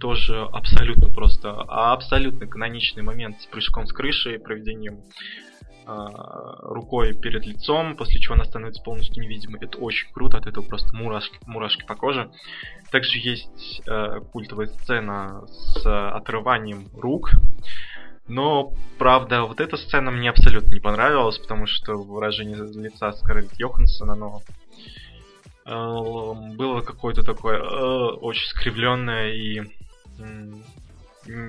тоже 0.00 0.42
абсолютно 0.52 1.08
просто, 1.08 1.52
абсолютно 1.52 2.48
каноничный 2.48 3.04
момент 3.04 3.40
с 3.40 3.46
прыжком 3.46 3.86
с 3.86 3.92
крыши, 3.92 4.40
проведением 4.40 4.96
а, 4.96 5.51
рукой 5.86 7.14
перед 7.14 7.46
лицом, 7.46 7.96
после 7.96 8.20
чего 8.20 8.34
она 8.34 8.44
становится 8.44 8.82
полностью 8.82 9.22
невидимой. 9.22 9.60
Это 9.60 9.78
очень 9.78 10.10
круто, 10.12 10.38
от 10.38 10.46
этого 10.46 10.64
просто 10.64 10.94
мурашки, 10.96 11.38
мурашки 11.46 11.84
по 11.84 11.94
коже. 11.94 12.30
Также 12.90 13.18
есть 13.18 13.82
э, 13.86 14.20
культовая 14.32 14.66
сцена 14.66 15.44
с 15.46 16.10
отрыванием 16.10 16.88
рук. 16.94 17.30
Но, 18.28 18.72
правда, 18.98 19.42
вот 19.42 19.60
эта 19.60 19.76
сцена 19.76 20.10
мне 20.10 20.30
абсолютно 20.30 20.72
не 20.72 20.80
понравилась, 20.80 21.38
потому 21.38 21.66
что 21.66 21.96
выражение 21.96 22.56
лица 22.56 23.12
Скарлетт 23.12 23.58
Йоханссон, 23.58 24.10
оно 24.10 24.42
э, 25.66 26.54
было 26.56 26.80
какое-то 26.82 27.24
такое 27.24 27.58
э, 27.58 28.12
очень 28.20 28.48
скривленное 28.48 29.32
и 29.32 29.62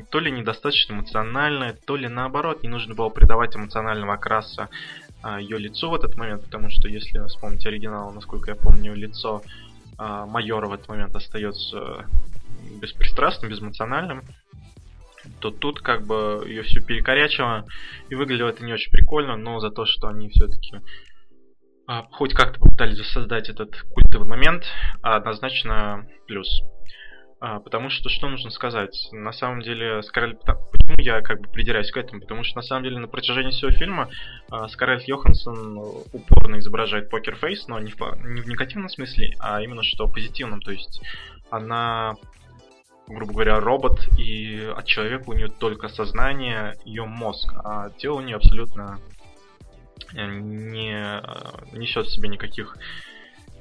то 0.10 0.20
ли 0.20 0.32
недостаточно 0.32 0.94
эмоциональная, 0.94 1.74
то 1.74 1.96
ли 1.96 2.08
наоборот, 2.08 2.64
не 2.64 2.70
нужно 2.70 2.94
было 2.94 3.10
придавать 3.10 3.56
эмоционального 3.56 4.14
окраса 4.14 4.70
а, 5.22 5.40
ее 5.40 5.58
лицу 5.58 5.90
в 5.90 5.96
этот 5.96 6.16
момент, 6.16 6.44
потому 6.44 6.70
что 6.70 6.88
если 6.88 7.26
вспомнить 7.28 7.66
оригинал, 7.66 8.12
насколько 8.12 8.52
я 8.52 8.56
помню, 8.56 8.94
лицо 8.94 9.42
а, 9.98 10.26
майора 10.26 10.68
в 10.68 10.74
этот 10.74 10.88
момент 10.90 11.16
остается 11.16 12.06
беспристрастным, 12.80 13.50
безэмоциональным, 13.50 14.22
то 15.40 15.52
тут 15.52 15.80
как 15.80 16.06
бы 16.06 16.44
ее 16.46 16.64
все 16.64 16.82
перекорячило, 16.82 17.66
и 18.10 18.16
выглядело 18.16 18.50
это 18.50 18.64
не 18.66 18.74
очень 18.74 18.92
прикольно, 18.92 19.38
но 19.38 19.60
за 19.60 19.72
то, 19.72 19.86
что 19.86 20.08
они 20.08 20.30
все-таки 20.30 20.80
а, 21.88 22.04
хоть 22.12 22.34
как-то 22.34 22.60
попытались 22.60 23.06
создать 23.12 23.50
этот 23.50 23.82
культовый 23.94 24.28
момент, 24.28 24.64
однозначно 25.02 26.08
плюс. 26.28 26.48
А, 27.46 27.60
потому 27.60 27.90
что 27.90 28.08
что 28.08 28.30
нужно 28.30 28.52
сказать? 28.52 29.10
На 29.12 29.34
самом 29.34 29.62
деле, 29.62 30.02
Скарлетт... 30.04 30.46
Почему 30.72 30.96
я 31.00 31.20
как 31.20 31.42
бы 31.42 31.50
придираюсь 31.50 31.92
к 31.92 31.98
этому? 31.98 32.22
Потому 32.22 32.46
что 32.46 32.56
на 32.56 32.62
самом 32.62 32.86
деле 32.86 33.00
на 33.00 33.10
протяжении 33.10 33.52
всего 33.52 33.70
фильма 33.70 34.10
а, 34.50 34.70
Скарлетт 34.70 35.10
Йоханссон 35.10 35.78
упорно 36.14 36.60
изображает 36.60 37.10
покерфейс, 37.10 37.68
но 37.68 37.80
не 37.80 37.92
в, 37.92 38.00
не 38.24 38.40
в 38.40 38.48
негативном 38.48 38.88
смысле, 38.88 39.36
а 39.40 39.62
именно 39.62 39.84
что 39.84 40.08
в 40.08 40.14
позитивном. 40.14 40.62
То 40.62 40.72
есть 40.72 41.02
она 41.50 42.14
грубо 43.08 43.34
говоря, 43.34 43.60
робот, 43.60 44.08
и 44.18 44.66
от 44.74 44.86
человека 44.86 45.26
у 45.28 45.34
нее 45.34 45.50
только 45.50 45.90
сознание, 45.90 46.78
ее 46.86 47.04
мозг, 47.04 47.52
а 47.58 47.90
тело 47.90 48.20
у 48.20 48.22
нее 48.22 48.38
абсолютно 48.38 49.02
э, 50.14 50.26
не 50.26 50.96
э, 50.96 51.22
несет 51.74 52.06
в 52.06 52.14
себе 52.14 52.30
никаких 52.30 52.78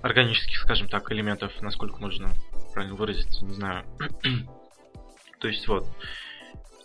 органических, 0.02 0.58
скажем 0.58 0.86
так, 0.86 1.10
элементов, 1.10 1.50
насколько 1.60 1.96
можно 1.96 2.30
правильно 2.72 2.94
выразиться, 2.94 3.44
не 3.44 3.54
знаю. 3.54 3.84
То 5.40 5.48
есть 5.48 5.66
вот. 5.68 5.86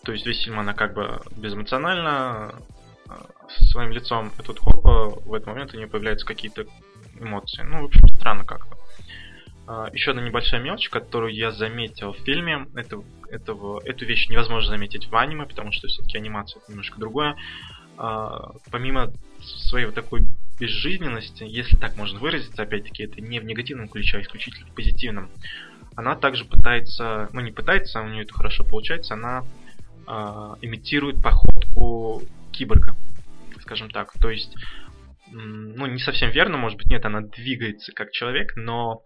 То 0.03 0.11
есть 0.13 0.25
весь 0.25 0.43
фильм 0.43 0.59
она 0.59 0.73
как 0.73 0.93
бы 0.93 1.21
безэмоционально 1.35 2.55
а, 3.07 3.25
со 3.49 3.63
своим 3.65 3.91
лицом, 3.91 4.31
и 4.39 4.43
тут 4.43 4.59
хопа, 4.59 5.09
в 5.09 5.33
этот 5.33 5.47
момент 5.47 5.73
у 5.73 5.77
нее 5.77 5.88
появляются 5.88 6.25
какие-то 6.25 6.65
эмоции. 7.19 7.63
Ну, 7.63 7.81
в 7.81 7.85
общем, 7.85 8.07
странно 8.09 8.45
как-то. 8.45 8.77
А, 9.67 9.89
еще 9.91 10.11
одна 10.11 10.21
небольшая 10.21 10.61
мелочь, 10.61 10.89
которую 10.89 11.33
я 11.33 11.51
заметил 11.51 12.13
в 12.13 12.19
фильме. 12.19 12.67
Это, 12.75 13.03
этого, 13.29 13.81
эту 13.83 14.05
вещь 14.05 14.29
невозможно 14.29 14.69
заметить 14.69 15.07
в 15.07 15.15
аниме, 15.15 15.45
потому 15.45 15.71
что 15.73 15.88
все-таки 15.88 16.17
анимация 16.17 16.61
это 16.61 16.71
немножко 16.71 16.99
другое. 16.99 17.35
А, 17.97 18.53
помимо 18.71 19.11
своей 19.41 19.85
вот 19.85 19.95
такой 19.95 20.21
безжизненности, 20.59 21.43
если 21.43 21.75
так 21.75 21.97
можно 21.97 22.19
выразиться, 22.19 22.61
опять-таки, 22.61 23.03
это 23.03 23.21
не 23.21 23.39
в 23.39 23.45
негативном 23.45 23.89
ключе, 23.89 24.17
а 24.17 24.21
исключительно 24.21 24.67
в 24.67 24.73
позитивном 24.73 25.29
она 25.98 26.16
также 26.16 26.45
пытается, 26.45 27.28
ну 27.34 27.41
не 27.41 27.52
пытается, 27.52 28.02
у 28.02 28.08
нее 28.08 28.24
это 28.24 28.34
хорошо 28.34 28.64
получается, 28.64 29.16
она 29.16 29.43
э, 30.08 30.56
имитирует 30.62 31.22
походку 31.24 32.22
киборга, 32.52 32.95
скажем 33.62 33.89
так. 33.89 34.14
То 34.22 34.30
есть, 34.30 34.56
ну 35.32 35.88
не 35.88 35.98
совсем 35.98 36.30
верно, 36.30 36.58
может 36.58 36.78
быть, 36.78 36.88
нет, 36.91 37.04
она 37.04 37.22
двигается 37.22 37.91
как 37.93 38.12
человек, 38.12 38.56
но 38.56 39.02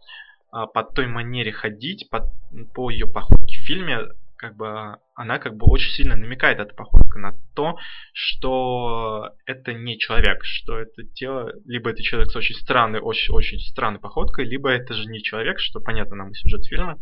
э, 0.54 0.66
по 0.74 0.84
той 0.84 1.08
манере 1.08 1.54
ходить, 1.54 2.10
по, 2.10 2.30
по 2.74 2.90
ее 2.90 3.08
походке 3.08 3.56
в 3.56 3.66
фильме 3.66 4.00
как 4.42 4.56
бы 4.56 4.98
она 5.14 5.38
как 5.38 5.56
бы 5.56 5.68
очень 5.68 5.92
сильно 5.92 6.16
намекает 6.16 6.60
эта 6.60 6.74
походка 6.74 7.20
на 7.20 7.34
то, 7.56 7.78
что 8.12 9.36
это 9.46 9.72
не 9.72 10.00
человек, 10.00 10.40
что 10.44 10.80
это 10.80 11.04
тело, 11.14 11.54
либо 11.66 11.92
это 11.92 12.02
человек 12.02 12.32
с 12.32 12.36
очень 12.36 12.56
странной, 12.56 13.02
очень, 13.02 13.36
очень 13.36 13.60
странной 13.60 14.00
походкой, 14.00 14.46
либо 14.46 14.70
это 14.70 14.96
же 14.96 15.06
не 15.06 15.22
человек, 15.22 15.60
что 15.60 15.80
понятно 15.80 16.16
нам 16.16 16.32
из 16.32 16.40
сюжета 16.40 16.64
фильма, 16.64 17.00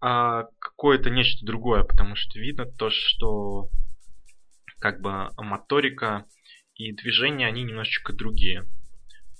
а 0.00 0.44
какое-то 0.58 1.10
нечто 1.10 1.44
другое, 1.44 1.84
потому 1.84 2.16
что 2.16 2.38
видно 2.38 2.64
то, 2.64 2.88
что 2.88 3.68
как 4.80 5.02
бы 5.02 5.28
моторика 5.36 6.24
и 6.76 6.92
движения, 6.92 7.46
они 7.46 7.62
немножечко 7.62 8.14
другие. 8.14 8.64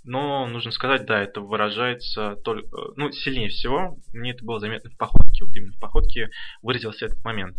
Но 0.04 0.46
нужно 0.46 0.72
сказать, 0.72 1.06
да, 1.06 1.22
это 1.22 1.40
выражается 1.40 2.36
только, 2.44 2.68
ну, 2.96 3.12
сильнее 3.12 3.48
всего. 3.48 3.98
Мне 4.12 4.32
это 4.32 4.44
было 4.44 4.58
заметно 4.58 4.90
в 4.90 4.96
походке. 4.96 5.44
Вот 5.44 5.54
именно 5.54 5.72
в 5.72 5.78
походке 5.80 6.30
выразился 6.60 7.06
этот 7.06 7.22
момент. 7.24 7.56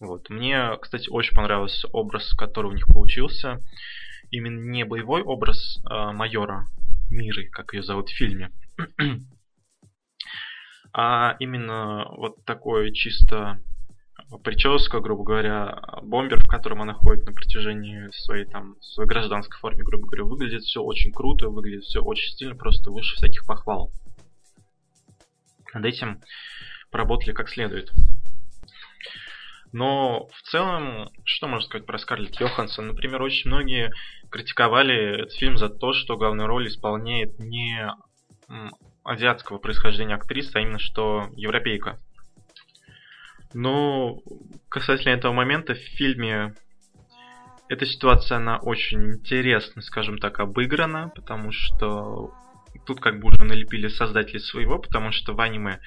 Вот. 0.00 0.30
Мне, 0.30 0.76
кстати, 0.80 1.08
очень 1.08 1.34
понравился 1.34 1.88
образ, 1.88 2.32
который 2.34 2.70
у 2.70 2.74
них 2.74 2.86
получился. 2.86 3.62
Именно 4.30 4.70
не 4.70 4.84
боевой 4.84 5.22
образ 5.22 5.80
а 5.84 6.12
майора 6.12 6.66
Миры, 7.10 7.48
как 7.48 7.72
ее 7.72 7.82
зовут 7.82 8.08
в 8.08 8.16
фильме, 8.16 8.50
а 10.92 11.36
именно 11.38 12.06
вот 12.16 12.44
такой 12.44 12.92
чисто 12.92 13.60
прическа, 14.42 15.00
грубо 15.00 15.24
говоря, 15.24 15.80
бомбер, 16.02 16.40
в 16.40 16.48
котором 16.48 16.82
она 16.82 16.94
ходит 16.94 17.26
на 17.26 17.32
протяжении 17.32 18.08
своей 18.12 18.44
там 18.44 18.76
своей 18.80 19.08
гражданской 19.08 19.58
форме, 19.58 19.84
грубо 19.84 20.06
говоря, 20.06 20.24
выглядит 20.24 20.62
все 20.62 20.82
очень 20.82 21.12
круто, 21.12 21.48
выглядит 21.48 21.84
все 21.84 22.00
очень 22.00 22.32
стильно, 22.32 22.56
просто 22.56 22.90
выше 22.90 23.16
всяких 23.16 23.46
похвал. 23.46 23.92
Над 25.72 25.84
этим 25.84 26.20
поработали 26.90 27.32
как 27.32 27.48
следует. 27.48 27.92
Но 29.72 30.26
в 30.28 30.42
целом, 30.42 31.10
что 31.24 31.48
можно 31.48 31.66
сказать 31.66 31.86
про 31.86 31.98
Скарлетт 31.98 32.40
Йоханссон? 32.40 32.88
Например, 32.88 33.20
очень 33.20 33.50
многие 33.50 33.92
критиковали 34.30 35.20
этот 35.20 35.32
фильм 35.32 35.58
за 35.58 35.68
то, 35.68 35.92
что 35.92 36.16
главную 36.16 36.46
роль 36.46 36.68
исполняет 36.68 37.38
не 37.38 37.92
азиатского 39.04 39.58
происхождения 39.58 40.14
актриса, 40.14 40.58
а 40.58 40.62
именно 40.62 40.78
что 40.78 41.28
европейка. 41.36 41.98
Но 43.56 44.18
касательно 44.68 45.14
этого 45.14 45.32
момента 45.32 45.72
в 45.74 45.78
фильме 45.78 46.54
эта 47.70 47.86
ситуация, 47.86 48.36
она 48.36 48.58
очень 48.58 49.14
интересно, 49.14 49.80
скажем 49.80 50.18
так, 50.18 50.40
обыграна, 50.40 51.10
потому 51.14 51.52
что 51.52 52.34
тут 52.84 53.00
как 53.00 53.18
бы 53.18 53.28
уже 53.28 53.44
налепили 53.44 53.88
создатели 53.88 54.36
своего, 54.36 54.78
потому 54.78 55.10
что 55.10 55.32
в 55.32 55.40
аниме 55.40 55.80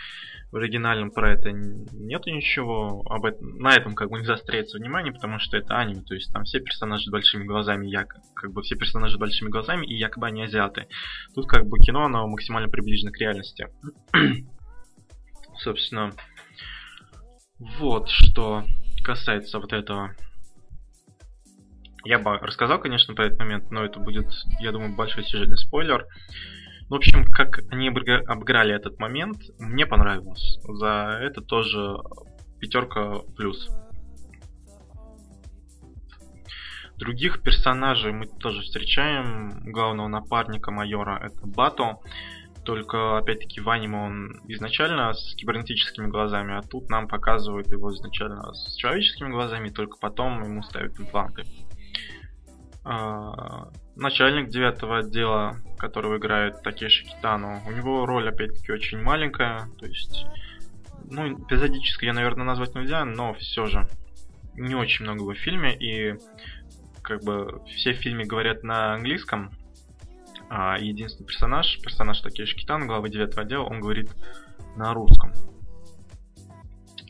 в 0.52 0.56
оригинальном 0.56 1.12
про 1.12 1.32
это 1.32 1.52
нету 1.52 2.32
ничего, 2.32 3.04
об 3.06 3.26
этом, 3.26 3.60
на 3.60 3.76
этом 3.76 3.94
как 3.94 4.10
бы 4.10 4.18
не 4.18 4.26
заостряется 4.26 4.80
внимание, 4.80 5.14
потому 5.14 5.38
что 5.38 5.56
это 5.56 5.78
аниме, 5.78 6.02
то 6.02 6.16
есть 6.16 6.34
там 6.34 6.46
все 6.46 6.60
персонажи 6.62 7.06
с 7.06 7.12
большими 7.12 7.44
глазами, 7.44 7.86
як, 7.86 8.16
как 8.34 8.52
бы 8.52 8.64
все 8.64 8.78
персонажи 8.78 9.16
с 9.16 9.20
большими 9.20 9.50
глазами 9.50 9.86
и 9.86 9.94
якобы 9.94 10.26
они 10.26 10.42
азиаты. 10.42 10.88
Тут 11.36 11.46
как 11.46 11.68
бы 11.68 11.78
кино, 11.78 12.06
оно 12.06 12.28
максимально 12.28 12.68
приближено 12.68 13.12
к 13.12 13.20
реальности. 13.20 13.68
Собственно, 15.60 16.14
вот 17.60 18.10
что 18.10 18.64
касается 19.04 19.60
вот 19.60 19.74
этого. 19.74 20.16
Я 22.06 22.18
бы 22.20 22.38
рассказал, 22.38 22.80
конечно, 22.80 23.14
про 23.14 23.26
этот 23.26 23.40
момент, 23.40 23.72
но 23.72 23.84
это 23.84 24.00
будет, 24.00 24.32
я 24.60 24.72
думаю, 24.72 24.96
большой 24.96 25.24
сюжетный 25.24 25.58
спойлер. 25.58 26.08
В 26.90 26.96
общем, 26.96 27.26
как 27.26 27.60
они 27.70 27.90
обыграли 27.90 28.74
этот 28.74 28.98
момент, 29.00 29.38
мне 29.60 29.86
понравилось. 29.86 30.60
За 30.64 31.20
это 31.22 31.42
тоже 31.42 31.98
пятерка 32.60 33.20
плюс. 33.36 33.70
Других 36.98 37.44
персонажей 37.44 38.12
мы 38.12 38.26
тоже 38.28 38.62
встречаем. 38.62 39.72
Главного 39.72 40.08
напарника 40.08 40.72
майора 40.72 41.20
это 41.24 41.46
Бато. 41.46 42.00
Только, 42.66 43.18
опять-таки, 43.18 43.62
в 43.62 43.70
аниме 43.70 43.98
он 43.98 44.42
изначально 44.48 45.14
с 45.14 45.36
кибернетическими 45.36 46.08
глазами, 46.08 46.58
а 46.58 46.62
тут 46.62 46.90
нам 46.90 47.08
показывают 47.08 47.68
его 47.68 47.92
изначально 47.94 48.54
с 48.54 48.76
человеческими 48.76 49.30
глазами, 49.30 49.70
только 49.70 49.98
потом 49.98 50.44
ему 50.44 50.62
ставят 50.62 51.00
импланты. 51.00 51.44
А, 52.84 53.70
начальник 53.96 54.50
девятого 54.50 55.00
отдела, 55.00 55.58
которого 55.78 56.18
играет 56.18 56.62
Такеши 56.64 57.06
Китану, 57.06 57.62
у 57.68 57.72
него 57.72 58.06
роль, 58.06 58.30
опять-таки, 58.30 58.72
очень 58.72 59.02
маленькая, 59.02 59.70
то 59.78 59.86
есть, 59.86 60.26
ну, 61.10 61.34
эпизодически 61.34 62.06
я, 62.06 62.14
наверное, 62.14 62.46
назвать 62.46 62.76
нельзя, 62.76 63.06
но 63.06 63.34
все 63.36 63.66
же 63.66 63.88
не 64.56 64.76
очень 64.76 65.06
много 65.06 65.24
в 65.24 65.38
фильме, 65.38 65.76
и 65.76 66.18
как 67.02 67.24
бы 67.24 67.62
все 67.68 67.94
в 67.94 67.98
фильме 67.98 68.26
говорят 68.26 68.64
на 68.64 68.94
английском, 68.94 69.52
единственный 70.50 71.28
персонаж, 71.28 71.80
персонаж 71.82 72.22
Такеши 72.22 72.56
Китану, 72.56 72.88
глава 72.88 73.08
девятого 73.08 73.44
отдела, 73.44 73.64
он 73.64 73.80
говорит 73.80 74.10
на 74.76 74.94
русском. 74.94 75.32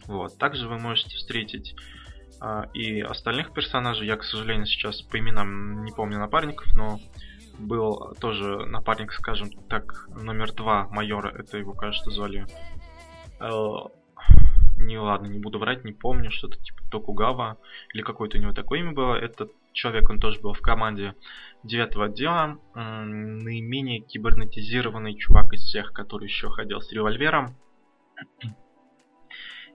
Вот. 0.07 0.37
Также 0.37 0.67
вы 0.67 0.79
можете 0.79 1.15
встретить 1.15 1.75
а, 2.41 2.67
и 2.73 2.99
остальных 3.01 3.53
персонажей. 3.53 4.07
Я, 4.07 4.17
к 4.17 4.23
сожалению, 4.23 4.65
сейчас 4.65 5.01
по 5.01 5.19
именам 5.19 5.85
не 5.85 5.91
помню 5.91 6.17
напарников, 6.17 6.67
но 6.73 6.99
был 7.59 8.15
тоже 8.19 8.65
напарник, 8.65 9.11
скажем 9.13 9.51
так, 9.69 10.07
номер 10.09 10.51
два 10.53 10.87
майора. 10.87 11.29
Это 11.29 11.57
его, 11.57 11.73
кажется, 11.73 12.09
звали... 12.09 12.47
Э, 13.39 13.73
не 14.79 14.97
ладно, 14.97 15.27
не 15.27 15.39
буду 15.39 15.59
врать, 15.59 15.83
не 15.83 15.91
помню, 15.91 16.31
что-то 16.31 16.57
типа 16.57 16.81
Токугава 16.89 17.57
или 17.93 18.01
какое-то 18.01 18.37
у 18.37 18.41
него 18.41 18.53
такое 18.53 18.79
имя 18.79 18.93
было. 18.93 19.15
Этот 19.15 19.51
человек, 19.79 20.09
он 20.09 20.19
тоже 20.19 20.39
был 20.39 20.53
в 20.53 20.61
команде 20.61 21.15
девятого 21.63 22.05
отдела. 22.05 22.59
Наименее 22.75 24.01
кибернетизированный 24.01 25.15
чувак 25.15 25.53
из 25.53 25.61
всех, 25.61 25.93
который 25.93 26.25
еще 26.25 26.49
ходил 26.49 26.81
с 26.81 26.91
револьвером. 26.91 27.55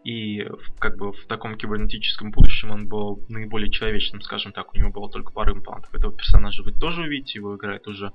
И 0.05 0.46
как 0.78 0.98
бы 0.98 1.12
в 1.12 1.26
таком 1.26 1.57
кибернетическом 1.57 2.30
будущем 2.30 2.70
он 2.70 2.88
был 2.88 3.24
наиболее 3.30 3.70
человечным, 3.70 4.20
скажем 4.20 4.52
так, 4.52 4.74
у 4.74 4.76
него 4.76 4.90
было 4.90 5.11
только 5.11 5.32
пара 5.32 5.55
имплантов. 5.55 5.94
Этого 5.94 6.14
персонажа 6.14 6.62
вы 6.62 6.72
тоже 6.72 7.00
увидите, 7.00 7.38
его 7.38 7.57
играет 7.57 7.86
уже 7.86 8.12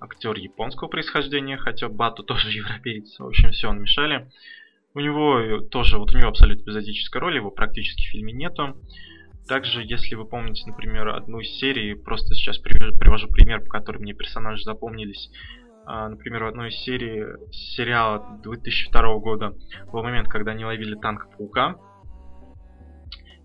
актер 0.00 0.38
японского 0.38 0.88
происхождения, 0.88 1.58
хотя 1.58 1.90
Бату 1.90 2.22
тоже 2.24 2.50
европеец. 2.50 3.18
В 3.18 3.26
общем, 3.26 3.50
все 3.50 3.68
он 3.68 3.82
мешали. 3.82 4.30
У 4.94 5.00
него 5.00 5.60
тоже, 5.60 5.98
вот 5.98 6.14
у 6.14 6.18
него 6.18 6.30
абсолютно 6.30 6.62
эпизодическая 6.62 7.20
роль, 7.20 7.36
его 7.36 7.50
практически 7.50 8.06
в 8.06 8.10
фильме 8.10 8.32
нету. 8.32 8.78
Также, 9.48 9.82
если 9.82 10.14
вы 10.14 10.26
помните, 10.26 10.64
например, 10.66 11.08
одну 11.08 11.40
из 11.40 11.48
серий, 11.58 11.94
просто 11.94 12.34
сейчас 12.34 12.58
привожу 12.58 13.28
пример, 13.28 13.60
по 13.60 13.70
которым 13.70 14.02
мне 14.02 14.12
персонажи 14.12 14.62
запомнились. 14.62 15.30
А, 15.86 16.10
например, 16.10 16.44
в 16.44 16.48
одной 16.48 16.68
из 16.68 16.74
серий 16.74 17.24
сериала 17.50 18.38
2002 18.42 19.18
года 19.20 19.54
был 19.90 20.02
момент, 20.02 20.28
когда 20.28 20.50
они 20.50 20.66
ловили 20.66 20.94
танк 20.96 21.28
Паука. 21.34 21.76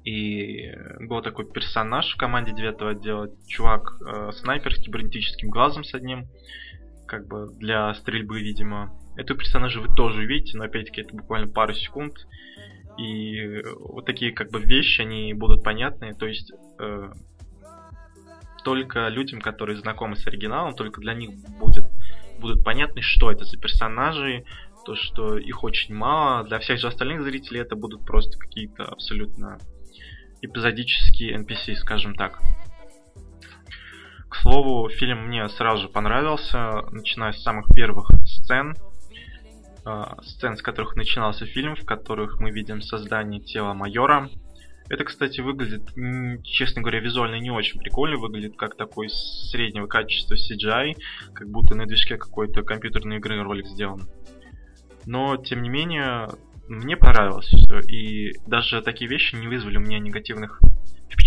И 0.03 0.73
был 0.99 1.21
такой 1.21 1.49
персонаж 1.49 2.13
в 2.13 2.17
команде 2.17 2.51
9 2.51 2.81
отдела, 2.81 3.29
чувак, 3.47 3.93
э, 4.05 4.31
снайпер 4.33 4.75
с 4.75 4.79
кибернетическим 4.79 5.49
глазом 5.49 5.85
с 5.85 5.93
одним, 5.93 6.27
как 7.07 7.27
бы 7.29 7.47
для 7.55 7.93
стрельбы, 7.93 8.41
видимо. 8.41 8.91
Эту 9.15 9.37
персонажа 9.37 9.79
вы 9.79 9.87
тоже 9.95 10.19
увидите, 10.19 10.57
но 10.57 10.65
опять-таки 10.65 10.99
это 10.99 11.15
буквально 11.15 11.47
пару 11.47 11.73
секунд. 11.73 12.15
И 12.97 13.61
вот 13.79 14.05
такие 14.05 14.31
как 14.31 14.51
бы 14.51 14.61
вещи, 14.61 15.01
они 15.01 15.33
будут 15.33 15.63
понятны. 15.63 16.13
То 16.13 16.27
есть 16.27 16.51
э, 16.79 17.11
только 18.63 19.07
людям, 19.09 19.41
которые 19.41 19.77
знакомы 19.77 20.15
с 20.15 20.27
оригиналом, 20.27 20.75
только 20.75 21.01
для 21.01 21.13
них 21.13 21.31
будет 21.59 21.85
будут 22.39 22.63
понятны, 22.63 23.01
что 23.01 23.31
это 23.31 23.45
за 23.45 23.57
персонажи, 23.57 24.43
то, 24.85 24.95
что 24.95 25.37
их 25.37 25.63
очень 25.63 25.95
мало. 25.95 26.43
Для 26.43 26.59
всех 26.59 26.79
же 26.79 26.87
остальных 26.87 27.23
зрителей 27.23 27.61
это 27.61 27.75
будут 27.75 28.05
просто 28.05 28.37
какие-то 28.37 28.83
абсолютно 28.83 29.59
эпизодические 30.41 31.37
NPC, 31.37 31.75
скажем 31.75 32.15
так. 32.15 32.41
К 34.29 34.35
слову, 34.35 34.89
фильм 34.89 35.27
мне 35.27 35.47
сразу 35.49 35.83
же 35.83 35.89
понравился, 35.89 36.81
начиная 36.91 37.31
с 37.31 37.41
самых 37.41 37.67
первых 37.73 38.09
сцен, 38.25 38.75
сцен, 40.23 40.57
с 40.57 40.61
которых 40.61 40.95
начинался 40.95 41.45
фильм, 41.45 41.75
в 41.75 41.85
которых 41.85 42.39
мы 42.39 42.51
видим 42.51 42.81
создание 42.81 43.41
тела 43.41 43.73
майора, 43.73 44.29
это, 44.89 45.05
кстати, 45.05 45.39
выглядит, 45.41 45.89
честно 46.43 46.81
говоря, 46.81 46.99
визуально 46.99 47.39
не 47.39 47.51
очень 47.51 47.79
прикольно. 47.79 48.17
Выглядит 48.17 48.57
как 48.57 48.75
такой 48.75 49.09
среднего 49.09 49.87
качества 49.87 50.35
CGI, 50.35 50.95
как 51.33 51.49
будто 51.49 51.75
на 51.75 51.85
движке 51.85 52.17
какой-то 52.17 52.63
компьютерной 52.63 53.17
игры 53.17 53.41
ролик 53.41 53.65
сделан. 53.65 54.01
Но, 55.05 55.37
тем 55.37 55.61
не 55.61 55.69
менее, 55.69 56.29
мне 56.67 56.97
понравилось 56.97 57.47
все. 57.47 57.79
И 57.79 58.33
даже 58.45 58.81
такие 58.81 59.09
вещи 59.09 59.35
не 59.35 59.47
вызвали 59.47 59.77
у 59.77 59.81
меня 59.81 59.99
негативных 59.99 60.59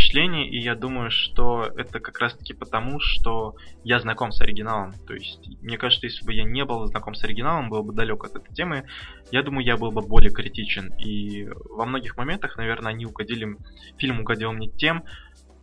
впечатлений, 0.06 0.48
и 0.48 0.58
я 0.58 0.74
думаю, 0.74 1.10
что 1.10 1.64
это 1.76 2.00
как 2.00 2.18
раз-таки 2.20 2.54
потому, 2.54 3.00
что 3.00 3.56
я 3.84 3.98
знаком 3.98 4.30
с 4.30 4.40
оригиналом. 4.40 4.92
То 5.06 5.14
есть, 5.14 5.48
мне 5.62 5.78
кажется, 5.78 6.06
если 6.06 6.24
бы 6.24 6.32
я 6.32 6.44
не 6.44 6.64
был 6.64 6.86
знаком 6.86 7.14
с 7.14 7.24
оригиналом, 7.24 7.68
был 7.68 7.82
бы 7.82 7.92
далек 7.92 8.24
от 8.24 8.36
этой 8.36 8.54
темы, 8.54 8.84
я 9.30 9.42
думаю, 9.42 9.64
я 9.64 9.76
был 9.76 9.90
бы 9.90 10.02
более 10.02 10.30
критичен. 10.30 10.92
И 10.98 11.48
во 11.70 11.84
многих 11.86 12.16
моментах, 12.16 12.56
наверное, 12.56 12.92
они 12.92 13.06
угодили, 13.06 13.56
фильм 13.98 14.20
угодил 14.20 14.52
мне 14.52 14.68
тем, 14.68 15.04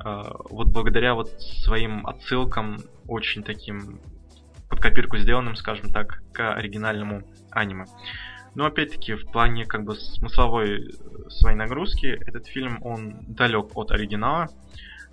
э, 0.04 0.22
вот 0.50 0.68
благодаря 0.68 1.16
вот 1.16 1.30
своим 1.30 2.06
отсылкам 2.06 2.78
очень 3.08 3.44
таким 3.44 4.02
под 4.70 4.82
копирку 4.82 5.18
сделанным, 5.18 5.56
скажем 5.56 5.92
так, 5.92 6.22
к 6.34 6.54
оригинальному 6.54 7.24
аниме. 7.52 7.86
Но 8.56 8.66
опять-таки 8.66 9.16
в 9.16 9.26
плане 9.32 9.66
как 9.66 9.84
бы 9.84 9.96
смысловой 9.96 10.90
э, 10.90 11.30
своей 11.30 11.58
нагрузки 11.58 12.06
этот 12.06 12.48
фильм 12.48 12.80
он 12.82 13.18
далек 13.28 13.76
от 13.76 13.92
оригинала. 13.92 14.50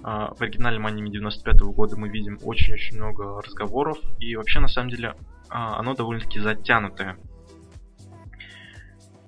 Uh, 0.03 0.35
в 0.35 0.41
оригинальном 0.41 0.87
аниме 0.87 1.11
95 1.11 1.61
-го 1.61 1.75
года 1.75 1.95
мы 1.99 2.09
видим 2.09 2.39
очень-очень 2.43 2.97
много 2.97 3.43
разговоров, 3.43 3.99
и 4.19 4.35
вообще 4.35 4.59
на 4.59 4.69
самом 4.69 4.89
деле 4.89 5.15
uh, 5.51 5.75
оно 5.77 5.95
довольно-таки 5.95 6.41
затянутое. 6.41 7.19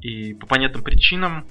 И 0.01 0.33
по 0.33 0.47
понятным 0.47 0.83
причинам 0.83 1.47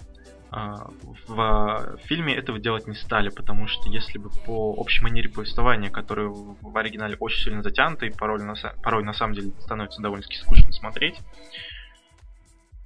uh, 0.49 0.91
в 1.27 1.99
фильме 2.05 2.33
этого 2.33 2.57
делать 2.57 2.87
не 2.87 2.95
стали, 2.95 3.29
потому 3.29 3.67
что 3.67 3.91
если 3.91 4.17
бы 4.17 4.31
по 4.43 4.73
общей 4.73 5.03
манере 5.03 5.29
повествования, 5.29 5.91
которое 5.91 6.29
в 6.29 6.75
оригинале 6.75 7.15
очень 7.19 7.43
сильно 7.43 7.61
затянуто 7.61 8.07
и 8.07 8.09
порой 8.09 8.43
на, 8.43 8.55
порой 8.81 9.03
на 9.03 9.13
самом 9.13 9.35
деле 9.35 9.51
становится 9.59 10.01
довольно-таки 10.01 10.37
скучно 10.37 10.71
смотреть, 10.71 11.19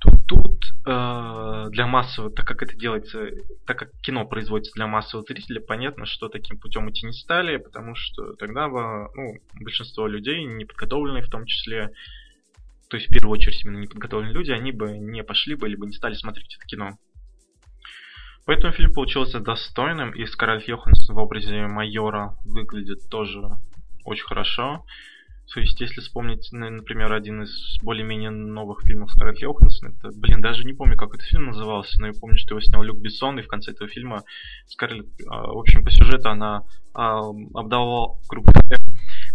то 0.06 0.18
тут 0.28 0.64
э, 0.86 1.66
для 1.72 1.88
массового, 1.88 2.32
так 2.32 2.46
как 2.46 2.62
это 2.62 2.76
делается, 2.76 3.30
так 3.66 3.80
как 3.80 3.92
кино 4.02 4.26
производится 4.26 4.74
для 4.76 4.88
массового 4.88 5.26
зрителя, 5.26 5.62
понятно, 5.62 6.06
что 6.06 6.30
таким 6.30 6.60
путем 6.60 6.90
идти 6.90 7.06
не 7.06 7.14
стали, 7.14 7.58
потому 7.58 7.96
что 7.96 8.34
тогда 8.34 8.68
бы 8.70 9.10
ну, 9.16 9.34
большинство 9.60 10.08
людей, 10.08 10.44
неподготовленные 10.44 11.24
в 11.24 11.30
том 11.30 11.46
числе, 11.46 11.92
то 12.90 12.98
есть 12.98 13.08
в 13.08 13.12
первую 13.12 13.34
очередь 13.34 13.64
именно 13.66 13.80
неподготовленные 13.80 14.34
люди, 14.34 14.52
они 14.52 14.72
бы 14.72 14.98
не 14.98 15.24
пошли 15.24 15.56
бы, 15.56 15.68
либо 15.68 15.86
не 15.86 15.94
стали 15.94 16.14
смотреть 16.14 16.56
это 16.56 16.66
кино. 16.68 16.92
Поэтому 18.46 18.74
фильм 18.74 18.94
получился 18.94 19.40
достойным, 19.40 20.12
и 20.12 20.26
Скарлетт 20.28 20.68
Йоханссон 20.68 21.16
в 21.16 21.20
образе 21.20 21.66
майора 21.66 22.36
выглядит 22.46 23.10
тоже 23.10 23.42
очень 24.04 24.26
хорошо. 24.26 24.86
То 25.54 25.60
есть, 25.60 25.80
если 25.80 26.02
вспомнить, 26.02 26.50
например, 26.52 27.14
один 27.14 27.44
из 27.44 27.78
более-менее 27.82 28.32
новых 28.32 28.82
фильмов 28.82 29.12
Скарлетт 29.12 29.40
Йоханссон, 29.40 29.90
это, 29.90 30.10
блин, 30.18 30.42
даже 30.42 30.64
не 30.64 30.74
помню, 30.74 30.98
как 30.98 31.14
этот 31.14 31.28
фильм 31.28 31.46
назывался, 31.46 32.02
но 32.02 32.08
я 32.08 32.14
помню, 32.14 32.38
что 32.38 32.56
его 32.56 32.62
снял 32.62 32.82
Люк 32.82 33.00
Бессон, 33.00 33.40
и 33.40 33.44
в 33.44 33.48
конце 33.48 33.72
этого 33.72 33.90
фильма 33.90 34.24
Скарлетт, 34.68 35.08
а, 35.30 35.48
в 35.48 35.58
общем, 35.58 35.84
по 35.84 35.92
сюжету 35.92 36.30
она 36.30 36.64
а, 36.94 37.20
обдавала, 37.54 38.18
грубо 38.28 38.52
говоря, 38.52 38.78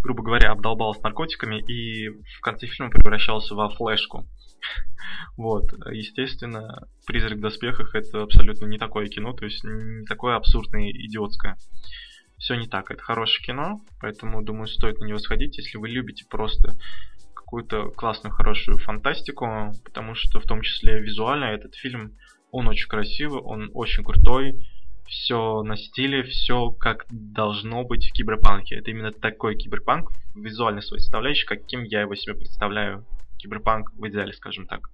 грубо 0.03 0.23
говоря, 0.23 0.51
обдолбалась 0.51 1.03
наркотиками 1.03 1.61
и 1.61 2.09
в 2.09 2.41
конце 2.43 2.67
фильма 2.67 2.91
превращался 2.91 3.55
во 3.55 3.69
флешку. 3.69 4.27
Вот, 5.37 5.73
естественно, 5.91 6.87
«Призрак 7.07 7.39
в 7.39 7.41
доспехах»— 7.41 7.95
это 7.95 8.23
абсолютно 8.23 8.67
не 8.67 8.79
такое 8.79 9.07
кино, 9.07 9.33
то 9.33 9.47
есть 9.47 9.65
не 9.65 10.05
такое 10.05 10.37
абсурдное 10.37 10.91
идиотское 10.91 11.57
все 12.41 12.55
не 12.57 12.67
так. 12.67 12.91
Это 12.91 13.03
хорошее 13.03 13.45
кино, 13.45 13.81
поэтому, 14.01 14.43
думаю, 14.43 14.67
стоит 14.67 14.99
на 14.99 15.05
него 15.05 15.19
сходить, 15.19 15.59
если 15.59 15.77
вы 15.77 15.89
любите 15.89 16.25
просто 16.29 16.75
какую-то 17.35 17.91
классную, 17.91 18.35
хорошую 18.35 18.79
фантастику, 18.79 19.73
потому 19.85 20.15
что 20.15 20.41
в 20.41 20.45
том 20.45 20.63
числе 20.63 21.01
визуально 21.01 21.45
этот 21.45 21.75
фильм, 21.75 22.17
он 22.51 22.67
очень 22.67 22.89
красивый, 22.89 23.41
он 23.41 23.71
очень 23.75 24.03
крутой, 24.03 24.67
все 25.07 25.63
на 25.63 25.77
стиле, 25.77 26.23
все 26.23 26.71
как 26.71 27.05
должно 27.11 27.85
быть 27.85 28.09
в 28.09 28.13
киберпанке. 28.13 28.77
Это 28.77 28.91
именно 28.91 29.13
такой 29.13 29.57
киберпанк, 29.57 30.11
визуальной 30.35 30.83
своей 30.83 31.01
составляющей, 31.01 31.47
каким 31.47 31.83
я 31.83 32.03
его 32.03 32.15
себе 32.15 32.35
представляю. 32.35 33.05
Киберпанк 33.37 33.93
в 33.95 34.09
идеале, 34.09 34.33
скажем 34.33 34.67
так. 34.67 34.89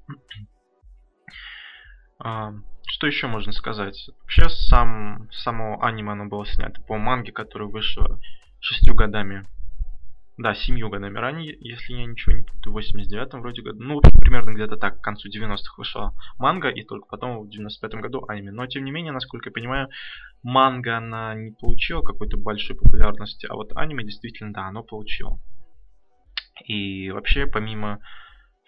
Что 2.86 3.06
еще 3.06 3.26
можно 3.26 3.52
сказать? 3.52 4.08
Вообще, 4.20 4.48
сам, 4.48 5.28
само 5.32 5.82
аниме 5.82 6.12
оно 6.12 6.26
было 6.26 6.46
снято 6.46 6.80
по 6.82 6.96
манге, 6.96 7.32
которая 7.32 7.68
вышла 7.68 8.20
шестью 8.60 8.94
годами. 8.94 9.44
Да, 10.38 10.54
семью 10.54 10.90
годами 10.90 11.18
ранее, 11.18 11.56
если 11.60 11.94
я 11.94 12.04
ничего 12.04 12.36
не 12.36 12.42
путаю, 12.42 12.74
в 12.74 12.78
89-м 12.78 13.40
вроде 13.40 13.62
году. 13.62 13.82
Ну, 13.82 14.00
примерно 14.20 14.50
где-то 14.52 14.76
так, 14.76 15.00
к 15.00 15.04
концу 15.04 15.28
90-х 15.30 15.74
вышла 15.78 16.14
манга, 16.38 16.68
и 16.68 16.84
только 16.84 17.06
потом 17.08 17.38
в 17.38 17.48
95-м 17.48 18.02
году 18.02 18.24
аниме. 18.28 18.52
Но, 18.52 18.66
тем 18.66 18.84
не 18.84 18.90
менее, 18.90 19.12
насколько 19.12 19.48
я 19.48 19.52
понимаю, 19.52 19.88
манга, 20.42 20.98
она 20.98 21.34
не 21.34 21.52
получила 21.52 22.02
какой-то 22.02 22.36
большой 22.36 22.76
популярности, 22.76 23.46
а 23.46 23.54
вот 23.54 23.72
аниме 23.76 24.04
действительно, 24.04 24.52
да, 24.52 24.66
оно 24.68 24.82
получило. 24.82 25.40
И 26.66 27.10
вообще, 27.10 27.46
помимо 27.46 28.00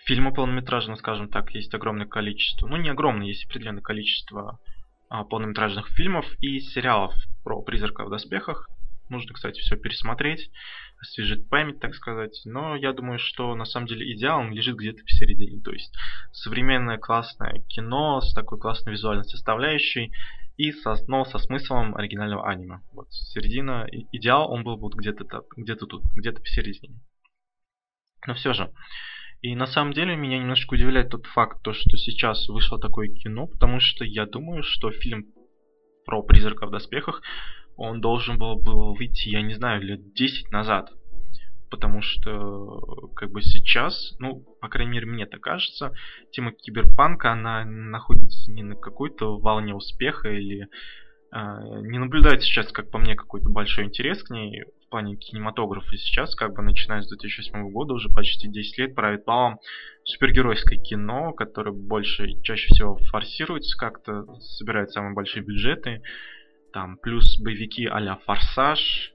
Фильмы 0.05 0.33
полнометражные, 0.33 0.97
скажем 0.97 1.29
так, 1.29 1.51
есть 1.51 1.75
огромное 1.75 2.07
количество. 2.07 2.67
Ну, 2.67 2.77
не 2.77 2.89
огромное, 2.89 3.27
есть 3.27 3.45
определенное 3.45 3.83
количество 3.83 4.59
а, 5.11 5.25
полнометражных 5.25 5.89
фильмов 5.89 6.27
и 6.41 6.61
сериалов 6.61 7.15
про 7.45 7.63
призрака 7.63 8.05
в 8.05 8.11
доспехах. 8.11 8.69
Нужно, 9.09 9.33
кстати, 9.33 9.61
все 9.61 9.77
пересмотреть, 9.77 10.51
освежить 11.01 11.49
память, 11.49 11.81
так 11.81 11.95
сказать. 11.95 12.41
Но 12.45 12.77
я 12.77 12.93
думаю, 12.93 13.19
что 13.19 13.55
на 13.55 13.65
самом 13.65 13.87
деле 13.87 14.13
идеал 14.15 14.41
он 14.41 14.53
лежит 14.53 14.77
где-то 14.77 15.03
посередине. 15.03 15.63
То 15.63 15.73
есть 15.73 15.95
современное 16.33 16.99
классное 16.99 17.63
кино 17.69 18.21
с 18.21 18.35
такой 18.35 18.59
классной 18.59 18.93
визуальной 18.93 19.25
составляющей 19.25 20.13
и 20.59 20.73
со, 20.73 20.97
но 21.07 21.25
со 21.25 21.39
смыслом 21.39 21.97
оригинального 21.97 22.47
аниме. 22.47 22.81
Вот 22.93 23.07
середина, 23.11 23.87
идеал, 24.13 24.51
он 24.51 24.65
был 24.65 24.77
вот 24.77 24.95
где-то 24.95 25.25
где-то 25.57 25.87
тут, 25.87 26.03
где-то 26.15 26.41
посередине. 26.41 27.01
Но 28.27 28.35
все 28.35 28.53
же, 28.53 28.71
и 29.41 29.55
на 29.55 29.67
самом 29.67 29.93
деле 29.93 30.17
меня 30.17 30.39
немножко 30.39 30.75
удивляет 30.75 31.11
тот 31.11 31.27
факт, 31.27 31.63
то, 31.63 31.73
что 31.73 31.97
сейчас 31.97 32.49
вышло 32.49 32.79
такое 32.79 33.09
кино, 33.09 33.47
потому 33.47 33.79
что 33.81 34.05
я 34.05 34.27
думаю, 34.27 34.63
что 34.63 34.91
фильм 34.91 35.27
про 36.05 36.23
призрака 36.23 36.67
в 36.67 36.71
доспехах, 36.71 37.23
он 37.77 38.01
должен 38.01 38.39
был, 38.39 38.57
был 38.57 38.95
выйти, 38.95 39.29
я 39.29 39.43
не 39.43 39.55
знаю, 39.55 39.83
лет 39.83 40.13
10 40.13 40.51
назад. 40.51 40.91
Потому 41.71 42.01
что, 42.01 43.11
как 43.15 43.31
бы 43.31 43.43
сейчас, 43.43 44.17
ну, 44.19 44.43
по 44.61 44.69
крайней 44.69 44.93
мере, 44.93 45.07
мне 45.07 45.27
так 45.27 45.43
кажется, 45.43 45.93
тема 46.33 46.53
киберпанка, 46.53 47.33
она 47.33 47.65
находится 47.65 48.51
не 48.51 48.63
на 48.63 48.75
какой-то 48.75 49.39
волне 49.39 49.75
успеха 49.75 50.33
или 50.33 50.63
э, 50.63 51.37
не 51.83 51.99
наблюдается 51.99 52.49
сейчас, 52.49 52.73
как 52.73 52.91
по 52.91 52.99
мне, 52.99 53.15
какой-то 53.15 53.51
большой 53.51 53.85
интерес 53.85 54.23
к 54.23 54.31
ней 54.31 54.65
плане 54.89 55.17
кинематографа. 55.17 55.97
Сейчас, 55.97 56.35
как 56.35 56.55
бы 56.55 56.63
начиная 56.63 57.03
с 57.03 57.09
2008 57.09 57.71
года, 57.71 57.95
уже 57.95 58.09
почти 58.09 58.49
10 58.49 58.79
лет 58.79 58.95
правит 58.95 59.25
балом 59.25 59.59
супергеройское 60.05 60.79
кино, 60.79 61.33
которое 61.33 61.73
больше, 61.73 62.41
чаще 62.43 62.69
всего 62.69 62.97
форсируется 63.11 63.77
как-то, 63.77 64.25
собирает 64.41 64.91
самые 64.91 65.15
большие 65.15 65.43
бюджеты, 65.43 66.03
там, 66.73 66.97
плюс 66.99 67.39
боевики 67.41 67.87
а-ля 67.87 68.17
Форсаж, 68.25 69.13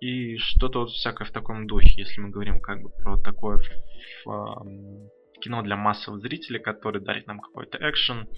и 0.00 0.36
что-то 0.36 0.80
вот 0.80 0.90
всякое 0.90 1.24
в 1.24 1.32
таком 1.32 1.66
духе, 1.66 2.02
если 2.02 2.20
мы 2.20 2.30
говорим 2.30 2.60
как 2.60 2.82
бы 2.82 2.90
про 2.90 3.16
такое 3.16 3.60
кино 5.40 5.62
для 5.62 5.76
массовых 5.76 6.20
зрителей, 6.20 6.58
который 6.58 7.02
дарит 7.02 7.26
нам 7.26 7.40
какой-то 7.40 7.78
экшен, 7.78 8.28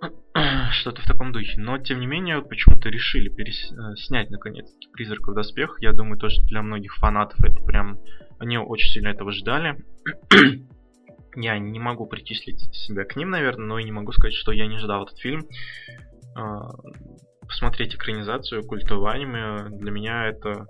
что-то 0.72 1.02
в 1.02 1.06
таком 1.06 1.32
духе. 1.32 1.60
Но, 1.60 1.78
тем 1.78 2.00
не 2.00 2.06
менее, 2.06 2.42
почему-то 2.42 2.88
решили 2.88 3.28
перес... 3.28 3.72
Э, 3.72 3.96
снять, 3.96 4.30
наконец-таки, 4.30 4.88
«Призрак 4.92 5.28
в 5.28 5.34
доспех». 5.34 5.76
Я 5.80 5.92
думаю, 5.92 6.18
то, 6.18 6.28
что 6.28 6.44
для 6.46 6.62
многих 6.62 6.96
фанатов 6.96 7.42
это 7.42 7.62
прям... 7.62 7.98
Они 8.38 8.58
очень 8.58 8.92
сильно 8.92 9.08
этого 9.08 9.32
ждали. 9.32 9.76
я 11.36 11.58
не 11.58 11.78
могу 11.78 12.06
причислить 12.06 12.60
себя 12.74 13.04
к 13.04 13.16
ним, 13.16 13.30
наверное, 13.30 13.66
но 13.66 13.78
и 13.78 13.84
не 13.84 13.92
могу 13.92 14.12
сказать, 14.12 14.34
что 14.34 14.52
я 14.52 14.66
не 14.66 14.78
ждал 14.78 15.04
этот 15.04 15.18
фильм. 15.18 15.46
А, 16.34 16.70
посмотреть 17.40 17.94
экранизацию 17.94 18.62
культового 18.62 19.12
аниме 19.12 19.68
для 19.70 19.90
меня 19.90 20.26
это... 20.26 20.66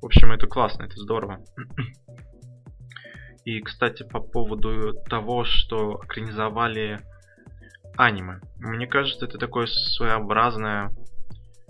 В 0.00 0.06
общем, 0.06 0.30
это 0.32 0.46
классно, 0.46 0.84
это 0.84 0.96
здорово. 0.96 1.44
И, 3.44 3.60
кстати, 3.60 4.02
по 4.02 4.20
поводу 4.20 4.92
того, 5.08 5.44
что 5.44 6.00
экранизовали 6.04 7.00
аниме. 7.98 8.40
Мне 8.56 8.86
кажется, 8.86 9.26
это 9.26 9.38
такое 9.38 9.66
своеобразное... 9.66 10.90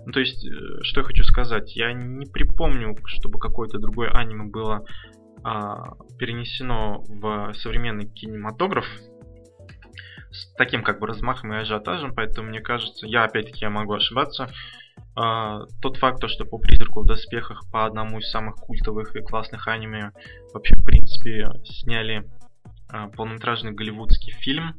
Ну, 0.05 0.13
то 0.13 0.19
есть, 0.21 0.45
э, 0.45 0.83
что 0.83 1.01
я 1.01 1.05
хочу 1.05 1.23
сказать, 1.23 1.75
я 1.75 1.91
не 1.91 2.25
припомню, 2.25 2.95
чтобы 3.05 3.39
какое-то 3.39 3.79
другое 3.79 4.09
аниме 4.11 4.45
было 4.45 4.85
а, 5.43 5.95
перенесено 6.17 7.03
в 7.07 7.53
современный 7.55 8.07
кинематограф 8.07 8.85
с 10.31 10.53
таким 10.55 10.83
как 10.83 10.99
бы 10.99 11.07
размахом 11.07 11.53
и 11.53 11.57
ажиотажем, 11.57 12.13
поэтому 12.13 12.49
мне 12.49 12.61
кажется, 12.61 13.07
я 13.07 13.23
опять-таки 13.23 13.61
я 13.61 13.69
могу 13.69 13.93
ошибаться, 13.93 14.51
а, 15.15 15.65
тот 15.81 15.97
факт, 15.97 16.23
что 16.29 16.45
по 16.45 16.57
призраку 16.57 17.01
в 17.01 17.05
доспехах 17.05 17.63
по 17.71 17.85
одному 17.85 18.19
из 18.19 18.29
самых 18.29 18.55
культовых 18.55 19.15
и 19.15 19.21
классных 19.21 19.67
аниме 19.67 20.11
вообще 20.53 20.75
в 20.75 20.83
принципе 20.85 21.45
сняли 21.63 22.29
а, 22.87 23.07
полнометражный 23.07 23.71
голливудский 23.71 24.33
фильм 24.33 24.75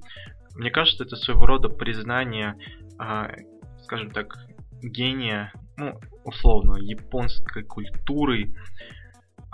мне 0.60 0.70
кажется, 0.70 1.04
это 1.04 1.16
своего 1.16 1.46
рода 1.46 1.70
признание, 1.70 2.54
э, 2.98 3.28
скажем 3.82 4.10
так, 4.10 4.36
гения, 4.82 5.54
ну, 5.78 5.98
условно, 6.22 6.76
японской 6.76 7.62
культуры 7.62 8.52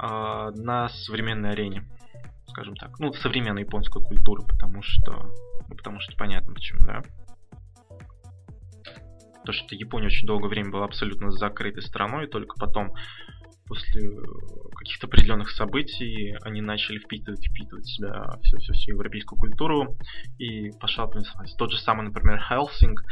э, 0.03 0.51
на 0.57 0.89
современной 0.89 1.53
арене. 1.53 1.85
Скажем 2.49 2.75
так. 2.75 2.99
Ну, 2.99 3.13
современной 3.13 3.63
японской 3.63 4.03
культуры, 4.03 4.43
потому 4.45 4.83
что. 4.83 5.33
Ну, 5.69 5.77
потому 5.77 6.01
что 6.01 6.17
понятно 6.17 6.53
почему, 6.53 6.81
да. 6.85 7.03
То, 9.45 9.53
что 9.53 9.77
Япония 9.77 10.07
очень 10.07 10.27
долгое 10.27 10.49
время 10.49 10.73
была 10.73 10.87
абсолютно 10.87 11.31
закрытой 11.31 11.83
страной, 11.83 12.27
только 12.27 12.59
потом 12.59 12.95
после 13.67 14.11
каких-то 14.75 15.07
определенных 15.07 15.51
событий 15.51 16.37
они 16.43 16.61
начали 16.61 16.99
впитывать, 16.99 17.47
впитывать 17.47 17.85
в 17.85 17.95
себя 17.95 18.39
всю, 18.43 18.59
всю, 18.59 18.73
всю 18.73 18.93
европейскую 18.93 19.39
культуру 19.39 19.97
и 20.39 20.71
пошла 20.81 21.07
понеслась. 21.07 21.55
Тот 21.55 21.73
же 21.73 21.79
самый, 21.79 22.05
например, 22.05 22.41
Хелсинг, 22.41 23.03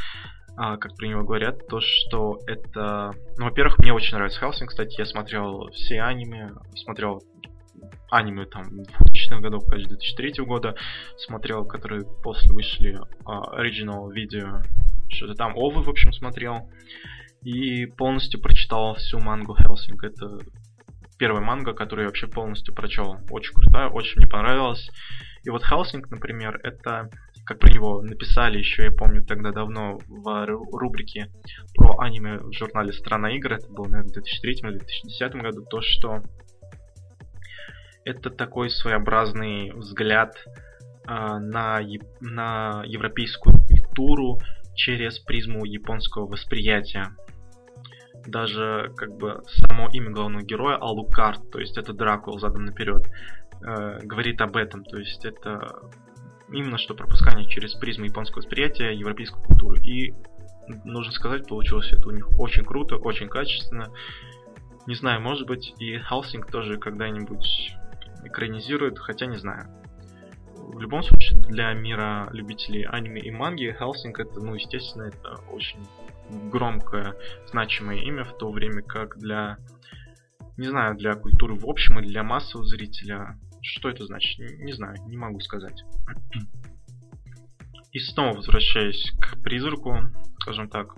а, 0.57 0.77
как 0.77 0.97
про 0.97 1.07
него 1.07 1.25
говорят, 1.25 1.67
то, 1.67 1.81
что 1.81 2.39
это... 2.47 3.13
Ну, 3.37 3.45
во-первых, 3.47 3.79
мне 3.79 3.93
очень 3.93 4.15
нравится 4.15 4.41
Хелсинг, 4.41 4.71
кстати, 4.71 4.99
я 4.99 5.07
смотрел 5.07 5.71
все 5.73 6.03
аниме, 6.03 6.53
смотрел 6.77 7.23
аниме 8.11 8.47
там 8.47 8.81
2000-х 8.81 9.41
годов, 9.41 9.67
кажется, 9.69 9.97
2003 9.97 10.45
года, 10.45 10.77
смотрел, 11.17 11.65
которые 11.65 12.05
после 12.23 12.53
вышли 12.53 12.97
uh, 13.25 13.59
Original 13.59 14.13
видео, 14.13 14.63
что-то 15.09 15.35
там, 15.35 15.57
Овы, 15.57 15.83
в 15.83 15.89
общем, 15.89 16.13
смотрел 16.13 16.69
и 17.45 17.87
полностью 17.87 18.41
прочитал 18.41 18.95
всю 18.95 19.19
мангу 19.21 19.55
Хелсинг. 19.55 20.03
Это 20.03 20.39
первая 21.19 21.43
манга, 21.43 21.75
которую 21.75 22.05
я 22.05 22.09
вообще 22.09 22.27
полностью 22.27 22.75
прочел. 22.75 23.19
Очень 23.31 23.55
крутая, 23.55 23.89
очень 23.89 24.19
мне 24.19 24.27
понравилась. 24.27 24.91
И 25.45 25.51
вот 25.51 25.63
Хелсинг, 25.65 26.11
например, 26.11 26.59
это 26.63 27.11
как 27.45 27.59
про 27.59 27.71
него 27.71 28.01
написали 28.01 28.59
еще, 28.59 28.85
я 28.85 28.91
помню, 28.91 29.23
тогда 29.23 29.53
давно 29.53 29.99
в 30.09 30.47
рубрике 30.73 31.31
про 31.75 31.99
аниме 31.99 32.39
в 32.39 32.53
журнале 32.53 32.93
«Страна 32.95 33.31
игр», 33.37 33.53
это 33.53 33.69
было, 33.69 33.85
наверное, 33.85 34.09
в 34.09 34.15
2003 34.15 34.53
или 34.53 34.79
2010 34.79 35.35
году, 35.35 35.67
то, 35.69 35.83
что 35.83 36.23
это 38.07 38.31
такой 38.31 38.71
своеобразный 38.71 39.73
взгляд 39.73 40.37
э, 41.07 41.11
на, 41.11 41.81
на 42.21 42.83
европейскую 42.87 43.61
культуру, 43.67 44.41
через 44.75 45.19
призму 45.19 45.65
японского 45.65 46.27
восприятия. 46.27 47.15
Даже 48.27 48.93
как 48.97 49.17
бы 49.17 49.43
само 49.67 49.89
имя 49.93 50.11
главного 50.11 50.43
героя 50.43 50.77
Алукард, 50.77 51.51
то 51.51 51.59
есть 51.59 51.77
это 51.77 51.93
Дракула 51.93 52.39
задом 52.39 52.65
наперед, 52.65 53.07
э, 53.61 54.01
говорит 54.03 54.41
об 54.41 54.57
этом. 54.57 54.85
То 54.85 54.99
есть 54.99 55.25
это 55.25 55.83
именно 56.51 56.79
что 56.79 56.95
пропускание 56.95 57.47
через 57.49 57.75
призму 57.75 58.05
японского 58.05 58.39
восприятия 58.39 58.93
европейской 58.93 59.43
культуры. 59.43 59.81
И 59.85 60.15
нужно 60.85 61.13
сказать, 61.13 61.47
получилось 61.47 61.93
это 61.93 62.09
у 62.09 62.13
них 62.13 62.29
очень 62.39 62.65
круто, 62.65 62.97
очень 62.97 63.29
качественно. 63.29 63.91
Не 64.87 64.95
знаю, 64.95 65.21
может 65.21 65.47
быть 65.47 65.75
и 65.79 65.99
Халсинг 65.99 66.51
тоже 66.51 66.79
когда-нибудь 66.79 67.75
экранизирует, 68.25 68.99
хотя 68.99 69.27
не 69.27 69.37
знаю. 69.37 69.69
В 70.57 70.81
любом 70.81 71.03
случае, 71.03 71.41
для 71.41 71.73
мира 71.75 72.29
любителей 72.33 72.85
аниме 72.85 73.21
и 73.21 73.31
манги, 73.31 73.75
Хелсинг 73.79 74.19
это, 74.19 74.41
ну, 74.41 74.55
естественно, 74.55 75.05
это 75.05 75.37
очень 75.51 75.87
громкое, 76.31 77.15
значимое 77.47 77.99
имя, 77.99 78.25
в 78.25 78.37
то 78.39 78.51
время 78.51 78.83
как 78.83 79.19
для, 79.19 79.59
не 80.57 80.67
знаю, 80.67 80.97
для 80.97 81.15
культуры 81.15 81.55
в 81.55 81.69
общем 81.69 82.01
и 82.01 82.07
для 82.07 82.23
массового 82.23 82.67
зрителя, 82.67 83.39
что 83.63 83.89
это 83.89 84.05
значит, 84.07 84.39
не 84.59 84.73
знаю, 84.73 84.97
не 85.07 85.17
могу 85.17 85.41
сказать. 85.41 85.85
И 87.93 87.99
снова 87.99 88.37
возвращаясь 88.37 89.13
к 89.21 89.43
призраку, 89.43 89.99
скажем 90.41 90.69
так, 90.69 90.95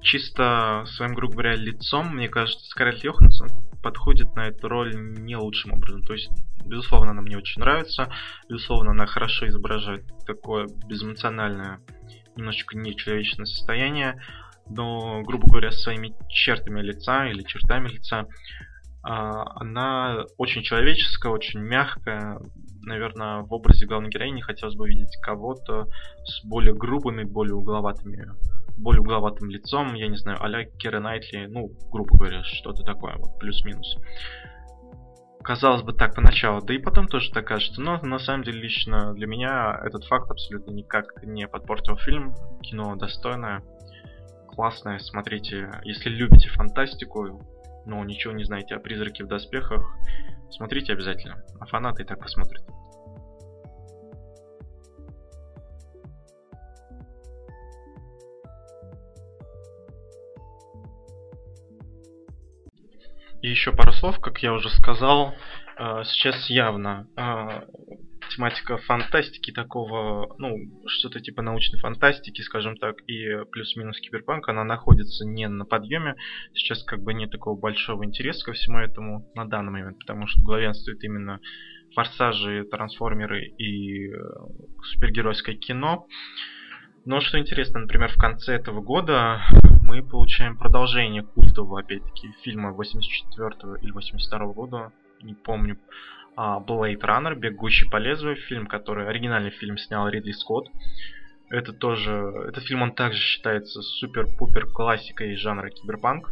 чисто 0.00 0.84
своим, 0.86 1.14
грубо 1.14 1.32
говоря, 1.32 1.56
лицом, 1.56 2.14
мне 2.14 2.28
кажется, 2.28 2.64
Скарлетт 2.66 3.02
Йоханссон 3.02 3.48
подходит 3.82 4.34
на 4.34 4.46
эту 4.46 4.68
роль 4.68 4.94
не 4.94 5.36
лучшим 5.36 5.72
образом. 5.72 6.02
То 6.02 6.12
есть, 6.12 6.30
безусловно, 6.64 7.10
она 7.10 7.20
мне 7.20 7.36
очень 7.36 7.60
нравится, 7.60 8.08
безусловно, 8.48 8.92
она 8.92 9.06
хорошо 9.06 9.46
изображает 9.48 10.06
такое 10.26 10.68
безэмоциональное, 10.86 11.80
немножечко 12.36 12.76
нечеловечное 12.76 13.46
состояние, 13.46 14.20
но, 14.68 15.22
грубо 15.22 15.46
говоря, 15.48 15.70
своими 15.70 16.14
чертами 16.28 16.80
лица 16.80 17.26
или 17.26 17.42
чертами 17.42 17.88
лица 17.88 18.26
а, 19.02 19.60
она 19.60 20.24
очень 20.38 20.62
человеческая, 20.62 21.30
очень 21.30 21.60
мягкая. 21.60 22.40
Наверное, 22.82 23.42
в 23.42 23.52
образе 23.52 23.86
главной 23.86 24.10
героини 24.10 24.40
хотелось 24.40 24.76
бы 24.76 24.88
видеть 24.88 25.16
кого-то 25.20 25.88
с 26.24 26.44
более 26.44 26.74
грубыми, 26.74 27.24
более 27.24 27.54
угловатыми 27.54 28.30
более 28.76 29.00
угловатым 29.00 29.50
лицом, 29.50 29.94
я 29.94 30.08
не 30.08 30.16
знаю, 30.16 30.38
а-ля 30.42 30.64
Кира 30.64 31.00
Найтли, 31.00 31.46
ну, 31.46 31.70
грубо 31.90 32.16
говоря, 32.16 32.42
что-то 32.42 32.82
такое, 32.82 33.14
вот, 33.16 33.38
плюс-минус. 33.38 33.96
Казалось 35.44 35.82
бы, 35.82 35.92
так 35.92 36.14
поначалу, 36.14 36.62
да 36.62 36.72
и 36.72 36.78
потом 36.78 37.06
тоже 37.06 37.30
так 37.30 37.46
кажется, 37.46 37.78
но 37.82 38.00
на 38.00 38.18
самом 38.18 38.44
деле 38.44 38.62
лично 38.62 39.12
для 39.12 39.26
меня 39.26 39.78
этот 39.84 40.04
факт 40.04 40.30
абсолютно 40.30 40.70
никак 40.70 41.22
не 41.22 41.46
подпортил 41.46 41.98
фильм. 41.98 42.34
Кино 42.62 42.96
достойное, 42.96 43.62
классное, 44.48 44.98
смотрите, 45.00 45.70
если 45.84 46.08
любите 46.08 46.48
фантастику, 46.48 47.42
но 47.84 48.02
ничего 48.04 48.32
не 48.32 48.44
знаете 48.44 48.74
о 48.74 48.80
призраке 48.80 49.24
в 49.24 49.28
доспехах, 49.28 49.84
смотрите 50.50 50.94
обязательно, 50.94 51.44
а 51.60 51.66
фанаты 51.66 52.04
и 52.04 52.06
так 52.06 52.20
посмотрят. 52.20 52.64
И 63.44 63.48
еще 63.50 63.72
пару 63.72 63.92
слов, 63.92 64.20
как 64.20 64.42
я 64.42 64.54
уже 64.54 64.70
сказал, 64.70 65.34
э, 65.76 66.02
сейчас 66.04 66.48
явно 66.48 67.06
э, 67.14 67.66
тематика 68.30 68.78
фантастики 68.78 69.50
такого, 69.50 70.34
ну, 70.38 70.56
что-то 70.86 71.20
типа 71.20 71.42
научной 71.42 71.78
фантастики, 71.78 72.40
скажем 72.40 72.78
так, 72.78 73.02
и 73.06 73.44
плюс-минус 73.52 74.00
киберпанк, 74.00 74.48
она 74.48 74.64
находится 74.64 75.26
не 75.26 75.46
на 75.46 75.66
подъеме. 75.66 76.14
Сейчас 76.54 76.82
как 76.84 77.02
бы 77.02 77.12
нет 77.12 77.32
такого 77.32 77.54
большого 77.54 78.06
интереса 78.06 78.46
ко 78.46 78.52
всему 78.54 78.78
этому 78.78 79.30
на 79.34 79.44
данный 79.44 79.72
момент, 79.72 79.98
потому 79.98 80.26
что 80.26 80.40
главенствует 80.40 81.04
именно 81.04 81.38
форсажи, 81.94 82.64
трансформеры 82.64 83.44
и 83.44 84.10
супергеройское 84.84 85.54
кино. 85.54 86.06
Но 87.04 87.20
что 87.20 87.38
интересно, 87.38 87.80
например, 87.80 88.10
в 88.10 88.16
конце 88.16 88.54
этого 88.54 88.80
года 88.80 89.42
мы 89.82 90.02
получаем 90.02 90.56
продолжение 90.56 91.22
культового, 91.22 91.80
опять-таки, 91.80 92.32
фильма 92.42 92.72
84 92.72 93.78
или 93.82 93.90
82 93.90 94.46
года, 94.54 94.90
не 95.20 95.34
помню, 95.34 95.78
а, 96.34 96.60
Blade 96.60 97.00
Runner, 97.00 97.34
Бегущий 97.34 97.88
по 97.90 97.98
лезвию, 97.98 98.36
фильм, 98.36 98.66
который, 98.66 99.06
оригинальный 99.06 99.50
фильм 99.50 99.76
снял 99.76 100.08
Ридли 100.08 100.32
Скотт. 100.32 100.68
Это 101.50 101.74
тоже, 101.74 102.10
этот 102.48 102.64
фильм, 102.64 102.80
он 102.80 102.92
также 102.92 103.20
считается 103.20 103.82
супер-пупер 103.82 104.66
классикой 104.66 105.36
жанра 105.36 105.68
киберпанк. 105.68 106.30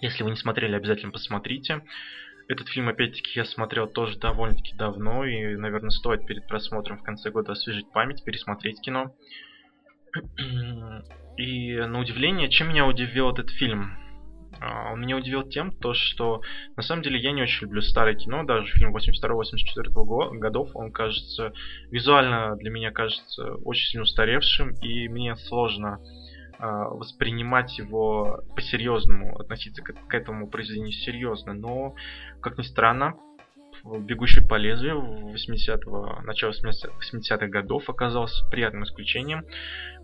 Если 0.00 0.22
вы 0.22 0.30
не 0.30 0.36
смотрели, 0.36 0.74
обязательно 0.74 1.12
посмотрите. 1.12 1.82
Этот 2.48 2.68
фильм, 2.68 2.88
опять-таки, 2.88 3.30
я 3.34 3.44
смотрел 3.44 3.86
тоже 3.88 4.18
довольно-таки 4.18 4.74
давно, 4.74 5.24
и, 5.26 5.54
наверное, 5.56 5.90
стоит 5.90 6.26
перед 6.26 6.46
просмотром 6.46 6.96
в 6.96 7.02
конце 7.02 7.30
года 7.30 7.52
освежить 7.52 7.92
память, 7.92 8.24
пересмотреть 8.24 8.80
кино. 8.80 9.14
И 11.36 11.76
на 11.76 12.00
удивление, 12.00 12.48
чем 12.48 12.68
меня 12.68 12.86
удивил 12.86 13.30
этот 13.30 13.50
фильм? 13.50 13.98
А, 14.60 14.92
он 14.92 15.00
меня 15.00 15.16
удивил 15.16 15.42
тем, 15.42 15.70
то, 15.70 15.92
что 15.92 16.40
на 16.76 16.82
самом 16.82 17.02
деле 17.02 17.18
я 17.18 17.32
не 17.32 17.42
очень 17.42 17.62
люблю 17.62 17.82
старое 17.82 18.14
кино, 18.14 18.44
даже 18.44 18.72
фильм 18.72 18.96
82-84 18.96 20.38
годов, 20.38 20.70
он 20.74 20.92
кажется, 20.92 21.52
визуально 21.90 22.56
для 22.56 22.70
меня 22.70 22.90
кажется 22.90 23.54
очень 23.56 23.86
сильно 23.90 24.04
устаревшим, 24.04 24.70
и 24.80 25.08
мне 25.08 25.36
сложно 25.36 26.00
а, 26.58 26.88
воспринимать 26.88 27.76
его 27.78 28.40
по-серьезному, 28.54 29.38
относиться 29.38 29.82
к, 29.82 29.92
к 29.92 30.14
этому 30.14 30.48
произведению 30.48 30.92
серьезно. 30.92 31.52
Но, 31.52 31.94
как 32.40 32.56
ни 32.56 32.62
странно, 32.62 33.14
«Бегущий 34.00 34.40
по 34.40 34.56
лезвию» 34.56 35.32
80-го, 35.32 36.20
начала 36.22 36.50
80-х 36.50 37.46
годов 37.46 37.88
оказался 37.88 38.44
приятным 38.50 38.84
исключением. 38.84 39.44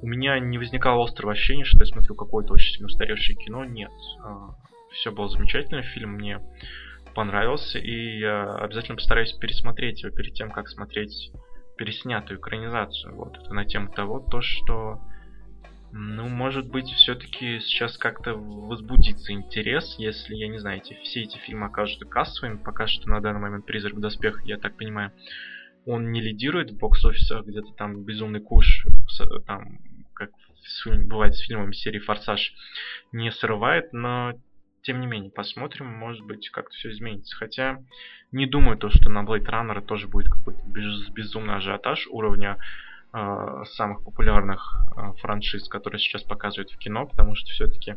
У 0.01 0.07
меня 0.07 0.39
не 0.39 0.59
возникало 0.59 1.05
острого 1.05 1.33
ощущения, 1.33 1.65
что 1.65 1.81
я 1.81 1.87
смотрю 1.87 2.15
какое-то 2.15 2.53
очень 2.53 2.75
сильно 2.75 2.87
устаревшее 2.87 3.37
кино. 3.37 3.65
Нет. 3.65 3.91
А, 4.25 4.55
Все 4.93 5.11
было 5.11 5.29
замечательно, 5.29 5.83
фильм 5.83 6.13
мне 6.13 6.41
понравился, 7.15 7.79
и 7.79 8.19
я 8.19 8.55
обязательно 8.55 8.97
постараюсь 8.97 9.33
пересмотреть 9.33 10.03
его 10.03 10.15
перед 10.15 10.35
тем, 10.35 10.51
как 10.51 10.69
смотреть 10.69 11.31
переснятую 11.77 12.39
экранизацию. 12.39 13.15
Вот, 13.15 13.37
это 13.37 13.53
на 13.53 13.65
тему 13.65 13.91
того, 13.91 14.21
то, 14.21 14.41
что 14.41 15.01
ну, 15.93 16.27
может 16.27 16.69
быть, 16.69 16.87
все-таки 16.87 17.61
сейчас 17.61 17.99
как-то 17.99 18.35
возбудится 18.35 19.33
интерес, 19.33 19.95
если, 19.99 20.35
я 20.35 20.49
не 20.49 20.59
знаю, 20.59 20.79
эти, 20.79 20.95
все 21.03 21.23
эти 21.23 21.37
фильмы 21.37 21.67
окажутся 21.67 22.07
кассовыми. 22.07 22.57
Пока 22.57 22.87
что 22.87 23.11
на 23.11 23.21
данный 23.21 23.41
момент 23.41 23.67
«Призрак 23.67 23.93
в 23.93 24.01
доспехах», 24.01 24.45
я 24.47 24.57
так 24.57 24.77
понимаю, 24.79 25.13
он 25.85 26.11
не 26.11 26.23
лидирует 26.23 26.71
в 26.71 26.79
бокс-офисах, 26.79 27.45
где-то 27.45 27.75
там 27.75 28.05
«Безумный 28.05 28.41
куш», 28.41 28.87
там, 29.47 29.81
как 30.15 30.31
бывает 31.07 31.35
с 31.35 31.41
фильмами 31.47 31.73
серии 31.73 31.99
«Форсаж», 31.99 32.55
не 33.13 33.31
срывает, 33.31 33.93
но 33.93 34.33
тем 34.81 34.99
не 34.99 35.07
менее, 35.07 35.31
посмотрим, 35.31 35.87
может 35.87 36.23
быть, 36.23 36.49
как-то 36.49 36.75
все 36.75 36.91
изменится. 36.91 37.37
Хотя 37.37 37.83
не 38.33 38.47
думаю 38.47 38.79
то, 38.79 38.89
что 38.89 39.11
на 39.11 39.25
Blade 39.25 39.47
Runner 39.47 39.85
тоже 39.85 40.09
будет 40.09 40.29
какой-то 40.29 40.63
без, 40.67 41.09
безумный 41.11 41.57
ажиотаж 41.57 42.09
уровня 42.11 42.57
самых 43.13 44.03
популярных 44.05 44.77
э, 44.97 45.13
франшиз, 45.21 45.69
которые 45.69 46.01
сейчас 46.01 46.23
показывают 46.23 46.71
в 46.71 46.79
кино, 46.79 47.07
потому 47.07 47.35
что 47.35 47.51
все-таки, 47.51 47.97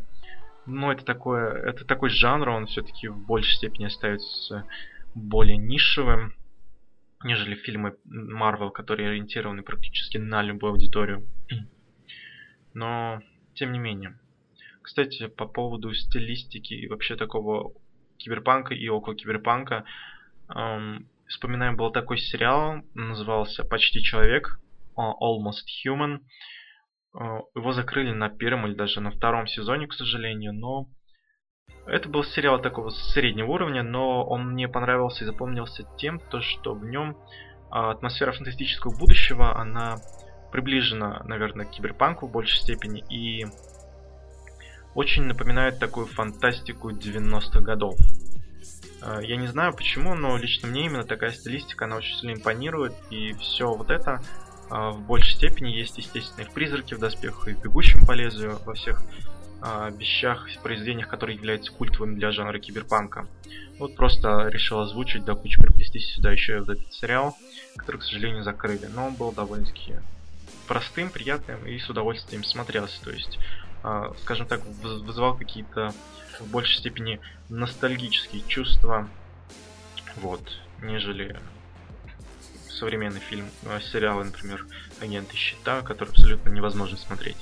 ну, 0.65 0.91
это 0.91 1.05
такое, 1.05 1.53
это 1.53 1.85
такой 1.85 2.09
жанр, 2.09 2.49
он 2.49 2.65
все-таки 2.65 3.07
в 3.07 3.25
большей 3.25 3.55
степени 3.55 3.85
остается 3.85 4.67
более 5.13 5.57
нишевым, 5.57 6.33
нежели 7.23 7.55
фильмы 7.55 7.95
Marvel, 8.05 8.71
которые 8.71 9.09
ориентированы 9.09 9.63
практически 9.63 10.17
на 10.17 10.41
любую 10.43 10.73
аудиторию. 10.73 11.25
Но, 12.73 13.21
тем 13.53 13.71
не 13.71 13.79
менее. 13.79 14.19
Кстати, 14.81 15.27
по 15.27 15.47
поводу 15.47 15.93
стилистики 15.93 16.73
и 16.73 16.87
вообще 16.87 17.15
такого 17.15 17.73
киберпанка 18.17 18.73
и 18.73 18.87
около 18.89 19.15
киберпанка, 19.15 19.85
эм, 20.53 21.07
вспоминаю, 21.25 21.75
был 21.75 21.91
такой 21.91 22.17
сериал, 22.17 22.83
назывался 22.93 23.63
«Почти 23.63 24.03
человек», 24.03 24.59
Almost 24.97 25.65
Human. 25.85 26.19
Э, 27.17 27.39
его 27.55 27.71
закрыли 27.73 28.11
на 28.11 28.29
первом 28.29 28.67
или 28.67 28.75
даже 28.75 29.01
на 29.01 29.11
втором 29.11 29.47
сезоне, 29.47 29.87
к 29.87 29.93
сожалению, 29.93 30.53
но 30.53 30.87
это 31.87 32.09
был 32.09 32.23
сериал 32.23 32.61
такого 32.61 32.89
среднего 32.89 33.51
уровня, 33.51 33.83
но 33.83 34.25
он 34.25 34.53
мне 34.53 34.67
понравился 34.67 35.23
и 35.23 35.27
запомнился 35.27 35.87
тем, 35.97 36.19
то, 36.19 36.41
что 36.41 36.73
в 36.73 36.83
нем 36.83 37.15
а, 37.69 37.91
атмосфера 37.91 38.31
фантастического 38.31 38.97
будущего, 38.97 39.55
она 39.55 39.97
приближена, 40.51 41.21
наверное, 41.25 41.65
к 41.65 41.71
киберпанку 41.71 42.27
в 42.27 42.31
большей 42.31 42.59
степени 42.59 43.03
и 43.09 43.45
очень 44.95 45.23
напоминает 45.23 45.79
такую 45.79 46.07
фантастику 46.07 46.89
90-х 46.89 47.59
годов. 47.59 47.95
Э, 49.03 49.19
я 49.21 49.35
не 49.35 49.47
знаю 49.47 49.73
почему, 49.73 50.15
но 50.15 50.37
лично 50.37 50.67
мне 50.67 50.85
именно 50.85 51.03
такая 51.03 51.31
стилистика, 51.31 51.85
она 51.85 51.97
очень 51.97 52.15
сильно 52.17 52.33
импонирует, 52.33 52.93
и 53.09 53.33
все 53.33 53.71
вот 53.71 53.91
это 53.91 54.21
в 54.69 54.99
большей 55.01 55.33
степени 55.35 55.69
есть, 55.69 55.97
естественно, 55.97 56.45
и 56.45 56.49
в 56.49 56.53
«Призраке 56.53 56.95
в 56.95 56.99
доспехах», 56.99 57.47
и 57.47 57.53
в 57.53 57.61
«Бегущем 57.61 58.05
по 58.05 58.13
лезвию», 58.13 58.59
во 58.65 58.73
всех 58.73 59.03
а, 59.61 59.89
вещах, 59.89 60.47
произведениях, 60.61 61.07
которые 61.07 61.37
являются 61.37 61.71
культовыми 61.71 62.15
для 62.15 62.31
жанра 62.31 62.59
киберпанка. 62.59 63.27
Вот 63.79 63.95
просто 63.95 64.47
решил 64.49 64.79
озвучить, 64.79 65.25
до 65.25 65.35
кучи 65.35 65.59
приплести 65.59 65.99
сюда 65.99 66.31
еще 66.31 66.57
и 66.57 66.59
вот 66.59 66.69
этот 66.69 66.93
сериал, 66.93 67.35
который, 67.75 67.97
к 67.97 68.03
сожалению, 68.03 68.43
закрыли. 68.43 68.87
Но 68.93 69.07
он 69.07 69.15
был 69.15 69.31
довольно-таки 69.31 69.95
простым, 70.67 71.09
приятным 71.09 71.65
и 71.65 71.79
с 71.79 71.89
удовольствием 71.89 72.43
смотрелся. 72.43 73.01
То 73.03 73.11
есть, 73.11 73.39
э, 73.83 74.13
скажем 74.21 74.45
так, 74.45 74.61
вызывал 74.65 75.35
какие-то 75.35 75.93
в 76.39 76.47
большей 76.51 76.77
степени 76.77 77.19
ностальгические 77.49 78.43
чувства, 78.47 79.07
вот, 80.17 80.41
нежели 80.81 81.39
современный 82.77 83.19
фильм, 83.19 83.49
э, 83.63 83.79
сериалы, 83.91 84.25
например, 84.25 84.65
«Агенты 84.99 85.35
щита», 85.35 85.81
который 85.81 86.09
абсолютно 86.09 86.49
невозможно 86.49 86.97
смотреть. 86.97 87.37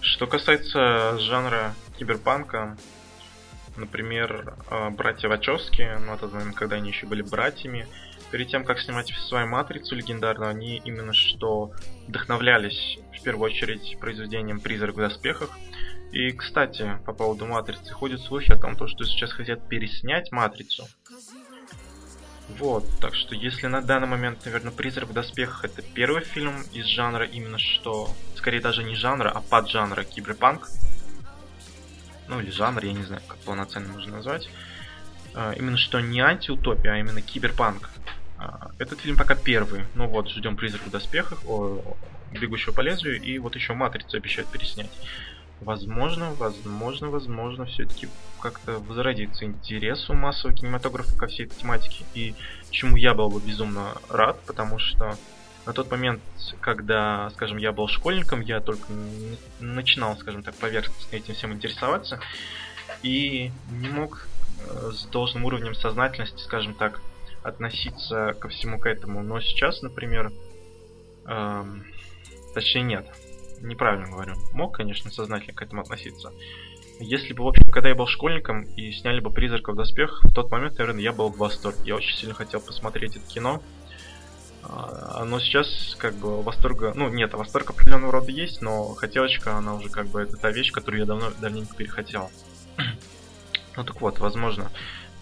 Что 0.00 0.26
касается 0.26 1.18
жанра 1.18 1.74
киберпанка, 1.98 2.76
например, 3.76 4.54
э, 4.70 4.90
братья 4.90 5.28
Вачовски, 5.28 5.98
ну, 6.04 6.14
это 6.14 6.26
момент, 6.28 6.56
когда 6.56 6.76
они 6.76 6.90
еще 6.90 7.06
были 7.06 7.22
братьями, 7.22 7.86
перед 8.30 8.48
тем, 8.48 8.64
как 8.64 8.78
снимать 8.80 9.08
свою 9.28 9.46
матрицу 9.46 9.94
легендарную, 9.96 10.50
они 10.50 10.78
именно 10.84 11.12
что 11.12 11.72
вдохновлялись 12.06 12.98
в 13.18 13.22
первую 13.22 13.50
очередь 13.50 13.98
произведением 14.00 14.60
«Призрак 14.60 14.94
в 14.94 14.98
доспехах». 14.98 15.50
И, 16.12 16.32
кстати, 16.32 16.98
по 17.06 17.12
поводу 17.12 17.46
матрицы, 17.46 17.92
ходят 17.92 18.20
слухи 18.20 18.50
о 18.52 18.56
том, 18.56 18.74
что 18.74 19.04
сейчас 19.04 19.32
хотят 19.32 19.68
переснять 19.68 20.32
матрицу. 20.32 20.86
Вот, 22.58 22.84
так 23.00 23.14
что 23.14 23.34
если 23.34 23.66
на 23.66 23.80
данный 23.80 24.08
момент, 24.08 24.44
наверное, 24.44 24.72
«Призрак 24.72 25.08
в 25.08 25.12
доспехах» 25.12 25.64
это 25.64 25.82
первый 25.82 26.24
фильм 26.24 26.62
из 26.72 26.86
жанра 26.86 27.24
именно 27.24 27.58
что, 27.58 28.14
скорее 28.36 28.60
даже 28.60 28.82
не 28.82 28.94
жанра, 28.94 29.30
а 29.30 29.40
под 29.40 29.68
жанра 29.70 30.04
киберпанк, 30.04 30.68
ну 32.28 32.40
или 32.40 32.50
жанр, 32.50 32.84
я 32.84 32.92
не 32.92 33.04
знаю, 33.04 33.22
как 33.26 33.38
полноценно 33.38 33.92
можно 33.92 34.16
назвать, 34.16 34.48
а, 35.34 35.52
именно 35.52 35.76
что 35.76 36.00
не 36.00 36.20
антиутопия, 36.20 36.92
а 36.92 36.98
именно 36.98 37.22
киберпанк. 37.22 37.90
А, 38.38 38.70
этот 38.78 39.00
фильм 39.00 39.16
пока 39.16 39.34
первый. 39.34 39.84
Ну 39.94 40.06
вот, 40.06 40.28
ждем 40.28 40.56
призрак 40.56 40.86
в 40.86 40.90
доспехах, 40.90 41.40
о, 41.46 41.96
бегущего 42.32 42.72
по 42.72 42.80
лезвию, 42.80 43.20
и 43.20 43.38
вот 43.38 43.54
еще 43.54 43.74
матрицу 43.74 44.16
обещают 44.16 44.50
переснять. 44.50 44.90
Возможно, 45.60 46.32
возможно, 46.34 47.10
возможно, 47.10 47.66
все-таки 47.66 48.08
как-то 48.40 48.78
возродится 48.78 49.44
интерес 49.44 50.08
у 50.08 50.14
массового 50.14 50.56
кинематографа 50.56 51.14
ко 51.16 51.26
всей 51.26 51.46
этой 51.46 51.56
тематике. 51.56 52.04
И 52.14 52.34
чему 52.70 52.96
я 52.96 53.12
был 53.12 53.28
бы 53.28 53.40
безумно 53.40 53.94
рад, 54.08 54.40
потому 54.46 54.78
что 54.78 55.16
на 55.66 55.74
тот 55.74 55.90
момент, 55.90 56.22
когда, 56.60 57.30
скажем, 57.34 57.58
я 57.58 57.72
был 57.72 57.88
школьником, 57.88 58.40
я 58.40 58.60
только 58.60 58.86
начинал, 59.60 60.16
скажем 60.16 60.42
так, 60.42 60.54
поверхностно 60.54 61.14
этим 61.14 61.34
всем 61.34 61.52
интересоваться 61.52 62.20
и 63.02 63.52
не 63.70 63.88
мог 63.88 64.26
э, 64.66 64.90
с 64.92 65.04
должным 65.06 65.44
уровнем 65.44 65.74
сознательности, 65.74 66.42
скажем 66.42 66.74
так, 66.74 67.00
относиться 67.42 68.34
ко 68.38 68.48
всему 68.48 68.78
к 68.78 68.86
этому. 68.86 69.22
Но 69.22 69.40
сейчас, 69.40 69.82
например, 69.82 70.32
эм, 71.26 71.84
точнее 72.54 72.82
нет, 72.82 73.06
неправильно 73.60 74.08
говорю. 74.08 74.34
Мог, 74.52 74.76
конечно, 74.76 75.10
сознательно 75.10 75.54
к 75.54 75.62
этому 75.62 75.82
относиться. 75.82 76.32
Если 76.98 77.32
бы, 77.32 77.44
в 77.44 77.48
общем, 77.48 77.64
когда 77.70 77.88
я 77.88 77.94
был 77.94 78.06
школьником 78.06 78.62
и 78.62 78.92
сняли 78.92 79.20
бы 79.20 79.30
«Призрака 79.30 79.72
в 79.72 79.76
доспехах», 79.76 80.22
в 80.24 80.34
тот 80.34 80.50
момент, 80.50 80.78
наверное, 80.78 81.02
я 81.02 81.12
был 81.12 81.30
в 81.30 81.38
восторге. 81.38 81.80
Я 81.84 81.96
очень 81.96 82.16
сильно 82.16 82.34
хотел 82.34 82.60
посмотреть 82.60 83.16
это 83.16 83.26
кино. 83.26 83.62
А, 84.62 85.24
но 85.24 85.40
сейчас, 85.40 85.96
как 85.98 86.14
бы, 86.14 86.42
восторга... 86.42 86.92
Ну, 86.94 87.08
нет, 87.08 87.32
восторг 87.32 87.70
определенного 87.70 88.12
рода 88.12 88.30
есть, 88.30 88.60
но 88.60 88.94
хотелочка, 88.94 89.56
она 89.56 89.74
уже, 89.74 89.88
как 89.88 90.08
бы, 90.08 90.20
это 90.20 90.36
та 90.36 90.50
вещь, 90.50 90.72
которую 90.72 91.00
я 91.00 91.06
давно, 91.06 91.30
давненько 91.40 91.74
перехотел. 91.74 92.30
ну, 93.76 93.84
так 93.84 94.00
вот, 94.00 94.18
возможно, 94.18 94.70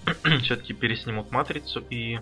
все-таки 0.43 0.73
переснимут 0.73 1.31
матрицу 1.31 1.85
и 1.91 2.19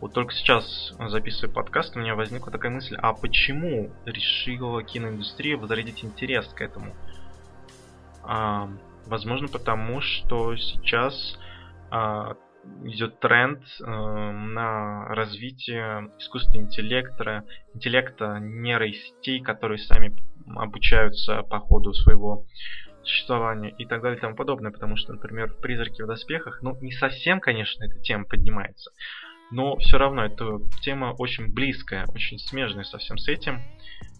вот 0.00 0.12
только 0.12 0.32
сейчас, 0.32 0.94
записывая 1.08 1.52
подкаст, 1.52 1.96
у 1.96 1.98
меня 1.98 2.14
возникла 2.14 2.52
такая 2.52 2.70
мысль, 2.70 2.96
а 2.96 3.12
почему 3.12 3.90
решила 4.04 4.82
киноиндустрия 4.84 5.56
возродить 5.56 6.04
интерес 6.04 6.46
к 6.46 6.60
этому? 6.60 6.94
А, 8.22 8.70
возможно, 9.06 9.48
потому 9.48 10.00
что 10.00 10.56
сейчас 10.56 11.36
а, 11.90 12.36
идет 12.84 13.18
тренд 13.18 13.64
а, 13.82 14.32
на 14.32 15.06
развитие 15.08 16.12
искусственного 16.18 16.66
интеллекта, 16.66 17.44
интеллекта 17.74 18.38
нейросетей, 18.38 19.40
которые 19.40 19.78
сами 19.78 20.16
обучаются 20.54 21.42
по 21.42 21.58
ходу 21.58 21.92
своего 21.92 22.44
существования 23.02 23.70
и 23.70 23.86
так 23.86 24.02
далее 24.02 24.18
и 24.18 24.20
тому 24.20 24.36
подобное, 24.36 24.70
потому 24.70 24.96
что, 24.96 25.12
например, 25.12 25.50
в 25.50 25.60
«Призраке 25.60 26.04
в 26.04 26.06
доспехах», 26.06 26.60
ну, 26.62 26.76
не 26.80 26.92
совсем, 26.92 27.40
конечно, 27.40 27.84
эта 27.84 27.98
тема 28.00 28.24
поднимается, 28.24 28.90
но 29.50 29.76
все 29.76 29.98
равно 29.98 30.24
эта 30.24 30.60
тема 30.82 31.14
очень 31.18 31.52
близкая, 31.52 32.06
очень 32.14 32.38
смежная 32.38 32.84
совсем 32.84 33.18
с 33.18 33.28
этим. 33.28 33.62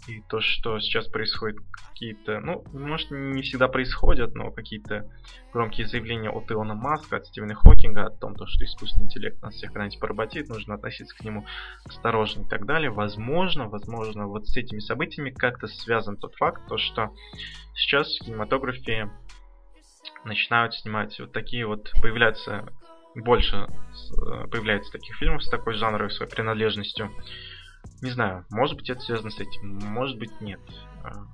И 0.06 0.22
то, 0.22 0.40
что 0.40 0.80
сейчас 0.80 1.06
происходит 1.06 1.58
какие-то, 1.70 2.40
ну, 2.40 2.64
может, 2.72 3.10
не 3.10 3.42
всегда 3.42 3.68
происходят, 3.68 4.34
но 4.34 4.50
какие-то 4.50 5.06
громкие 5.52 5.86
заявления 5.86 6.30
от 6.30 6.50
Илона 6.50 6.74
Маска, 6.74 7.16
от 7.16 7.26
Стивена 7.26 7.54
Хокинга 7.54 8.06
о 8.06 8.10
том, 8.10 8.34
что 8.46 8.64
искусственный 8.64 9.04
интеллект 9.04 9.42
нас 9.42 9.54
всех 9.54 9.70
когда-нибудь 9.70 10.00
поработит, 10.00 10.48
нужно 10.48 10.76
относиться 10.76 11.14
к 11.14 11.22
нему 11.24 11.44
осторожно 11.84 12.42
и 12.42 12.48
так 12.48 12.64
далее. 12.64 12.90
Возможно, 12.90 13.68
возможно, 13.68 14.26
вот 14.26 14.46
с 14.46 14.56
этими 14.56 14.78
событиями 14.78 15.30
как-то 15.30 15.66
связан 15.66 16.16
тот 16.16 16.34
факт, 16.36 16.66
то, 16.68 16.78
что 16.78 17.12
сейчас 17.74 18.16
в 18.16 18.24
кинематографе 18.24 19.10
начинают 20.24 20.74
снимать 20.74 21.20
вот 21.20 21.32
такие 21.32 21.66
вот, 21.66 21.92
появляются 22.00 22.66
больше 23.18 23.56
э, 23.56 24.46
появляется 24.48 24.92
таких 24.92 25.16
фильмов 25.16 25.42
с 25.42 25.48
такой 25.48 25.74
жанровой 25.74 26.10
своей 26.10 26.30
принадлежностью. 26.30 27.10
Не 28.02 28.10
знаю, 28.10 28.44
может 28.50 28.76
быть 28.76 28.90
это 28.90 29.00
связано 29.00 29.30
с 29.30 29.40
этим, 29.40 29.78
может 29.78 30.18
быть 30.18 30.40
нет. 30.40 30.60
А, 31.02 31.26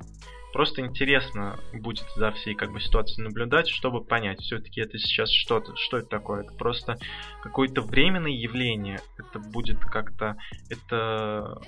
просто 0.52 0.82
интересно 0.82 1.58
будет 1.72 2.06
за 2.16 2.32
всей 2.32 2.54
как 2.54 2.72
бы 2.72 2.80
ситуацией 2.80 3.24
наблюдать, 3.24 3.68
чтобы 3.68 4.04
понять, 4.04 4.40
все-таки 4.40 4.80
это 4.80 4.98
сейчас 4.98 5.30
что-то, 5.30 5.76
что 5.76 5.98
это 5.98 6.08
такое. 6.08 6.42
Это 6.42 6.54
просто 6.54 6.96
какое-то 7.42 7.82
временное 7.82 8.32
явление. 8.32 9.00
Это 9.18 9.38
будет 9.38 9.80
как-то, 9.80 10.36
это 10.70 11.60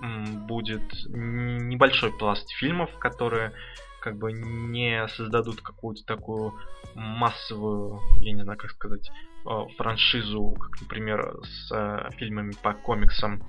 будет 0.00 0.82
небольшой 1.06 2.12
пласт 2.12 2.50
фильмов, 2.50 2.90
которые 2.98 3.52
как 4.00 4.18
бы 4.18 4.32
не 4.32 5.06
создадут 5.06 5.60
какую-то 5.60 6.02
такую 6.04 6.54
массовую, 6.96 8.00
я 8.20 8.32
не 8.32 8.42
знаю, 8.42 8.58
как 8.58 8.72
сказать, 8.72 9.08
Э, 9.08 9.31
франшизу, 9.76 10.52
как, 10.52 10.80
например, 10.82 11.34
с 11.42 11.72
э, 11.72 12.10
фильмами 12.16 12.52
по 12.62 12.74
комиксам. 12.74 13.42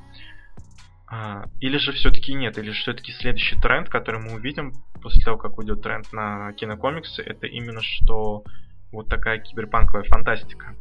А, 1.08 1.46
или 1.60 1.78
же 1.78 1.91
все-таки 1.91 2.34
нет, 2.34 2.58
или 2.58 2.72
же 2.72 2.82
все-таки 2.82 3.12
следующий 3.12 3.60
тренд, 3.60 3.89
который 3.89 4.20
мы 4.20 4.34
увидим 4.34 4.74
после 5.02 5.22
того, 5.24 5.38
как 5.38 5.58
уйдет 5.60 5.82
тренд 5.84 6.12
на 6.12 6.54
кинокомиксы, 6.54 7.22
это 7.22 7.46
именно 7.46 7.82
что 7.82 8.44
вот 8.91 9.10
такая 9.10 9.39
киберпанковая 9.39 10.06
фантастика. 10.06 10.76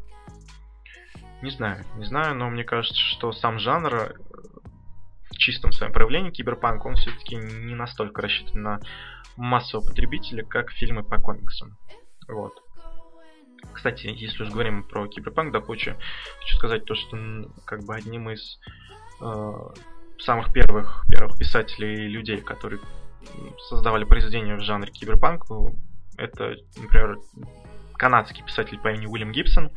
Не 1.42 1.50
знаю, 1.50 1.84
не 1.96 2.04
знаю, 2.04 2.36
но 2.36 2.48
мне 2.48 2.64
кажется, 2.64 2.98
что 2.98 3.32
сам 3.32 3.58
жанр 3.58 3.94
э, 3.94 4.14
в 5.30 5.36
чистом 5.38 5.72
своем 5.72 5.92
проявлении 5.92 6.30
киберпанк, 6.30 6.86
он 6.86 6.94
все-таки 6.94 7.36
не 7.36 7.74
настолько 7.74 8.22
рассчитан 8.22 8.62
на 8.62 8.80
массового 9.36 9.84
потребителя, 9.86 10.44
как 10.44 10.70
фильмы 10.70 11.02
по 11.02 11.18
комиксам. 11.18 11.76
Вот. 12.28 12.61
Кстати, 13.72 14.06
если 14.06 14.42
уж 14.42 14.50
говорим 14.50 14.82
про 14.82 15.06
киберпанк, 15.08 15.52
да, 15.52 15.60
хочу, 15.60 15.94
хочу 16.40 16.56
сказать 16.56 16.84
то, 16.84 16.94
что 16.94 17.16
как 17.64 17.84
бы 17.84 17.94
одним 17.94 18.30
из 18.30 18.58
э, 19.20 19.52
самых 20.18 20.52
первых, 20.52 21.04
первых 21.08 21.38
писателей 21.38 22.06
и 22.06 22.08
людей, 22.08 22.38
которые 22.38 22.80
создавали 23.68 24.04
произведения 24.04 24.56
в 24.56 24.60
жанре 24.60 24.90
киберпанк, 24.90 25.44
это, 26.16 26.56
например, 26.76 27.18
канадский 27.94 28.44
писатель 28.44 28.78
по 28.78 28.88
имени 28.88 29.06
Уильям 29.06 29.32
Гибсон. 29.32 29.70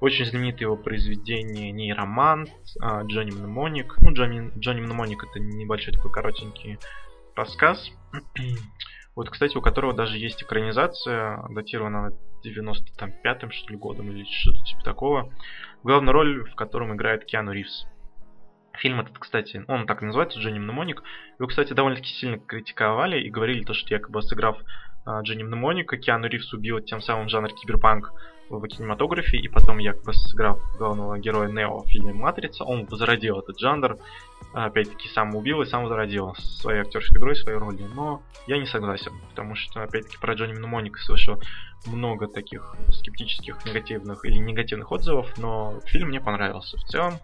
Очень 0.00 0.26
знаменитое 0.26 0.66
его 0.66 0.76
произведение 0.76 1.72
«Нейромант», 1.72 2.50
а, 2.80 3.02
«Джонни 3.04 3.30
Мнемоник». 3.30 3.96
Ну, 4.00 4.12
Джонни, 4.12 4.52
Джонни 4.58 4.82
Мнемоник 4.82 5.24
это 5.24 5.40
небольшой 5.40 5.94
такой 5.94 6.12
коротенький 6.12 6.78
рассказ. 7.34 7.90
Вот, 9.14 9.30
кстати, 9.30 9.56
у 9.56 9.62
которого 9.62 9.94
даже 9.94 10.18
есть 10.18 10.42
экранизация, 10.42 11.42
датирована 11.48 12.10
95-м, 12.44 13.50
что 13.50 13.70
ли, 13.70 13.76
годом 13.76 14.10
или 14.10 14.24
что-то 14.24 14.62
типа 14.64 14.82
такого. 14.82 15.32
Главную 15.82 16.12
роль 16.12 16.50
в 16.50 16.54
котором 16.54 16.94
играет 16.94 17.24
Киану 17.24 17.52
Ривз. 17.52 17.86
Фильм 18.78 19.00
этот, 19.00 19.18
кстати, 19.18 19.64
он 19.68 19.86
так 19.86 20.02
и 20.02 20.06
называется, 20.06 20.38
Джонни 20.38 20.58
Мнемоник. 20.58 21.02
Его, 21.38 21.48
кстати, 21.48 21.72
довольно-таки 21.72 22.10
сильно 22.10 22.38
критиковали 22.38 23.20
и 23.20 23.30
говорили 23.30 23.64
то, 23.64 23.72
что 23.72 23.94
якобы 23.94 24.20
сыграв 24.22 24.58
а, 25.06 25.22
Дженни 25.22 25.44
Мнемоника, 25.44 25.96
Киану 25.96 26.26
Ривз 26.26 26.52
убил 26.52 26.80
тем 26.80 27.00
самым 27.00 27.28
жанр 27.28 27.48
киберпанк 27.54 28.12
в 28.48 28.66
кинематографе, 28.66 29.38
и 29.38 29.48
потом, 29.48 29.78
якобы 29.78 30.14
сыграв 30.14 30.58
главного 30.78 31.18
героя 31.18 31.48
Нео 31.48 31.82
в 31.82 31.88
фильме 31.88 32.12
«Матрица», 32.12 32.64
он 32.64 32.86
возродил 32.86 33.40
этот 33.40 33.58
жанр, 33.58 33.98
опять-таки 34.52 35.08
сам 35.08 35.34
убил 35.34 35.62
и 35.62 35.66
сам 35.66 35.84
возродил 35.84 36.34
своей 36.36 36.80
актерской 36.80 37.18
игрой, 37.18 37.36
своей 37.36 37.58
ролью. 37.58 37.88
Но 37.94 38.22
я 38.46 38.58
не 38.58 38.66
согласен, 38.66 39.12
потому 39.30 39.54
что, 39.54 39.82
опять-таки, 39.82 40.18
про 40.18 40.34
Джонни 40.34 40.52
Мнемоника 40.52 40.98
слышал 41.00 41.40
много 41.86 42.26
таких 42.26 42.76
скептических, 42.90 43.64
негативных 43.64 44.24
или 44.24 44.38
негативных 44.38 44.90
отзывов, 44.90 45.36
но 45.38 45.80
фильм 45.86 46.08
мне 46.08 46.20
понравился. 46.20 46.76
В 46.78 46.84
целом, 46.84 47.14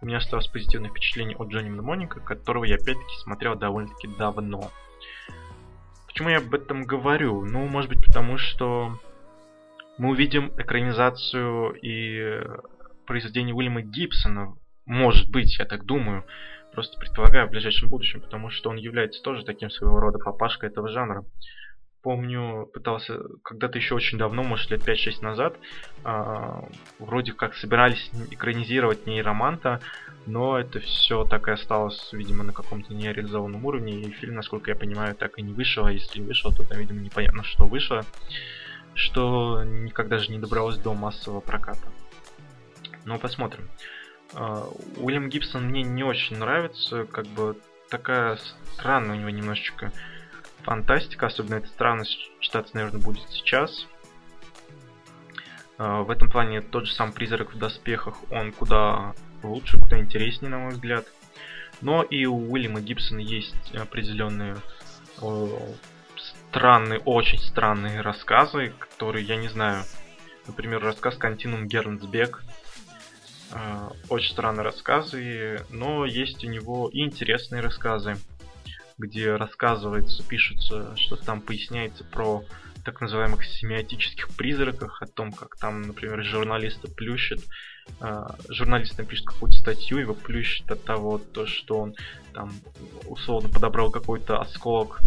у 0.00 0.06
меня 0.06 0.18
осталось 0.18 0.48
позитивное 0.48 0.90
впечатление 0.90 1.36
от 1.36 1.48
Джонни 1.48 1.70
Мнемоника, 1.70 2.20
которого 2.20 2.64
я, 2.64 2.74
опять-таки, 2.74 3.14
смотрел 3.22 3.54
довольно-таки 3.54 4.08
давно. 4.08 4.70
Почему 6.06 6.28
я 6.28 6.38
об 6.38 6.52
этом 6.52 6.84
говорю? 6.84 7.44
Ну, 7.44 7.66
может 7.68 7.88
быть, 7.88 8.04
потому 8.04 8.36
что 8.36 8.98
мы 9.98 10.10
увидим 10.10 10.52
экранизацию 10.58 11.72
и 11.74 12.40
произведение 13.06 13.54
Уильяма 13.54 13.82
Гибсона. 13.82 14.54
Может 14.86 15.30
быть, 15.30 15.58
я 15.58 15.64
так 15.64 15.84
думаю. 15.84 16.24
Просто 16.72 16.98
предполагаю 16.98 17.46
в 17.46 17.50
ближайшем 17.50 17.88
будущем, 17.88 18.20
потому 18.20 18.50
что 18.50 18.70
он 18.70 18.76
является 18.76 19.22
тоже 19.22 19.44
таким 19.44 19.68
своего 19.70 20.00
рода 20.00 20.18
папашкой 20.18 20.70
этого 20.70 20.88
жанра. 20.88 21.24
Помню, 22.02 22.68
пытался 22.72 23.20
когда-то 23.44 23.78
еще 23.78 23.94
очень 23.94 24.18
давно, 24.18 24.42
может 24.42 24.70
лет 24.70 24.82
5-6 24.82 25.22
назад, 25.22 25.54
э, 26.04 26.62
вроде 26.98 27.32
как 27.32 27.54
собирались 27.54 28.10
экранизировать 28.32 29.06
нейроманта, 29.06 29.80
но 30.26 30.58
это 30.58 30.80
все 30.80 31.24
так 31.24 31.46
и 31.46 31.52
осталось, 31.52 32.12
видимо, 32.12 32.42
на 32.42 32.52
каком-то 32.52 32.92
нереализованном 32.92 33.64
уровне, 33.64 34.00
и 34.00 34.10
фильм, 34.10 34.34
насколько 34.34 34.72
я 34.72 34.76
понимаю, 34.76 35.14
так 35.14 35.38
и 35.38 35.42
не 35.42 35.52
вышел, 35.52 35.84
а 35.84 35.92
если 35.92 36.20
вышел, 36.22 36.52
то 36.52 36.64
там, 36.64 36.80
видимо, 36.80 37.00
непонятно, 37.00 37.44
что 37.44 37.66
вышло 37.66 38.04
что 38.94 39.62
никогда 39.64 40.18
же 40.18 40.30
не 40.30 40.38
добралось 40.38 40.78
до 40.78 40.94
массового 40.94 41.40
проката. 41.40 41.86
Но 43.04 43.18
посмотрим. 43.18 43.68
А, 44.34 44.68
Уильям 44.96 45.28
Гибсон 45.28 45.64
мне 45.64 45.82
не 45.82 46.04
очень 46.04 46.38
нравится, 46.38 47.04
как 47.04 47.26
бы 47.26 47.56
такая 47.88 48.38
странная 48.74 49.16
у 49.16 49.18
него 49.18 49.30
немножечко 49.30 49.92
фантастика, 50.62 51.26
особенно 51.26 51.56
эта 51.56 51.68
странность 51.68 52.18
читаться, 52.40 52.74
наверное, 52.74 53.00
будет 53.00 53.28
сейчас. 53.30 53.86
А, 55.78 56.02
в 56.02 56.10
этом 56.10 56.30
плане 56.30 56.60
тот 56.60 56.86
же 56.86 56.94
сам 56.94 57.12
призрак 57.12 57.52
в 57.52 57.58
доспехах, 57.58 58.16
он 58.30 58.52
куда 58.52 59.14
лучше, 59.42 59.78
куда 59.78 59.98
интереснее, 59.98 60.50
на 60.50 60.58
мой 60.58 60.72
взгляд. 60.72 61.06
Но 61.80 62.02
и 62.02 62.26
у 62.26 62.52
Уильяма 62.52 62.80
Гибсона 62.80 63.18
есть 63.18 63.74
определенные 63.74 64.56
странные, 66.52 67.00
очень 67.00 67.38
странные 67.38 68.02
рассказы, 68.02 68.74
которые, 68.78 69.24
я 69.24 69.36
не 69.36 69.48
знаю, 69.48 69.84
например, 70.46 70.82
рассказ 70.82 71.16
Континуум 71.16 71.66
Гернсбек. 71.66 72.44
Э, 73.52 73.88
очень 74.10 74.32
странные 74.32 74.62
рассказы, 74.62 75.64
но 75.70 76.04
есть 76.04 76.44
у 76.44 76.48
него 76.48 76.90
и 76.92 77.00
интересные 77.00 77.62
рассказы, 77.62 78.18
где 78.98 79.34
рассказывается, 79.34 80.22
пишется, 80.28 80.94
что 80.96 81.16
там 81.16 81.40
поясняется 81.40 82.04
про 82.04 82.44
так 82.84 83.00
называемых 83.00 83.44
семиотических 83.44 84.28
призраках, 84.36 85.00
о 85.00 85.06
том, 85.06 85.32
как 85.32 85.56
там, 85.56 85.80
например, 85.82 86.22
журналисты 86.22 86.86
плющат, 86.88 87.40
э, 88.00 88.24
журналист 88.50 88.98
напишет 88.98 89.24
какую-то 89.24 89.58
статью, 89.58 89.98
его 89.98 90.12
плющит 90.12 90.70
от 90.70 90.84
того, 90.84 91.16
то, 91.16 91.46
что 91.46 91.78
он 91.78 91.94
там 92.34 92.52
условно 93.06 93.48
подобрал 93.48 93.90
какой-то 93.90 94.38
осколок 94.38 95.00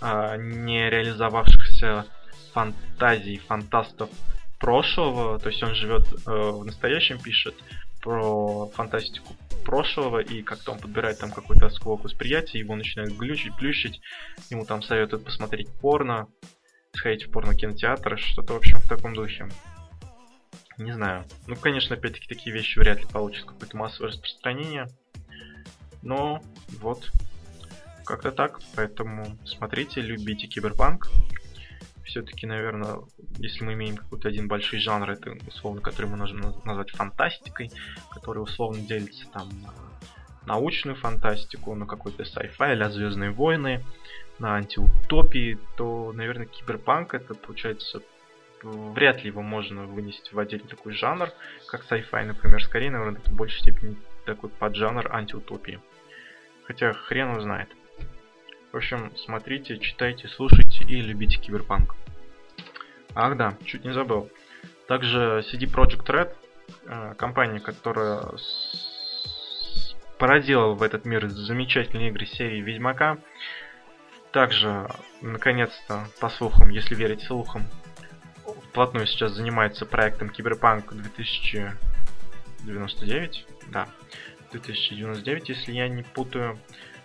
а, 0.00 0.36
не 0.36 0.88
реализовавшихся 0.90 2.06
фантазий 2.52 3.38
фантастов 3.38 4.10
прошлого, 4.58 5.38
то 5.38 5.50
есть 5.50 5.62
он 5.62 5.74
живет 5.74 6.06
э, 6.26 6.30
в 6.30 6.64
настоящем, 6.64 7.20
пишет 7.20 7.54
про 8.00 8.66
фантастику 8.68 9.36
прошлого, 9.64 10.20
и 10.20 10.42
как-то 10.42 10.72
он 10.72 10.78
подбирает 10.78 11.18
там 11.18 11.30
какой-то 11.30 11.66
осколок 11.66 12.04
восприятия, 12.04 12.58
его 12.58 12.74
начинают 12.76 13.12
глючить, 13.14 13.54
плющить, 13.56 14.00
ему 14.48 14.64
там 14.64 14.82
советуют 14.82 15.24
посмотреть 15.24 15.68
порно, 15.80 16.28
сходить 16.94 17.26
в 17.26 17.30
порно-кинотеатр, 17.30 18.18
что-то, 18.18 18.54
в 18.54 18.56
общем, 18.56 18.78
в 18.78 18.88
таком 18.88 19.14
духе. 19.14 19.48
Не 20.78 20.92
знаю. 20.92 21.24
Ну, 21.46 21.56
конечно, 21.56 21.96
опять-таки, 21.96 22.28
такие 22.28 22.54
вещи 22.54 22.78
вряд 22.78 23.00
ли 23.00 23.06
получат 23.06 23.46
какое-то 23.46 23.76
массовое 23.76 24.10
распространение. 24.10 24.86
Но 26.02 26.42
вот, 26.80 27.10
как-то 28.06 28.32
так. 28.32 28.60
Поэтому 28.74 29.38
смотрите, 29.44 30.00
любите 30.00 30.46
киберпанк. 30.46 31.08
Все-таки, 32.04 32.46
наверное, 32.46 33.00
если 33.38 33.64
мы 33.64 33.72
имеем 33.74 33.96
какой-то 33.96 34.28
один 34.28 34.46
большой 34.46 34.78
жанр, 34.78 35.10
это 35.10 35.36
условно, 35.46 35.80
который 35.80 36.06
мы 36.06 36.16
можем 36.16 36.40
назвать 36.64 36.90
фантастикой, 36.92 37.70
который 38.10 38.38
условно 38.38 38.80
делится 38.80 39.26
там 39.32 39.48
на 39.60 39.74
научную 40.46 40.96
фантастику, 40.96 41.74
на 41.74 41.86
какой-то 41.86 42.22
sci-fi 42.22 42.72
или 42.72 42.84
Звездные 42.84 43.30
войны, 43.30 43.84
на 44.38 44.54
антиутопии, 44.54 45.58
то, 45.76 46.12
наверное, 46.14 46.46
киберпанк 46.46 47.14
это 47.14 47.34
получается 47.34 48.00
вряд 48.62 49.22
ли 49.22 49.28
его 49.28 49.42
можно 49.42 49.84
вынести 49.84 50.32
в 50.32 50.38
отдельный 50.38 50.68
такой 50.68 50.92
жанр, 50.92 51.30
как 51.66 51.84
sci-fi, 51.90 52.24
например, 52.24 52.62
скорее, 52.62 52.90
наверное, 52.90 53.20
это 53.20 53.30
в 53.30 53.34
большей 53.34 53.60
степени 53.60 53.96
такой 54.24 54.50
поджанр 54.50 55.12
антиутопии. 55.12 55.80
Хотя 56.64 56.92
хрен 56.92 57.30
его 57.30 57.40
знает. 57.40 57.68
В 58.72 58.76
общем, 58.76 59.12
смотрите, 59.16 59.78
читайте, 59.78 60.28
слушайте 60.28 60.84
и 60.84 61.00
любите 61.00 61.38
киберпанк. 61.38 61.94
Ах 63.14 63.36
да, 63.36 63.56
чуть 63.64 63.84
не 63.84 63.92
забыл. 63.92 64.30
Также 64.88 65.44
CD 65.50 65.64
Projekt 65.64 66.06
Red, 66.06 66.34
э, 66.86 67.14
компания, 67.16 67.60
которая 67.60 68.22
породила 70.18 70.74
в 70.74 70.82
этот 70.82 71.04
мир 71.04 71.28
замечательные 71.28 72.08
игры 72.10 72.26
серии 72.26 72.60
Ведьмака, 72.60 73.18
также, 74.32 74.88
наконец-то, 75.22 76.08
по 76.20 76.28
слухам, 76.28 76.70
если 76.70 76.94
верить 76.94 77.22
слухам, 77.22 77.64
вплотную 78.68 79.06
сейчас 79.06 79.32
занимается 79.32 79.86
проектом 79.86 80.28
Киберпанк 80.28 80.92
2099. 80.92 83.46
Да, 83.68 83.88
2099, 84.52 85.48
если 85.48 85.72
я 85.72 85.88
не 85.88 86.02
путаю. 86.02 86.58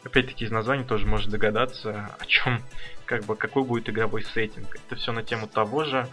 Опять-таки 0.04 0.46
из 0.46 0.52
названия 0.52 0.84
тоже 0.84 1.06
можно 1.06 1.32
догадаться, 1.32 2.16
о 2.20 2.26
чем, 2.26 2.62
как 3.06 3.24
бы, 3.26 3.36
какой 3.36 3.64
будет 3.64 3.90
игровой 3.90 4.24
сеттинг. 4.24 4.76
Это 4.76 4.96
все 4.96 5.12
на 5.12 5.24
тему 5.24 5.48
того 5.48 5.84
же, 5.84 6.08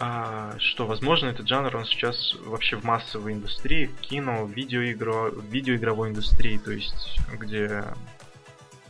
а, 0.00 0.54
что, 0.58 0.86
возможно, 0.86 1.28
этот 1.28 1.48
жанр, 1.48 1.74
он 1.76 1.84
сейчас 1.84 2.34
вообще 2.44 2.76
в 2.76 2.84
массовой 2.84 3.32
индустрии, 3.32 3.86
в 3.86 4.00
кино, 4.00 4.44
в 4.44 4.50
видеоигро, 4.50 5.30
в 5.30 5.44
видеоигровой 5.46 6.10
индустрии, 6.10 6.58
то 6.58 6.70
есть, 6.70 7.18
где 7.32 7.84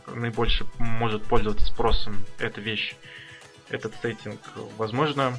наибольше 0.07 0.65
может 0.77 1.23
пользоваться 1.23 1.65
спросом 1.65 2.23
эта 2.37 2.61
вещь, 2.61 2.95
этот 3.69 3.95
сеттинг. 4.01 4.39
Возможно, 4.77 5.35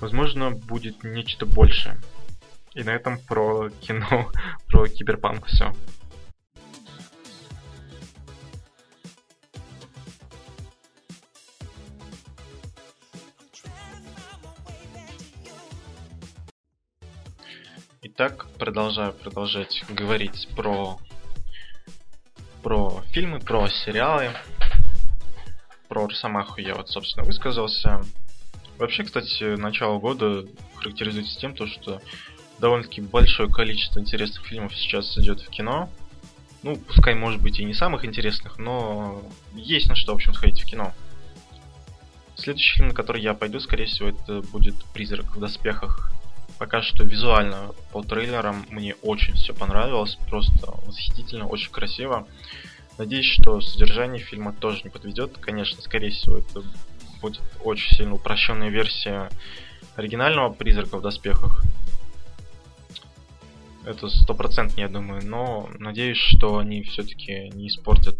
возможно, 0.00 0.50
будет 0.50 1.04
нечто 1.04 1.44
большее. 1.44 2.00
И 2.74 2.82
на 2.82 2.90
этом 2.90 3.18
про 3.18 3.68
кино, 3.68 4.30
про 4.68 4.88
киберпанк 4.88 5.46
все. 5.46 5.74
Итак, 18.24 18.46
продолжаю 18.56 19.12
продолжать 19.14 19.82
говорить 19.88 20.48
про 20.54 20.96
про 22.62 23.02
фильмы, 23.10 23.40
про 23.40 23.68
сериалы. 23.68 24.30
Про 25.88 26.06
Росомаху 26.06 26.60
я 26.60 26.76
вот, 26.76 26.88
собственно, 26.88 27.26
высказался. 27.26 28.00
Вообще, 28.78 29.02
кстати, 29.02 29.56
начало 29.56 29.98
года 29.98 30.46
характеризуется 30.76 31.36
тем, 31.36 31.56
то, 31.56 31.66
что 31.66 32.00
довольно-таки 32.60 33.00
большое 33.00 33.50
количество 33.50 33.98
интересных 33.98 34.46
фильмов 34.46 34.72
сейчас 34.76 35.18
идет 35.18 35.40
в 35.40 35.50
кино. 35.50 35.90
Ну, 36.62 36.76
пускай, 36.76 37.16
может 37.16 37.42
быть, 37.42 37.58
и 37.58 37.64
не 37.64 37.74
самых 37.74 38.04
интересных, 38.04 38.56
но 38.56 39.20
есть 39.52 39.88
на 39.88 39.96
что, 39.96 40.12
в 40.12 40.14
общем, 40.14 40.32
сходить 40.32 40.62
в 40.62 40.66
кино. 40.66 40.94
Следующий 42.36 42.76
фильм, 42.76 42.90
на 42.90 42.94
который 42.94 43.20
я 43.20 43.34
пойду, 43.34 43.58
скорее 43.58 43.86
всего, 43.86 44.10
это 44.10 44.42
будет 44.42 44.76
«Призрак 44.94 45.34
в 45.34 45.40
доспехах» 45.40 46.12
пока 46.62 46.80
что 46.80 47.02
визуально 47.02 47.74
по 47.90 48.04
трейлерам 48.04 48.64
мне 48.70 48.94
очень 49.02 49.34
все 49.34 49.52
понравилось, 49.52 50.16
просто 50.30 50.70
восхитительно, 50.86 51.48
очень 51.48 51.72
красиво. 51.72 52.28
Надеюсь, 52.98 53.26
что 53.26 53.60
содержание 53.60 54.22
фильма 54.22 54.52
тоже 54.52 54.82
не 54.84 54.90
подведет. 54.90 55.36
Конечно, 55.38 55.82
скорее 55.82 56.12
всего, 56.12 56.38
это 56.38 56.62
будет 57.20 57.42
очень 57.64 57.96
сильно 57.96 58.14
упрощенная 58.14 58.68
версия 58.68 59.28
оригинального 59.96 60.52
призрака 60.52 60.98
в 60.98 61.02
доспехах. 61.02 61.64
Это 63.84 64.08
стопроцентно, 64.08 64.82
я 64.82 64.88
думаю, 64.88 65.20
но 65.26 65.68
надеюсь, 65.80 66.18
что 66.18 66.58
они 66.58 66.84
все-таки 66.84 67.50
не 67.54 67.66
испортят 67.66 68.18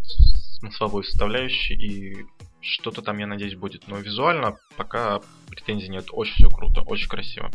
смысловую 0.59 1.05
составляющую 1.05 1.79
и 1.79 2.25
что-то 2.59 3.01
там, 3.01 3.19
я 3.19 3.27
надеюсь, 3.27 3.55
будет. 3.55 3.87
Но 3.87 3.99
визуально 3.99 4.57
пока 4.75 5.21
претензий 5.49 5.87
нет. 5.87 6.07
Очень 6.11 6.33
все 6.35 6.49
круто, 6.49 6.81
очень 6.81 7.07
красиво. 7.07 7.49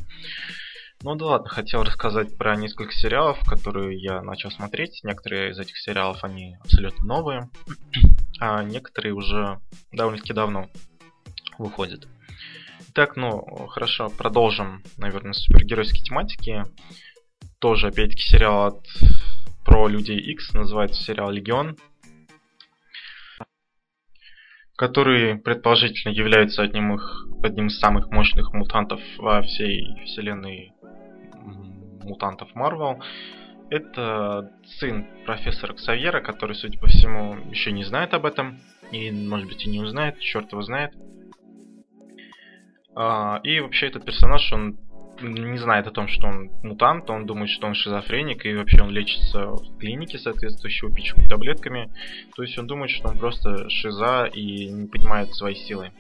Ну 1.05 1.15
да 1.15 1.27
ладно, 1.27 1.49
хотел 1.49 1.85
рассказать 1.85 2.37
про 2.37 2.57
несколько 2.57 2.93
сериалов, 2.93 3.39
которые 3.47 4.01
я 4.03 4.21
начал 4.21 4.51
смотреть. 4.51 5.01
Некоторые 5.05 5.53
из 5.53 5.59
этих 5.59 5.79
сериалов, 5.79 6.25
они 6.25 6.57
абсолютно 6.61 7.07
новые, 7.07 7.51
а 8.41 8.65
некоторые 8.65 9.15
уже 9.15 9.61
довольно-таки 9.93 10.33
давно 10.33 10.69
выходят. 11.57 12.09
Так, 12.95 13.17
ну, 13.17 13.69
хорошо, 13.69 14.11
продолжим, 14.11 14.83
наверное, 14.97 15.35
с 15.35 15.45
супергеройской 15.45 16.01
тематики. 16.01 16.65
Тоже, 17.61 17.89
опять-таки, 17.89 18.23
сериал 18.23 18.67
от 18.67 18.87
про 19.65 19.87
Людей 19.87 20.19
X, 20.19 20.53
называется 20.55 21.01
сериал 21.01 21.31
Легион, 21.31 21.77
который 24.77 25.37
предположительно 25.37 26.13
является 26.13 26.63
одним, 26.63 26.95
их, 26.95 27.27
одним 27.43 27.67
из 27.67 27.79
самых 27.79 28.11
мощных 28.11 28.53
мутантов 28.53 29.01
во 29.19 29.43
всей 29.43 30.05
вселенной 30.07 30.73
мутантов 32.05 32.55
Марвел. 32.55 33.03
Это 33.71 34.53
сын 34.79 35.07
профессора 35.27 35.75
Ксавьера, 35.75 36.21
который, 36.21 36.55
судя 36.55 36.79
по 36.79 36.87
всему, 36.87 37.37
еще 37.51 37.71
не 37.71 37.85
знает 37.85 38.15
об 38.15 38.25
этом. 38.25 38.59
И, 38.93 39.11
может 39.11 39.47
быть, 39.47 39.67
и 39.67 39.69
не 39.69 39.81
узнает, 39.81 40.19
черт 40.19 40.51
его 40.53 40.63
знает. 40.63 40.95
А, 42.95 43.41
и 43.43 43.61
вообще 43.61 43.87
этот 43.89 44.05
персонаж, 44.05 44.51
он 44.53 44.79
не 45.21 45.59
знает 45.59 45.87
о 45.87 45.91
том, 45.91 46.09
что 46.09 46.27
он 46.27 46.51
мутант, 46.63 47.11
он 47.11 47.27
думает, 47.27 47.51
что 47.51 47.67
он 47.67 47.75
шизофреник, 47.75 48.47
и 48.47 48.55
вообще 48.55 48.83
он 48.83 48.91
лечится 48.91 49.47
в 49.47 49.79
клинике 49.79 50.19
соответствующей 50.19 50.87
упичкой 50.87 51.29
таблетками. 51.29 51.91
То 52.35 52.43
есть 52.43 52.57
он 52.59 52.67
думает, 52.67 52.91
что 52.91 53.09
он 53.09 53.19
просто 53.19 53.69
шиза 53.69 54.27
и 54.27 54.67
не 54.67 54.87
понимает 54.87 55.35
свои 55.35 55.55
силы. 55.55 55.93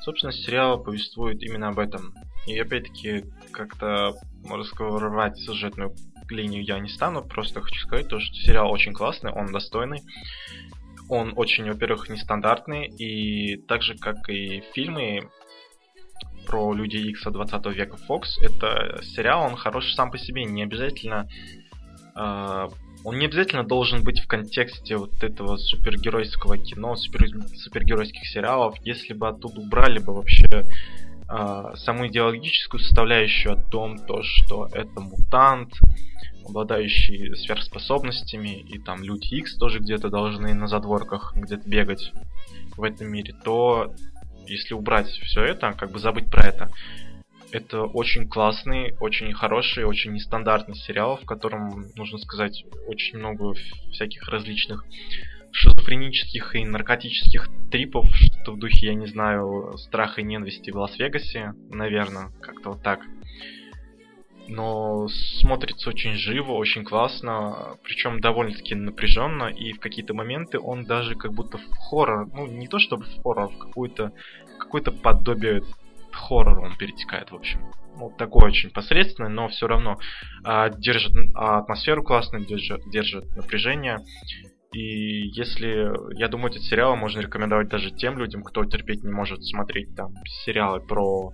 Собственно, 0.00 0.32
сериал 0.32 0.82
повествует 0.82 1.42
именно 1.42 1.68
об 1.68 1.78
этом. 1.78 2.14
И 2.46 2.58
опять-таки, 2.58 3.24
как-то 3.50 4.14
раскрывать 4.44 5.38
сюжетную 5.38 5.94
линию 6.30 6.62
я 6.62 6.78
не 6.78 6.88
стану, 6.88 7.22
просто 7.22 7.60
хочу 7.60 7.80
сказать 7.80 8.08
то, 8.08 8.20
что 8.20 8.34
сериал 8.34 8.70
очень 8.70 8.92
классный, 8.92 9.32
он 9.32 9.52
достойный. 9.52 10.02
Он 11.08 11.32
очень, 11.36 11.66
во-первых, 11.66 12.10
нестандартный, 12.10 12.86
и 12.86 13.56
так 13.56 13.82
же, 13.82 13.96
как 13.96 14.28
и 14.28 14.62
фильмы, 14.74 15.30
про 16.46 16.72
Людей 16.72 17.10
Икса 17.10 17.30
20 17.30 17.66
века 17.74 17.96
Fox. 18.08 18.24
Это 18.40 19.00
сериал, 19.02 19.44
он 19.46 19.56
хороший 19.56 19.94
сам 19.94 20.10
по 20.10 20.18
себе, 20.18 20.44
не 20.44 20.62
обязательно... 20.62 21.28
Э, 22.16 22.68
он 23.04 23.18
не 23.18 23.26
обязательно 23.26 23.64
должен 23.64 24.02
быть 24.02 24.20
в 24.20 24.26
контексте 24.26 24.96
вот 24.96 25.22
этого 25.22 25.56
супергеройского 25.56 26.58
кино, 26.58 26.96
супер, 26.96 27.28
супергеройских 27.54 28.26
сериалов. 28.26 28.76
Если 28.82 29.12
бы 29.12 29.28
оттуда 29.28 29.60
убрали 29.60 29.98
бы 29.98 30.14
вообще 30.14 30.64
э, 31.30 31.72
саму 31.76 32.06
идеологическую 32.08 32.80
составляющую 32.80 33.52
о 33.52 33.56
том, 33.56 33.98
то, 33.98 34.22
что 34.22 34.68
это 34.72 35.00
мутант, 35.00 35.74
обладающий 36.46 37.36
сверхспособностями, 37.36 38.60
и 38.60 38.78
там 38.78 39.02
люди 39.02 39.34
X 39.34 39.56
тоже 39.56 39.80
где-то 39.80 40.08
должны 40.08 40.54
на 40.54 40.68
задворках 40.68 41.34
где-то 41.36 41.68
бегать 41.68 42.12
в 42.76 42.82
этом 42.82 43.08
мире, 43.08 43.34
то 43.44 43.94
если 44.46 44.74
убрать 44.74 45.08
все 45.08 45.42
это, 45.42 45.72
как 45.72 45.90
бы 45.92 45.98
забыть 45.98 46.30
про 46.30 46.46
это, 46.46 46.70
это 47.50 47.82
очень 47.82 48.28
классный, 48.28 48.94
очень 49.00 49.32
хороший, 49.32 49.84
очень 49.84 50.12
нестандартный 50.12 50.76
сериал, 50.76 51.16
в 51.16 51.24
котором, 51.24 51.86
нужно 51.96 52.18
сказать, 52.18 52.64
очень 52.86 53.18
много 53.18 53.54
всяких 53.90 54.28
различных 54.28 54.84
шизофренических 55.58 56.54
и 56.54 56.64
наркотических 56.64 57.48
трипов, 57.70 58.06
что 58.14 58.52
в 58.52 58.58
духе, 58.58 58.86
я 58.86 58.94
не 58.94 59.06
знаю, 59.06 59.76
страха 59.76 60.20
и 60.20 60.24
ненависти 60.24 60.70
в 60.70 60.76
Лас-Вегасе, 60.76 61.54
наверное, 61.70 62.30
как-то 62.40 62.70
вот 62.70 62.82
так 62.82 63.00
но 64.50 65.08
смотрится 65.08 65.90
очень 65.90 66.14
живо, 66.14 66.52
очень 66.52 66.82
классно, 66.82 67.76
причем 67.82 68.18
довольно-таки 68.18 68.74
напряженно, 68.74 69.44
и 69.44 69.74
в 69.74 69.78
какие-то 69.78 70.14
моменты 70.14 70.58
он 70.58 70.84
даже 70.84 71.16
как 71.16 71.34
будто 71.34 71.58
в 71.58 71.68
хоррор, 71.76 72.26
ну 72.32 72.46
не 72.46 72.66
то 72.66 72.78
чтобы 72.78 73.04
в 73.04 73.22
хоррор, 73.22 73.48
в 73.48 73.58
какую-то 73.58 74.12
какое-то 74.58 74.90
подобие 74.90 75.62
хоррора 76.12 76.60
он 76.60 76.76
перетекает, 76.76 77.30
в 77.30 77.34
общем. 77.34 77.60
Вот 77.94 78.16
такой 78.16 78.48
очень 78.48 78.70
посредственный, 78.70 79.28
но 79.28 79.48
все 79.48 79.66
равно 79.66 79.98
а, 80.44 80.70
держит 80.70 81.12
а, 81.34 81.58
атмосферу 81.58 82.02
классно, 82.02 82.40
держит, 82.40 82.88
держит 82.88 83.36
напряжение. 83.36 83.98
И 84.72 85.28
если, 85.28 85.90
я 86.18 86.28
думаю, 86.28 86.50
этот 86.50 86.62
сериал 86.62 86.94
можно 86.96 87.20
рекомендовать 87.20 87.68
даже 87.68 87.90
тем 87.90 88.18
людям, 88.18 88.42
кто 88.42 88.64
терпеть 88.64 89.02
не 89.02 89.10
может 89.10 89.42
смотреть 89.44 89.94
там 89.94 90.12
сериалы 90.44 90.80
про 90.80 91.32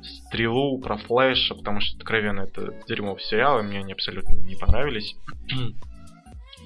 Стрелу, 0.00 0.80
про 0.80 0.96
Флэша, 0.96 1.56
потому 1.56 1.80
что, 1.80 1.96
откровенно, 1.96 2.42
это 2.42 2.72
дерьмо 2.86 3.16
в 3.16 3.22
сериалы, 3.22 3.64
мне 3.64 3.80
они 3.80 3.92
абсолютно 3.92 4.34
не 4.34 4.54
понравились. 4.54 5.16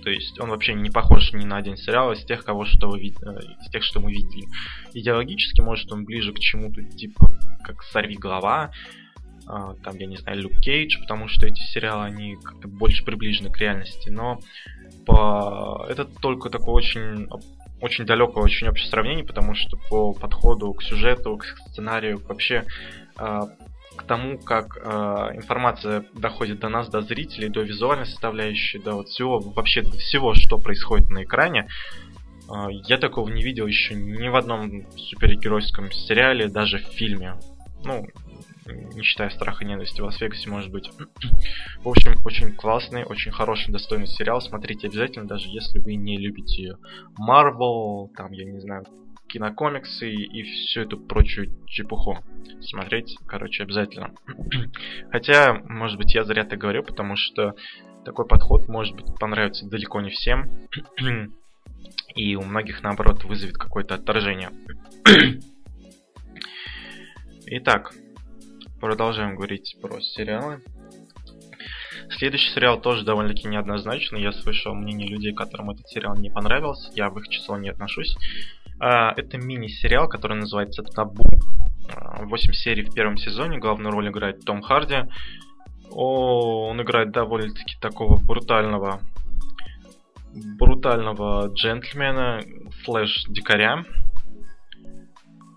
То 0.02 0.10
есть 0.10 0.38
он 0.40 0.50
вообще 0.50 0.74
не 0.74 0.90
похож 0.90 1.32
ни 1.32 1.44
на 1.44 1.56
один 1.56 1.76
сериал 1.76 2.12
из 2.12 2.24
тех, 2.24 2.44
кого 2.44 2.64
что 2.64 2.88
вы. 2.88 2.98
Э, 2.98 3.38
из 3.60 3.70
тех, 3.70 3.84
что 3.84 4.00
мы 4.00 4.10
видели. 4.10 4.48
Идеологически, 4.92 5.60
может, 5.60 5.92
он 5.92 6.04
ближе 6.04 6.32
к 6.32 6.40
чему-то 6.40 6.82
типа 6.82 7.26
как 7.62 7.82
«Сорви 7.84 8.16
голова», 8.16 8.72
там, 9.46 9.96
я 9.96 10.06
не 10.06 10.16
знаю, 10.16 10.40
Люк 10.40 10.52
Кейдж, 10.60 10.98
потому 11.00 11.28
что 11.28 11.46
эти 11.46 11.60
сериалы, 11.60 12.04
они 12.04 12.36
как-то 12.36 12.68
больше 12.68 13.04
приближены 13.04 13.50
к 13.50 13.58
реальности, 13.58 14.08
но 14.08 14.38
по... 15.06 15.86
это 15.88 16.04
только 16.04 16.50
такой 16.50 16.74
очень 16.74 17.28
очень 17.80 18.06
далекое, 18.06 18.44
очень 18.44 18.68
общее 18.68 18.88
сравнение, 18.88 19.24
потому 19.24 19.54
что 19.54 19.76
по 19.90 20.12
подходу 20.12 20.72
к 20.72 20.84
сюжету, 20.84 21.36
к 21.36 21.44
сценарию, 21.68 22.22
вообще 22.28 22.64
э, 23.18 23.40
к 23.96 24.02
тому, 24.04 24.38
как 24.38 24.76
э, 24.76 24.80
информация 25.34 26.04
доходит 26.14 26.60
до 26.60 26.68
нас, 26.68 26.88
до 26.88 27.02
зрителей, 27.02 27.48
до 27.48 27.62
визуальной 27.62 28.06
составляющей, 28.06 28.78
до 28.78 28.94
вот 28.94 29.08
всего, 29.08 29.40
вообще 29.40 29.82
до 29.82 29.96
всего, 29.98 30.32
что 30.34 30.58
происходит 30.58 31.08
на 31.10 31.24
экране, 31.24 31.66
я 32.86 32.98
такого 32.98 33.28
не 33.30 33.42
видел 33.42 33.66
еще 33.66 33.94
ни 33.94 34.28
в 34.28 34.36
одном 34.36 34.86
супергеройском 34.96 35.90
сериале, 35.90 36.48
даже 36.48 36.78
в 36.78 36.82
фильме. 36.82 37.34
Ну, 37.84 38.06
не 38.66 39.02
считая 39.02 39.30
страха 39.30 39.64
и 39.64 39.66
ненависти 39.66 40.00
в 40.00 40.04
Лас-Вегасе, 40.04 40.48
может 40.48 40.70
быть. 40.70 40.90
В 41.80 41.88
общем, 41.88 42.14
очень 42.24 42.54
классный, 42.54 43.04
очень 43.04 43.32
хороший, 43.32 43.72
достойный 43.72 44.06
сериал. 44.06 44.40
Смотрите 44.40 44.88
обязательно, 44.88 45.26
даже 45.26 45.48
если 45.48 45.78
вы 45.78 45.96
не 45.96 46.18
любите 46.18 46.76
Marvel, 47.18 48.08
там, 48.16 48.32
я 48.32 48.44
не 48.44 48.60
знаю, 48.60 48.84
кинокомиксы 49.28 50.10
и 50.10 50.42
всю 50.42 50.82
эту 50.82 50.98
прочую 50.98 51.50
чепуху. 51.66 52.18
Смотреть, 52.60 53.16
короче, 53.26 53.62
обязательно. 53.62 54.14
Хотя, 55.10 55.54
может 55.68 55.98
быть, 55.98 56.14
я 56.14 56.24
зря 56.24 56.44
так 56.44 56.58
говорю, 56.58 56.82
потому 56.82 57.16
что 57.16 57.54
такой 58.04 58.26
подход, 58.26 58.68
может 58.68 58.94
быть, 58.94 59.06
понравится 59.18 59.66
далеко 59.68 60.00
не 60.00 60.10
всем. 60.10 60.50
И 62.14 62.36
у 62.36 62.42
многих, 62.42 62.82
наоборот, 62.82 63.24
вызовет 63.24 63.56
какое-то 63.56 63.94
отторжение. 63.94 64.50
Итак, 67.46 67.92
продолжаем 68.82 69.36
говорить 69.36 69.76
про 69.80 70.00
сериалы. 70.00 70.60
Следующий 72.10 72.50
сериал 72.50 72.80
тоже 72.80 73.04
довольно-таки 73.04 73.46
неоднозначный. 73.46 74.20
Я 74.20 74.32
слышал 74.32 74.74
мнение 74.74 75.06
людей, 75.06 75.32
которым 75.32 75.70
этот 75.70 75.88
сериал 75.88 76.16
не 76.16 76.30
понравился. 76.30 76.90
Я 76.96 77.08
в 77.08 77.16
их 77.20 77.28
число 77.28 77.56
не 77.56 77.68
отношусь. 77.68 78.16
А, 78.80 79.12
это 79.16 79.38
мини-сериал, 79.38 80.08
который 80.08 80.36
называется 80.36 80.82
«Табу». 80.82 81.22
8 82.22 82.52
серий 82.52 82.82
в 82.82 82.92
первом 82.92 83.18
сезоне. 83.18 83.58
Главную 83.58 83.92
роль 83.92 84.08
играет 84.08 84.44
Том 84.44 84.62
Харди. 84.62 85.04
Он 85.92 86.82
играет 86.82 87.12
довольно-таки 87.12 87.76
такого 87.80 88.16
брутального 88.16 89.00
брутального 90.58 91.52
джентльмена, 91.54 92.40
флэш-дикаря. 92.84 93.84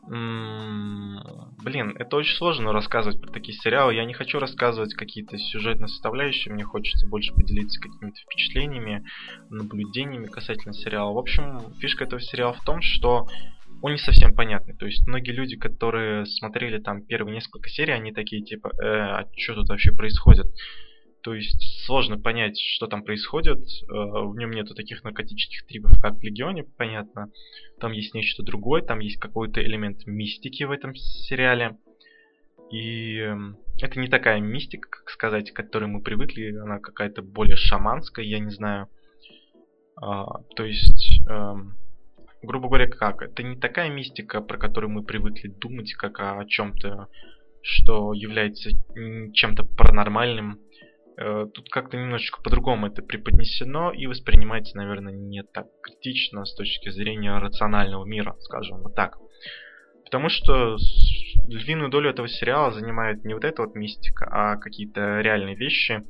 Блин, 0.07 1.95
это 1.97 2.17
очень 2.17 2.35
сложно 2.35 2.71
рассказывать 2.71 3.19
про 3.19 3.31
такие 3.31 3.57
сериалы. 3.57 3.95
Я 3.95 4.05
не 4.05 4.13
хочу 4.13 4.37
рассказывать 4.39 4.93
какие-то 4.93 5.37
сюжетные 5.37 5.87
составляющие. 5.87 6.53
Мне 6.53 6.63
хочется 6.63 7.07
больше 7.07 7.33
поделиться 7.33 7.81
какими-то 7.81 8.19
впечатлениями, 8.21 9.03
наблюдениями 9.49 10.27
касательно 10.27 10.73
сериала. 10.73 11.11
В 11.11 11.17
общем, 11.17 11.59
фишка 11.79 12.03
этого 12.03 12.21
сериала 12.21 12.53
в 12.53 12.63
том, 12.63 12.81
что 12.81 13.27
он 13.81 13.93
не 13.93 13.97
совсем 13.97 14.35
понятный. 14.35 14.75
То 14.75 14.85
есть 14.85 15.05
многие 15.07 15.31
люди, 15.31 15.55
которые 15.55 16.25
смотрели 16.25 16.77
там 16.79 17.01
первые 17.01 17.33
несколько 17.33 17.69
серий, 17.69 17.93
они 17.93 18.11
такие 18.11 18.43
типа, 18.43 18.71
э, 18.79 18.87
а 18.87 19.27
что 19.35 19.55
тут 19.55 19.69
вообще 19.69 19.91
происходит? 19.91 20.45
То 21.25 21.33
есть 21.33 21.83
сложно 21.87 22.19
понять, 22.19 22.59
что 22.59 22.85
там 22.85 23.03
происходит. 23.03 23.57
Э, 23.57 23.85
в 23.89 24.35
нем 24.37 24.51
нету 24.51 24.75
таких 24.75 25.03
наркотических 25.03 25.65
трипов, 25.65 25.99
как 25.99 26.19
в 26.19 26.21
Легионе, 26.21 26.65
понятно. 26.77 27.31
Там 27.79 27.93
есть 27.93 28.13
нечто 28.13 28.43
другое, 28.43 28.83
там 28.83 28.99
есть 28.99 29.17
какой-то 29.19 29.59
элемент 29.59 30.05
мистики 30.05 30.65
в 30.65 30.71
этом 30.71 30.93
сериале. 30.93 31.79
И 32.71 33.17
эм, 33.17 33.57
это 33.81 33.99
не 33.99 34.07
такая 34.07 34.39
мистика, 34.39 34.87
как 34.87 35.09
сказать, 35.09 35.49
к 35.49 35.55
которой 35.55 35.85
мы 35.85 36.03
привыкли. 36.03 36.55
Она 36.57 36.77
какая-то 36.77 37.23
более 37.23 37.55
шаманская, 37.55 38.23
я 38.23 38.37
не 38.37 38.51
знаю. 38.51 38.87
А, 39.95 40.43
то 40.55 40.63
есть 40.63 41.27
эм, 41.27 41.75
грубо 42.43 42.67
говоря, 42.67 42.87
как? 42.87 43.23
Это 43.23 43.41
не 43.41 43.55
такая 43.55 43.89
мистика, 43.89 44.41
про 44.41 44.59
которую 44.59 44.91
мы 44.91 45.03
привыкли 45.03 45.47
думать, 45.47 45.91
как 45.95 46.19
о 46.19 46.45
чем-то, 46.45 47.07
что 47.63 48.13
является 48.13 48.69
чем-то 49.33 49.63
паранормальным. 49.75 50.59
Э, 51.17 51.47
тут 51.53 51.69
как-то 51.69 51.97
немножечко 51.97 52.41
по-другому 52.41 52.87
это 52.87 53.01
преподнесено 53.01 53.91
и 53.91 54.05
воспринимается, 54.07 54.75
наверное, 54.75 55.13
не 55.13 55.43
так 55.43 55.67
критично 55.81 56.45
с 56.45 56.53
точки 56.55 56.89
зрения 56.89 57.37
рационального 57.37 58.05
мира, 58.05 58.35
скажем 58.39 58.81
вот 58.81 58.95
так. 58.95 59.17
Потому 60.03 60.29
что 60.29 60.77
львиную 61.47 61.89
долю 61.89 62.09
этого 62.09 62.27
сериала 62.27 62.71
занимает 62.71 63.23
не 63.23 63.33
вот 63.33 63.45
эта 63.45 63.61
вот 63.61 63.75
мистика, 63.75 64.27
а 64.29 64.57
какие-то 64.57 65.21
реальные 65.21 65.55
вещи, 65.55 66.03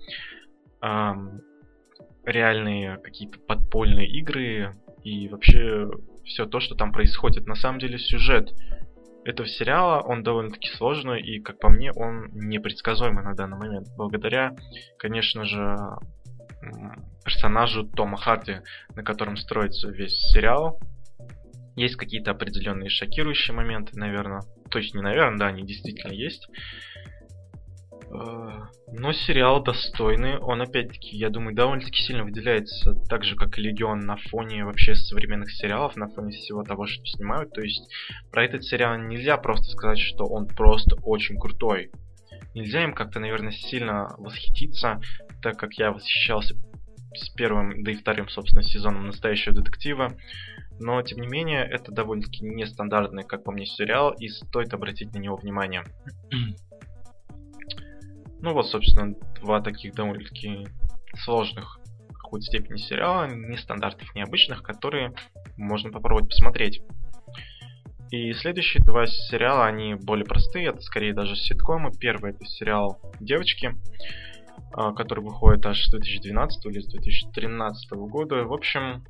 эм, 0.82 1.42
реальные 2.26 2.98
какие-то 2.98 3.40
подпольные 3.40 4.08
игры 4.08 4.74
и 5.04 5.30
вообще 5.30 5.90
все 6.26 6.46
то, 6.46 6.60
что 6.60 6.76
там 6.76 6.92
происходит. 6.92 7.46
На 7.46 7.56
самом 7.56 7.80
деле 7.80 8.00
сюжет 8.00 8.52
этого 9.26 9.48
сериала, 9.48 10.02
он 10.02 10.24
довольно-таки 10.24 10.70
сложный 10.70 11.22
и, 11.22 11.42
как 11.42 11.60
по 11.60 11.68
мне, 11.68 11.92
он 11.92 12.30
непредсказуемый 12.32 13.24
на 13.24 13.34
данный 13.34 13.58
момент. 13.58 13.88
Благодаря, 13.98 14.56
конечно 14.98 15.46
же, 15.46 15.76
персонажу 17.24 17.84
Тома 17.86 18.18
Харди, 18.18 18.58
на 18.96 19.04
котором 19.04 19.36
строится 19.36 19.90
весь 19.90 20.20
сериал. 20.32 20.80
Есть 21.76 21.96
какие-то 21.96 22.32
определенные 22.32 22.90
шокирующие 22.90 23.56
моменты, 23.56 23.98
наверное. 24.00 24.42
То 24.70 24.78
есть 24.78 24.94
не 24.94 25.02
наверное, 25.02 25.40
да, 25.40 25.48
они 25.48 25.64
действительно 25.64 26.14
есть. 26.14 26.48
Э, 28.16 28.68
но 28.92 29.12
сериал 29.14 29.64
достойный, 29.64 30.38
он 30.38 30.62
опять-таки, 30.62 31.18
я 31.18 31.30
думаю, 31.30 31.56
довольно-таки 31.56 32.02
сильно 32.02 32.24
выделяется, 32.24 32.94
так 33.10 33.24
же 33.24 33.36
как 33.36 33.58
и 33.58 33.62
Легион 33.62 34.00
на 34.00 34.18
фоне 34.18 34.66
вообще 34.66 34.96
современных 34.96 35.52
сериалов, 35.52 35.96
на 35.96 36.08
фоне 36.08 36.32
всего 36.32 36.64
того, 36.64 36.86
что 36.86 37.06
снимают. 37.06 37.54
То 37.54 37.62
есть 37.62 37.92
про 38.32 38.46
этот 38.46 38.64
сериал 38.64 38.98
нельзя 38.98 39.38
просто 39.38 39.72
сказать, 39.72 40.00
что 40.00 40.26
он 40.26 40.48
просто 40.48 40.96
очень 41.04 41.38
крутой. 41.38 41.92
Нельзя 42.54 42.84
им 42.84 42.94
как-то, 42.94 43.20
наверное, 43.20 43.52
сильно 43.52 44.16
восхититься, 44.18 45.02
так 45.42 45.58
как 45.58 45.74
я 45.74 45.92
восхищался 45.92 46.56
с 47.14 47.30
первым, 47.30 47.84
да 47.84 47.92
и 47.92 47.96
вторым, 47.96 48.30
собственно, 48.30 48.64
сезоном 48.64 49.08
настоящего 49.08 49.56
детектива. 49.56 50.14
Но, 50.80 51.02
тем 51.02 51.20
не 51.20 51.28
менее, 51.28 51.66
это 51.66 51.92
довольно-таки 51.92 52.44
нестандартный, 52.44 53.24
как 53.24 53.44
по 53.44 53.52
мне, 53.52 53.66
сериал, 53.66 54.12
и 54.12 54.28
стоит 54.28 54.74
обратить 54.74 55.14
на 55.14 55.20
него 55.20 55.38
внимание. 55.38 55.84
Ну 58.46 58.54
вот, 58.54 58.68
собственно, 58.68 59.16
два 59.42 59.60
таких 59.60 59.96
довольно-таки 59.96 60.68
сложных 61.24 61.80
в 62.10 62.14
какой-то 62.14 62.46
степени 62.46 62.78
сериала, 62.78 63.26
нестандартных, 63.26 64.14
необычных, 64.14 64.62
которые 64.62 65.16
можно 65.58 65.92
попробовать 65.92 66.30
посмотреть. 66.30 66.84
И 68.12 68.34
следующие 68.34 68.84
два 68.84 69.08
сериала, 69.08 69.66
они 69.66 69.96
более 69.96 70.26
простые, 70.26 70.68
это 70.68 70.80
скорее 70.82 71.16
даже 71.16 71.36
ситкомы. 71.36 71.90
Первый 72.00 72.34
это 72.34 72.46
сериал 72.46 73.02
«Девочки», 73.20 73.76
а, 74.74 74.94
который 74.94 75.24
выходит 75.24 75.66
аж 75.66 75.84
с 75.84 75.90
2012 75.90 76.66
или 76.68 76.82
с 76.82 76.86
2013 76.86 77.94
года. 77.94 78.44
В 78.44 78.54
общем, 78.54 79.06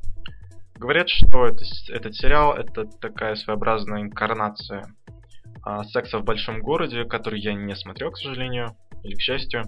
говорят, 0.76 1.10
что 1.10 1.46
это, 1.46 1.66
этот 1.90 2.16
сериал 2.16 2.54
это 2.54 2.86
такая 2.86 3.36
своеобразная 3.36 4.00
инкарнация 4.00 4.86
а, 5.62 5.84
секса 5.84 6.20
в 6.20 6.24
большом 6.24 6.62
городе, 6.62 7.04
который 7.04 7.42
я 7.42 7.54
не 7.54 7.76
смотрел, 7.76 8.12
к 8.12 8.18
сожалению 8.18 8.78
или 9.06 9.16
к 9.16 9.22
счастью, 9.22 9.64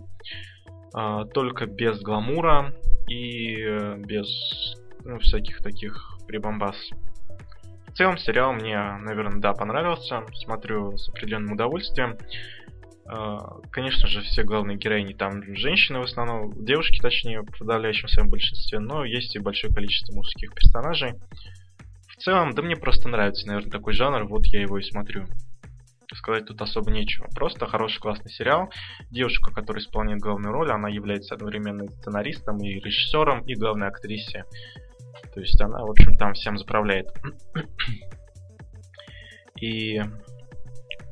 а, 0.94 1.26
только 1.26 1.66
без 1.66 2.02
гламура 2.02 2.74
и 3.08 3.56
э, 3.62 3.98
без 3.98 4.28
ну, 5.06 5.20
всяких 5.20 5.62
таких 5.62 6.18
прибамбас. 6.28 6.76
В 7.88 7.94
целом 7.94 8.18
сериал 8.18 8.54
мне, 8.54 8.78
наверное, 8.78 9.40
да, 9.40 9.54
понравился. 9.54 10.24
Смотрю 10.34 10.98
с 10.98 11.10
определенным 11.10 11.54
удовольствием. 11.54 12.18
А, 13.06 13.60
конечно 13.72 14.08
же, 14.08 14.22
все 14.22 14.44
главные 14.44 14.78
героини 14.78 15.14
там 15.14 15.56
женщины 15.56 16.00
в 16.00 16.04
основном, 16.04 16.66
девушки 16.66 17.00
точнее, 17.00 17.42
в 17.42 17.58
подавляющем 17.58 18.08
своем 18.10 18.30
большинстве, 18.30 18.80
но 18.80 19.06
есть 19.06 19.36
и 19.36 19.40
большое 19.40 19.74
количество 19.74 20.14
мужских 20.14 20.54
персонажей. 20.54 21.14
В 22.10 22.16
целом, 22.18 22.54
да 22.54 22.62
мне 22.62 22.76
просто 22.76 23.08
нравится, 23.08 23.48
наверное, 23.48 23.72
такой 23.72 23.94
жанр, 23.94 24.26
вот 24.26 24.46
я 24.48 24.62
его 24.62 24.78
и 24.78 24.84
смотрю 24.84 25.26
сказать 26.16 26.46
тут 26.46 26.62
особо 26.62 26.92
нечего. 26.92 27.28
Просто 27.36 27.68
хороший 27.68 28.00
классный 28.00 28.32
сериал. 28.32 28.70
Девушка, 29.12 29.52
которая 29.52 29.84
исполняет 29.84 30.22
главную 30.22 30.54
роль, 30.54 30.72
она 30.72 30.90
является 30.90 31.36
одновременно 31.36 31.88
сценаристом, 31.88 32.58
и 32.60 32.80
режиссером, 32.80 33.42
и 33.46 33.56
главной 33.56 33.88
актрисе. 33.88 34.46
То 35.34 35.40
есть 35.40 35.60
она, 35.62 35.84
в 35.84 35.92
общем, 35.92 36.16
там 36.16 36.34
всем 36.34 36.58
заправляет. 36.58 37.08
И 39.60 40.00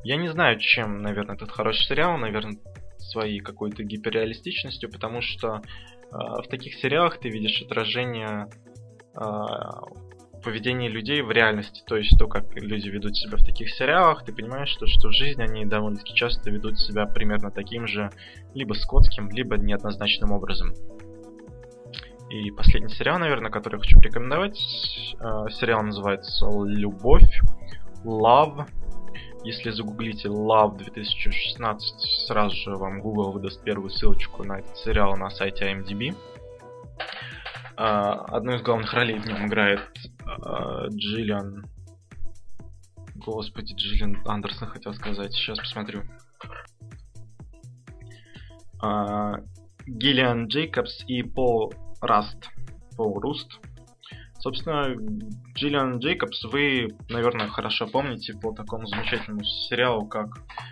я 0.03 0.17
не 0.17 0.27
знаю, 0.27 0.59
чем, 0.59 1.01
наверное, 1.01 1.35
этот 1.35 1.51
хороший 1.51 1.83
сериал, 1.85 2.17
наверное, 2.17 2.59
своей 2.99 3.39
какой-то 3.39 3.83
гиперреалистичностью, 3.83 4.91
потому 4.91 5.21
что 5.21 5.55
э, 5.57 5.61
в 6.11 6.47
таких 6.49 6.75
сериалах 6.75 7.19
ты 7.19 7.29
видишь 7.29 7.61
отражение 7.63 8.47
э, 9.15 9.19
поведение 10.45 10.89
людей 10.89 11.21
в 11.21 11.31
реальности, 11.31 11.83
то 11.85 11.97
есть 11.97 12.17
то, 12.19 12.27
как 12.27 12.55
люди 12.55 12.87
ведут 12.87 13.17
себя 13.17 13.37
в 13.37 13.43
таких 13.43 13.69
сериалах, 13.71 14.23
ты 14.23 14.31
понимаешь, 14.31 14.69
что, 14.69 14.85
что 14.85 15.09
в 15.09 15.11
жизни 15.11 15.41
они 15.41 15.65
довольно-таки 15.65 16.13
часто 16.13 16.51
ведут 16.51 16.79
себя 16.79 17.07
примерно 17.07 17.49
таким 17.49 17.87
же, 17.87 18.11
либо 18.53 18.73
скотским, 18.73 19.29
либо 19.29 19.57
неоднозначным 19.57 20.31
образом. 20.31 20.73
И 22.29 22.51
последний 22.51 22.93
сериал, 22.93 23.17
наверное, 23.17 23.49
который 23.49 23.79
хочу 23.79 23.97
порекомендовать, 23.97 24.57
э, 25.19 25.49
сериал 25.51 25.83
называется 25.83 26.47
«Любовь», 26.65 27.41
«Love». 28.03 28.67
Если 29.43 29.71
загуглите 29.71 30.27
Love 30.27 30.77
2016, 30.77 32.27
сразу 32.27 32.55
же 32.55 32.75
вам 32.75 33.01
Google 33.01 33.31
выдаст 33.31 33.63
первую 33.63 33.89
ссылочку 33.89 34.43
на 34.43 34.59
этот 34.59 34.77
сериал 34.77 35.15
на 35.17 35.29
сайте 35.29 35.65
IMDb. 35.65 36.15
Uh, 37.77 38.23
одну 38.27 38.55
из 38.55 38.61
главных 38.61 38.93
ролей 38.93 39.19
в 39.19 39.25
нем 39.25 39.47
играет 39.47 39.81
uh, 40.23 40.87
Джиллиан. 40.91 41.65
Господи, 43.15 43.73
Джиллиан 43.75 44.21
Андерсон 44.25 44.69
хотел 44.69 44.93
сказать. 44.93 45.33
Сейчас 45.33 45.59
посмотрю. 45.59 46.03
А, 48.81 49.43
Гиллиан 49.87 50.47
Джейкобс 50.47 51.03
и 51.07 51.21
Пол 51.23 51.73
Раст. 51.99 52.49
Пол 52.95 53.19
Руст. 53.19 53.59
Собственно, 54.39 54.95
Джиллиан 55.55 55.99
Джейкобс 55.99 56.45
вы, 56.45 56.95
наверное, 57.09 57.47
хорошо 57.49 57.87
помните 57.87 58.33
по 58.35 58.53
такому 58.53 58.87
замечательному 58.87 59.43
сериалу, 59.43 60.07
как 60.07 60.29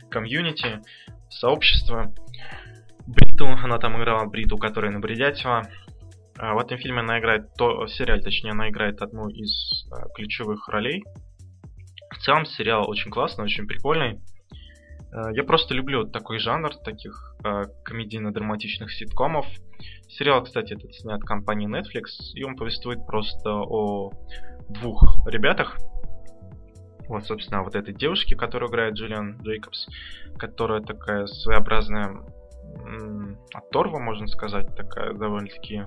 Community, 0.10 0.80
Сообщество. 1.30 2.14
Бриту, 3.08 3.46
она 3.46 3.78
там 3.80 3.98
играла 3.98 4.26
Бриту, 4.26 4.58
которая 4.58 4.92
на 4.92 5.00
Бредятева. 5.00 5.64
А, 6.38 6.54
в 6.56 6.60
этом 6.60 6.78
фильме 6.78 7.02
она 7.02 7.20
играет, 7.20 7.54
то, 7.56 7.86
в 7.86 7.88
сериале, 7.90 8.22
точнее, 8.22 8.52
она 8.52 8.70
играет 8.70 9.02
одну 9.02 9.30
из 9.30 9.86
а, 9.92 10.08
ключевых 10.10 10.68
ролей. 10.68 11.04
В 12.10 12.18
целом 12.20 12.46
сериал 12.46 12.90
очень 12.90 13.12
классный, 13.12 13.46
очень 13.46 13.68
прикольный. 13.68 14.20
А, 15.12 15.32
я 15.32 15.44
просто 15.44 15.74
люблю 15.74 16.06
такой 16.06 16.40
жанр, 16.40 16.76
таких 16.78 17.36
комедийно-драматичных 17.84 18.92
ситкомов. 18.92 19.46
Сериал, 20.08 20.44
кстати, 20.44 20.74
этот 20.74 20.94
снят 20.96 21.22
компанией 21.22 21.70
Netflix, 21.70 22.34
и 22.34 22.44
он 22.44 22.56
повествует 22.56 23.06
просто 23.06 23.50
о 23.50 24.12
двух 24.70 25.28
ребятах. 25.28 25.78
Вот, 27.10 27.26
собственно, 27.26 27.64
вот 27.64 27.76
этой 27.76 27.94
девушке, 27.94 28.36
которую 28.36 28.72
играет 28.72 28.94
Джиллиан 28.94 29.42
Джейкобс, 29.42 29.88
которая 30.38 30.82
такая 30.82 31.28
своеобразная 31.28 32.24
оторва, 33.54 34.00
можно 34.00 34.28
сказать, 34.28 34.74
такая 34.76 35.14
довольно-таки 35.14 35.84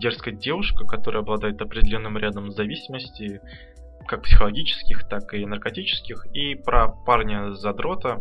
дерзкая 0.00 0.34
девушка, 0.34 0.84
которая 0.84 1.22
обладает 1.22 1.60
определенным 1.60 2.18
рядом 2.18 2.50
зависимостей, 2.50 3.40
как 4.08 4.22
психологических, 4.22 5.08
так 5.08 5.32
и 5.34 5.46
наркотических, 5.46 6.26
и 6.34 6.56
про 6.56 6.88
парня 6.88 7.52
задрота, 7.52 8.18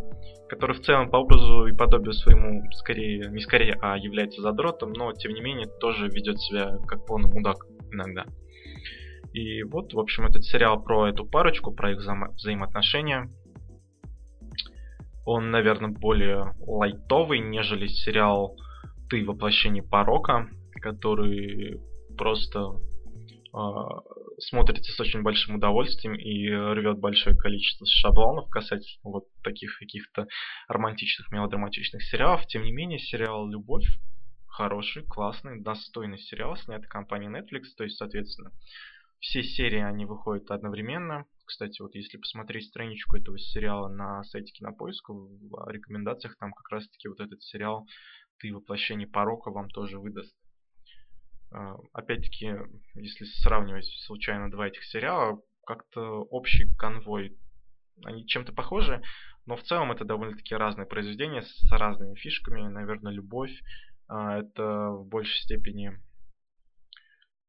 который 0.49 0.75
в 0.75 0.81
целом 0.81 1.09
по 1.09 1.17
образу 1.17 1.65
и 1.65 1.75
подобию 1.75 2.13
своему 2.13 2.63
скорее, 2.73 3.29
не 3.31 3.39
скорее, 3.39 3.77
а 3.81 3.97
является 3.97 4.41
задротом, 4.41 4.93
но 4.93 5.13
тем 5.13 5.33
не 5.33 5.41
менее 5.41 5.67
тоже 5.79 6.07
ведет 6.07 6.39
себя 6.39 6.77
как 6.87 7.05
полный 7.05 7.31
мудак 7.31 7.65
иногда. 7.91 8.25
И 9.33 9.63
вот, 9.63 9.93
в 9.93 9.99
общем, 9.99 10.25
этот 10.25 10.43
сериал 10.43 10.83
про 10.83 11.09
эту 11.09 11.25
парочку, 11.25 11.71
про 11.71 11.91
их 11.91 11.99
вза- 11.99 12.33
взаимоотношения. 12.33 13.29
Он, 15.25 15.51
наверное, 15.51 15.91
более 15.91 16.53
лайтовый, 16.59 17.39
нежели 17.39 17.87
сериал 17.87 18.57
«Ты 19.09 19.23
воплощение 19.25 19.83
порока», 19.83 20.49
который 20.79 21.79
просто 22.17 22.59
э, 23.53 23.57
смотрится 24.39 24.91
с 24.91 24.99
очень 24.99 25.21
большим 25.21 25.55
удовольствием 25.55 26.15
и 26.15 26.49
рвет 26.49 26.99
большое 26.99 27.35
количество 27.35 27.85
шаблонов 27.87 28.49
касательно 28.49 28.99
вот 29.03 29.25
таких 29.43 29.77
каких-то 29.77 30.27
романтичных, 30.67 31.31
мелодраматичных 31.31 32.03
сериалов. 32.03 32.45
Тем 32.47 32.63
не 32.63 32.71
менее, 32.71 32.99
сериал 32.99 33.47
«Любовь» 33.47 33.85
хороший, 34.47 35.03
классный, 35.03 35.61
достойный 35.61 36.17
сериал, 36.17 36.57
снятый 36.57 36.87
компанией 36.87 37.31
Netflix, 37.31 37.67
то 37.77 37.85
есть, 37.85 37.97
соответственно, 37.97 38.51
все 39.19 39.43
серии, 39.43 39.81
они 39.81 40.05
выходят 40.05 40.49
одновременно. 40.51 41.25
Кстати, 41.45 41.81
вот 41.81 41.95
если 41.95 42.17
посмотреть 42.17 42.67
страничку 42.67 43.17
этого 43.17 43.37
сериала 43.37 43.89
на 43.89 44.23
сайте 44.23 44.51
Кинопоиска, 44.53 45.13
в 45.13 45.69
рекомендациях 45.69 46.37
там 46.37 46.53
как 46.53 46.69
раз-таки 46.69 47.07
вот 47.07 47.19
этот 47.19 47.41
сериал 47.41 47.87
«Ты 48.39 48.53
воплощение 48.53 49.07
порока» 49.07 49.51
вам 49.51 49.69
тоже 49.69 49.99
выдаст. 49.99 50.35
А, 51.51 51.77
опять-таки, 51.93 52.55
если 52.95 53.25
сравнивать 53.25 53.85
случайно 54.05 54.51
два 54.51 54.67
этих 54.67 54.83
сериала, 54.85 55.41
как-то 55.65 56.21
общий 56.23 56.73
конвой, 56.75 57.37
они 58.03 58.25
чем-то 58.25 58.53
похожи, 58.53 59.01
но 59.45 59.55
в 59.55 59.63
целом 59.63 59.91
это 59.91 60.05
довольно-таки 60.05 60.55
разные 60.55 60.85
произведения 60.85 61.41
с 61.41 61.71
разными 61.71 62.15
фишками. 62.15 62.67
Наверное, 62.67 63.11
«Любовь» 63.11 63.51
а, 64.07 64.39
это 64.39 64.91
в 64.91 65.07
большей 65.07 65.41
степени 65.43 65.99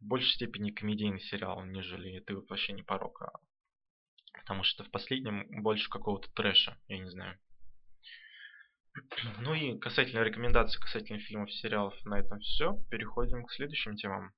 в 0.00 0.06
большей 0.06 0.32
степени 0.32 0.70
комедийный 0.70 1.20
сериал, 1.20 1.64
нежели 1.64 2.20
«Ты 2.20 2.34
воплощение 2.34 2.84
порока». 2.84 3.32
Потому 4.32 4.62
что 4.62 4.82
в 4.82 4.90
последнем 4.90 5.46
больше 5.62 5.90
какого-то 5.90 6.32
трэша, 6.32 6.78
я 6.88 6.98
не 6.98 7.10
знаю. 7.10 7.38
Ну 9.38 9.54
и 9.54 9.78
касательно 9.78 10.24
рекомендаций, 10.24 10.80
касательно 10.80 11.20
фильмов, 11.20 11.52
сериалов, 11.52 11.94
на 12.04 12.18
этом 12.18 12.40
все. 12.40 12.74
Переходим 12.90 13.44
к 13.44 13.52
следующим 13.52 13.94
темам. 13.94 14.32